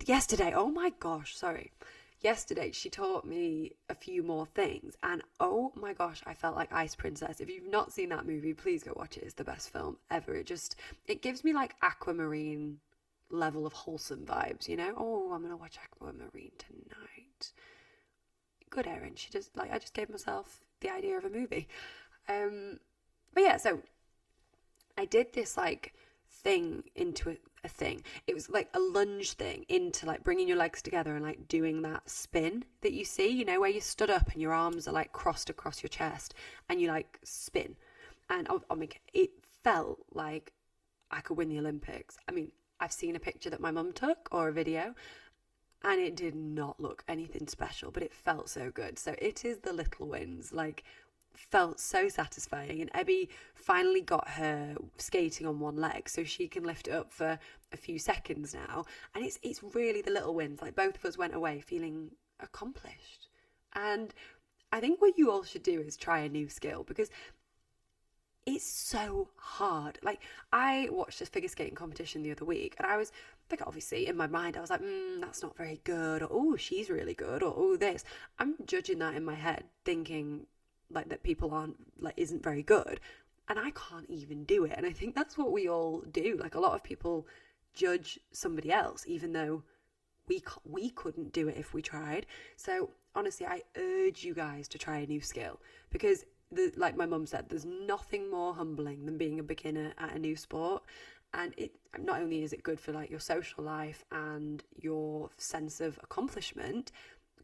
yesterday, 0.04 0.52
oh 0.54 0.68
my 0.68 0.92
gosh, 0.98 1.36
sorry. 1.36 1.72
Yesterday, 2.20 2.72
she 2.72 2.88
taught 2.88 3.26
me 3.26 3.72
a 3.90 3.94
few 3.94 4.22
more 4.22 4.46
things, 4.46 4.96
and 5.02 5.22
oh 5.40 5.72
my 5.74 5.92
gosh, 5.92 6.22
I 6.26 6.32
felt 6.32 6.56
like 6.56 6.72
Ice 6.72 6.94
Princess. 6.94 7.40
If 7.40 7.50
you've 7.50 7.70
not 7.70 7.92
seen 7.92 8.08
that 8.08 8.26
movie, 8.26 8.54
please 8.54 8.82
go 8.82 8.94
watch 8.96 9.18
it. 9.18 9.24
It's 9.24 9.34
the 9.34 9.44
best 9.44 9.70
film 9.70 9.98
ever. 10.10 10.34
It 10.34 10.46
just, 10.46 10.76
it 11.06 11.20
gives 11.20 11.44
me 11.44 11.52
like 11.52 11.74
aquamarine 11.82 12.78
level 13.30 13.66
of 13.66 13.74
wholesome 13.74 14.24
vibes, 14.24 14.68
you 14.68 14.76
know? 14.76 14.94
Oh, 14.96 15.32
I'm 15.32 15.42
gonna 15.42 15.56
watch 15.56 15.76
Aquamarine 15.76 16.52
tonight 16.58 17.52
good, 18.74 18.86
Erin. 18.88 19.14
She 19.14 19.30
just 19.30 19.56
like 19.56 19.72
I 19.72 19.78
just 19.78 19.94
gave 19.94 20.10
myself 20.10 20.64
the 20.80 20.90
idea 20.90 21.16
of 21.16 21.24
a 21.24 21.30
movie. 21.30 21.68
Um, 22.28 22.78
but 23.32 23.42
yeah, 23.42 23.56
so 23.56 23.82
I 24.96 25.04
did 25.04 25.32
this 25.32 25.56
like 25.56 25.94
thing 26.30 26.84
into 26.94 27.30
a, 27.30 27.36
a 27.64 27.68
thing. 27.68 28.02
It 28.26 28.34
was 28.34 28.48
like 28.48 28.68
a 28.74 28.78
lunge 28.78 29.32
thing 29.32 29.64
into 29.68 30.06
like 30.06 30.24
bringing 30.24 30.48
your 30.48 30.56
legs 30.56 30.82
together 30.82 31.16
and 31.16 31.24
like 31.24 31.48
doing 31.48 31.82
that 31.82 32.08
spin 32.08 32.64
that 32.82 32.92
you 32.92 33.04
see, 33.04 33.28
you 33.28 33.44
know, 33.44 33.60
where 33.60 33.70
you 33.70 33.80
stood 33.80 34.10
up 34.10 34.32
and 34.32 34.40
your 34.40 34.52
arms 34.52 34.86
are 34.86 34.92
like 34.92 35.12
crossed 35.12 35.50
across 35.50 35.82
your 35.82 35.88
chest 35.88 36.34
and 36.68 36.80
you 36.80 36.88
like 36.88 37.18
spin. 37.24 37.76
And 38.30 38.46
oh, 38.50 38.62
oh 38.70 38.76
my 38.76 38.86
God, 38.86 38.98
it 39.12 39.30
felt 39.62 40.00
like 40.12 40.52
I 41.10 41.20
could 41.20 41.36
win 41.36 41.48
the 41.48 41.58
Olympics. 41.58 42.16
I 42.28 42.32
mean, 42.32 42.52
I've 42.80 42.92
seen 42.92 43.16
a 43.16 43.20
picture 43.20 43.50
that 43.50 43.60
my 43.60 43.70
mum 43.70 43.92
took 43.92 44.28
or 44.30 44.48
a 44.48 44.52
video 44.52 44.94
and 45.82 46.00
it 46.00 46.16
did 46.16 46.34
not 46.34 46.80
look 46.80 47.04
anything 47.08 47.46
special, 47.46 47.90
but 47.90 48.02
it 48.02 48.12
felt 48.12 48.48
so 48.48 48.70
good. 48.70 48.98
So 48.98 49.14
it 49.18 49.44
is 49.44 49.58
the 49.58 49.72
little 49.72 50.08
wins. 50.08 50.52
Like 50.52 50.82
felt 51.34 51.80
so 51.80 52.08
satisfying 52.08 52.80
and 52.80 52.92
Ebby 52.92 53.28
finally 53.54 54.00
got 54.00 54.28
her 54.30 54.76
skating 54.98 55.46
on 55.46 55.60
one 55.60 55.76
leg 55.76 56.08
so 56.08 56.24
she 56.24 56.48
can 56.48 56.64
lift 56.64 56.88
it 56.88 56.92
up 56.92 57.12
for 57.12 57.38
a 57.72 57.76
few 57.76 57.98
seconds 57.98 58.54
now 58.54 58.84
and 59.14 59.24
it's 59.24 59.38
it's 59.42 59.62
really 59.74 60.00
the 60.00 60.10
little 60.10 60.34
wins 60.34 60.62
like 60.62 60.76
both 60.76 60.96
of 60.96 61.04
us 61.04 61.18
went 61.18 61.34
away 61.34 61.60
feeling 61.60 62.10
accomplished 62.40 63.28
and 63.74 64.14
I 64.72 64.80
think 64.80 65.00
what 65.00 65.18
you 65.18 65.30
all 65.30 65.44
should 65.44 65.62
do 65.62 65.80
is 65.80 65.96
try 65.96 66.20
a 66.20 66.28
new 66.28 66.48
skill 66.48 66.82
because 66.82 67.10
it's 68.46 68.66
so 68.66 69.28
hard. 69.36 69.98
Like 70.02 70.20
I 70.52 70.88
watched 70.90 71.18
this 71.18 71.28
figure 71.28 71.48
skating 71.48 71.74
competition 71.74 72.22
the 72.22 72.32
other 72.32 72.44
week, 72.44 72.74
and 72.78 72.86
I 72.86 72.96
was 72.96 73.12
like, 73.50 73.66
obviously 73.66 74.06
in 74.06 74.16
my 74.16 74.26
mind, 74.26 74.56
I 74.56 74.60
was 74.60 74.70
like, 74.70 74.82
mm, 74.82 75.20
that's 75.20 75.42
not 75.42 75.56
very 75.56 75.80
good, 75.84 76.22
or 76.22 76.28
oh, 76.30 76.56
she's 76.56 76.90
really 76.90 77.14
good, 77.14 77.42
or 77.42 77.54
oh, 77.56 77.76
this. 77.76 78.04
I'm 78.38 78.54
judging 78.66 78.98
that 78.98 79.14
in 79.14 79.24
my 79.24 79.34
head, 79.34 79.64
thinking 79.84 80.46
like 80.94 81.08
that 81.08 81.22
people 81.22 81.52
aren't 81.52 81.76
like 82.00 82.14
isn't 82.16 82.42
very 82.42 82.62
good, 82.62 83.00
and 83.48 83.58
I 83.58 83.70
can't 83.72 84.08
even 84.08 84.44
do 84.44 84.64
it. 84.64 84.74
And 84.76 84.86
I 84.86 84.92
think 84.92 85.14
that's 85.14 85.36
what 85.36 85.52
we 85.52 85.68
all 85.68 86.00
do. 86.10 86.38
Like 86.40 86.54
a 86.54 86.60
lot 86.60 86.74
of 86.74 86.82
people 86.82 87.26
judge 87.74 88.18
somebody 88.32 88.72
else, 88.72 89.04
even 89.06 89.32
though 89.32 89.62
we 90.28 90.42
we 90.64 90.90
couldn't 90.90 91.32
do 91.32 91.48
it 91.48 91.56
if 91.56 91.74
we 91.74 91.82
tried. 91.82 92.26
So 92.56 92.90
honestly, 93.14 93.46
I 93.46 93.62
urge 93.76 94.24
you 94.24 94.34
guys 94.34 94.68
to 94.68 94.78
try 94.78 94.98
a 94.98 95.06
new 95.06 95.20
skill 95.20 95.60
because 95.90 96.24
the, 96.50 96.72
like 96.76 96.96
my 96.96 97.06
mum 97.06 97.26
said, 97.26 97.48
there's 97.48 97.64
nothing 97.64 98.30
more 98.30 98.54
humbling 98.54 99.06
than 99.06 99.18
being 99.18 99.38
a 99.40 99.42
beginner 99.42 99.92
at 99.98 100.14
a 100.14 100.18
new 100.18 100.36
sport. 100.36 100.82
And 101.32 101.52
it 101.56 101.72
not 101.98 102.20
only 102.20 102.42
is 102.44 102.52
it 102.52 102.62
good 102.62 102.78
for 102.78 102.92
like 102.92 103.10
your 103.10 103.20
social 103.20 103.64
life 103.64 104.04
and 104.12 104.62
your 104.80 105.30
sense 105.36 105.80
of 105.80 105.98
accomplishment, 106.02 106.92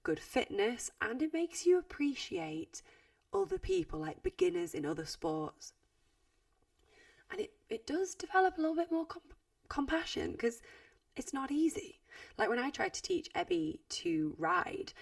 good 0.02 0.20
fitness, 0.20 0.90
and 1.02 1.20
it 1.22 1.32
makes 1.32 1.66
you 1.66 1.78
appreciate 1.78 2.82
other 3.32 3.58
people, 3.58 4.00
like 4.00 4.22
beginners 4.22 4.74
in 4.74 4.84
other 4.84 5.06
sports. 5.06 5.72
And 7.30 7.40
it, 7.40 7.52
it 7.68 7.86
does 7.86 8.14
develop 8.14 8.58
a 8.58 8.60
little 8.60 8.76
bit 8.76 8.90
more 8.90 9.06
comp- 9.06 9.34
compassion 9.68 10.32
because 10.32 10.62
it's 11.16 11.32
not 11.32 11.50
easy. 11.50 12.00
Like 12.38 12.48
when 12.48 12.58
I 12.58 12.70
tried 12.70 12.94
to 12.94 13.02
teach 13.02 13.32
Ebby 13.34 13.78
to 13.90 14.34
ride, 14.38 14.92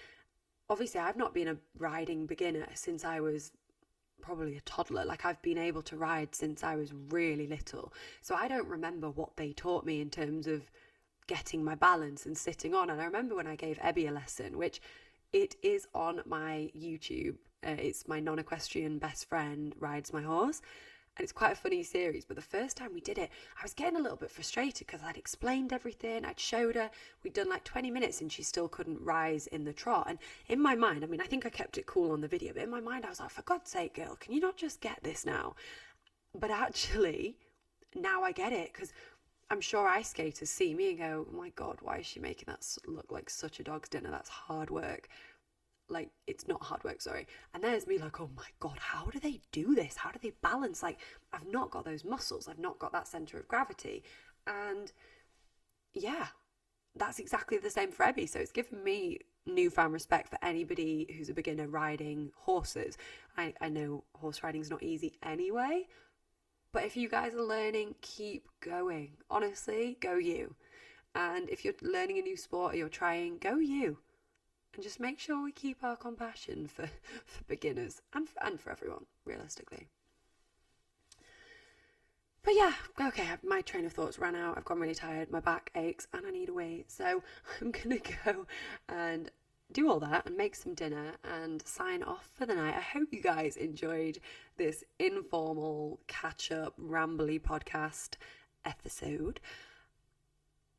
obviously 0.69 0.99
I've 0.99 1.17
not 1.17 1.33
been 1.33 1.47
a 1.47 1.57
riding 1.77 2.25
beginner 2.25 2.67
since 2.75 3.03
I 3.03 3.19
was 3.19 3.51
probably 4.21 4.57
a 4.57 4.61
toddler. 4.61 5.05
Like 5.05 5.25
I've 5.25 5.41
been 5.41 5.57
able 5.57 5.81
to 5.83 5.97
ride 5.97 6.35
since 6.35 6.63
I 6.63 6.75
was 6.75 6.93
really 7.09 7.47
little. 7.47 7.93
So 8.21 8.35
I 8.35 8.47
don't 8.47 8.67
remember 8.67 9.09
what 9.09 9.35
they 9.37 9.53
taught 9.53 9.85
me 9.85 10.01
in 10.01 10.09
terms 10.09 10.45
of 10.45 10.69
getting 11.27 11.63
my 11.63 11.75
balance 11.75 12.25
and 12.25 12.37
sitting 12.37 12.73
on. 12.73 12.89
And 12.89 13.01
I 13.01 13.05
remember 13.05 13.35
when 13.35 13.47
I 13.47 13.55
gave 13.55 13.77
Ebby 13.79 14.09
a 14.09 14.11
lesson, 14.11 14.57
which 14.57 14.81
it 15.31 15.55
is 15.61 15.87
on 15.93 16.21
my 16.25 16.71
YouTube. 16.77 17.35
Uh, 17.65 17.71
it's 17.71 18.07
my 18.07 18.19
non 18.19 18.39
equestrian 18.39 18.99
best 18.99 19.27
friend 19.27 19.73
rides 19.79 20.13
my 20.13 20.21
horse 20.21 20.61
and 21.19 21.23
it's 21.23 21.33
quite 21.33 21.51
a 21.51 21.55
funny 21.55 21.83
series. 21.83 22.23
But 22.23 22.37
the 22.37 22.41
first 22.41 22.77
time 22.77 22.93
we 22.93 23.01
did 23.01 23.17
it, 23.17 23.29
I 23.59 23.63
was 23.63 23.73
getting 23.73 23.99
a 23.99 24.01
little 24.01 24.17
bit 24.17 24.31
frustrated 24.31 24.87
because 24.87 25.01
I'd 25.03 25.17
explained 25.17 25.73
everything, 25.73 26.23
I'd 26.23 26.39
showed 26.39 26.75
her, 26.75 26.89
we'd 27.23 27.33
done 27.33 27.49
like 27.49 27.65
20 27.65 27.91
minutes 27.91 28.21
and 28.21 28.31
she 28.31 28.41
still 28.41 28.69
couldn't 28.69 29.01
rise 29.01 29.47
in 29.47 29.65
the 29.65 29.73
trot. 29.73 30.07
And 30.09 30.17
in 30.47 30.61
my 30.61 30.75
mind, 30.75 31.03
I 31.03 31.07
mean, 31.07 31.19
I 31.19 31.25
think 31.25 31.45
I 31.45 31.49
kept 31.49 31.77
it 31.77 31.85
cool 31.85 32.13
on 32.13 32.21
the 32.21 32.27
video, 32.29 32.53
but 32.53 32.63
in 32.63 32.69
my 32.69 32.79
mind, 32.79 33.05
I 33.05 33.09
was 33.09 33.19
like, 33.19 33.31
for 33.31 33.41
God's 33.41 33.69
sake, 33.69 33.95
girl, 33.95 34.15
can 34.17 34.33
you 34.33 34.39
not 34.39 34.55
just 34.55 34.79
get 34.79 35.03
this 35.03 35.25
now? 35.25 35.55
But 36.33 36.51
actually, 36.51 37.35
now 37.95 38.23
I 38.23 38.31
get 38.31 38.53
it 38.53 38.71
because 38.71 38.93
I'm 39.51 39.61
sure 39.61 39.89
ice 39.89 40.11
skaters 40.11 40.49
see 40.49 40.73
me 40.73 40.91
and 40.91 40.99
go, 40.99 41.27
oh 41.29 41.35
my 41.35 41.49
God, 41.49 41.79
why 41.81 41.97
is 41.97 42.05
she 42.05 42.21
making 42.21 42.45
that 42.47 42.65
look 42.87 43.11
like 43.11 43.29
such 43.29 43.59
a 43.59 43.63
dog's 43.63 43.89
dinner? 43.89 44.09
That's 44.09 44.29
hard 44.29 44.69
work 44.69 45.09
like 45.89 46.09
it's 46.27 46.47
not 46.47 46.61
hard 46.63 46.83
work 46.83 47.01
sorry 47.01 47.25
and 47.53 47.63
there's 47.63 47.87
me 47.87 47.97
like 47.97 48.19
oh 48.21 48.29
my 48.35 48.47
god 48.59 48.77
how 48.79 49.05
do 49.05 49.19
they 49.19 49.39
do 49.51 49.73
this 49.75 49.95
how 49.97 50.11
do 50.11 50.19
they 50.21 50.31
balance 50.41 50.83
like 50.83 50.99
i've 51.33 51.47
not 51.47 51.71
got 51.71 51.85
those 51.85 52.05
muscles 52.05 52.47
i've 52.47 52.59
not 52.59 52.77
got 52.79 52.91
that 52.91 53.07
center 53.07 53.37
of 53.37 53.47
gravity 53.47 54.03
and 54.47 54.91
yeah 55.93 56.27
that's 56.95 57.19
exactly 57.19 57.57
the 57.57 57.69
same 57.69 57.91
for 57.91 58.05
Ebby. 58.05 58.27
So 58.27 58.39
it's 58.39 58.51
given 58.51 58.83
me 58.83 59.19
newfound 59.45 59.93
respect 59.93 60.29
for 60.29 60.37
anybody 60.43 61.07
who's 61.17 61.29
a 61.29 61.33
beginner 61.33 61.67
riding 61.67 62.31
horses. 62.35 62.97
I, 63.37 63.53
I 63.61 63.69
know 63.69 64.03
horse 64.15 64.43
riding 64.43 64.61
is 64.61 64.69
not 64.69 64.83
easy 64.83 65.17
anyway, 65.23 65.87
but 66.71 66.83
if 66.83 66.97
you 66.97 67.09
guys 67.09 67.33
are 67.33 67.41
learning, 67.41 67.95
keep 68.01 68.47
going. 68.61 69.11
Honestly, 69.29 69.97
go 70.01 70.17
you. 70.17 70.55
And 71.15 71.49
if 71.49 71.65
you're 71.65 71.73
learning 71.81 72.19
a 72.19 72.21
new 72.21 72.37
sport 72.37 72.73
or 72.73 72.77
you're 72.77 72.89
trying, 72.89 73.37
go 73.39 73.57
you 73.57 73.97
and 74.73 74.83
just 74.83 74.99
make 74.99 75.19
sure 75.19 75.43
we 75.43 75.51
keep 75.51 75.83
our 75.83 75.95
compassion 75.95 76.67
for, 76.67 76.87
for 77.25 77.43
beginners 77.47 78.01
and 78.13 78.29
for, 78.29 78.43
and 78.43 78.59
for 78.59 78.71
everyone, 78.71 79.05
realistically. 79.25 79.87
But 82.43 82.55
yeah, 82.55 82.73
okay, 82.99 83.27
my 83.43 83.61
train 83.61 83.85
of 83.85 83.93
thoughts 83.93 84.17
ran 84.17 84.35
out. 84.35 84.57
I've 84.57 84.65
gone 84.65 84.79
really 84.79 84.95
tired, 84.95 85.29
my 85.29 85.41
back 85.41 85.71
aches, 85.75 86.07
and 86.13 86.25
I 86.25 86.31
need 86.31 86.49
a 86.49 86.53
wee. 86.53 86.85
So 86.87 87.21
I'm 87.61 87.71
gonna 87.71 87.99
go 88.25 88.47
and 88.87 89.29
do 89.71 89.89
all 89.89 89.99
that 89.99 90.25
and 90.25 90.35
make 90.35 90.55
some 90.55 90.73
dinner 90.73 91.13
and 91.23 91.65
sign 91.67 92.01
off 92.01 92.29
for 92.33 92.45
the 92.45 92.55
night. 92.55 92.75
I 92.75 92.81
hope 92.81 93.09
you 93.11 93.21
guys 93.21 93.55
enjoyed 93.55 94.19
this 94.57 94.83
informal, 94.97 95.99
catch 96.07 96.51
up, 96.51 96.73
rambly 96.79 97.39
podcast 97.39 98.15
episode. 98.65 99.39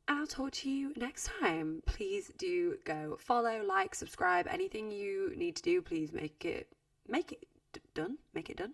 I'll 0.07 0.27
talk 0.27 0.51
to 0.51 0.69
you 0.69 0.93
next 0.95 1.29
time. 1.39 1.81
Please 1.85 2.31
do 2.37 2.77
go 2.83 3.17
follow, 3.19 3.63
like, 3.63 3.95
subscribe. 3.95 4.47
Anything 4.49 4.91
you 4.91 5.33
need 5.35 5.55
to 5.57 5.61
do, 5.61 5.81
please 5.81 6.11
make 6.11 6.43
it 6.45 6.67
make 7.07 7.31
it 7.31 7.47
d- 7.73 7.81
done. 7.93 8.17
Make 8.33 8.49
it 8.49 8.57
done. 8.57 8.73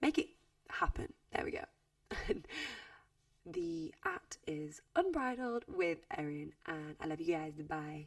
Make 0.00 0.18
it 0.18 0.28
happen. 0.68 1.12
There 1.32 1.44
we 1.44 1.50
go. 1.50 1.64
the 3.46 3.94
at 4.04 4.36
is 4.46 4.80
unbridled 4.96 5.64
with 5.68 5.98
Erin, 6.16 6.52
and 6.66 6.96
I 7.00 7.06
love 7.06 7.20
you 7.20 7.34
guys. 7.34 7.54
Bye. 7.68 8.06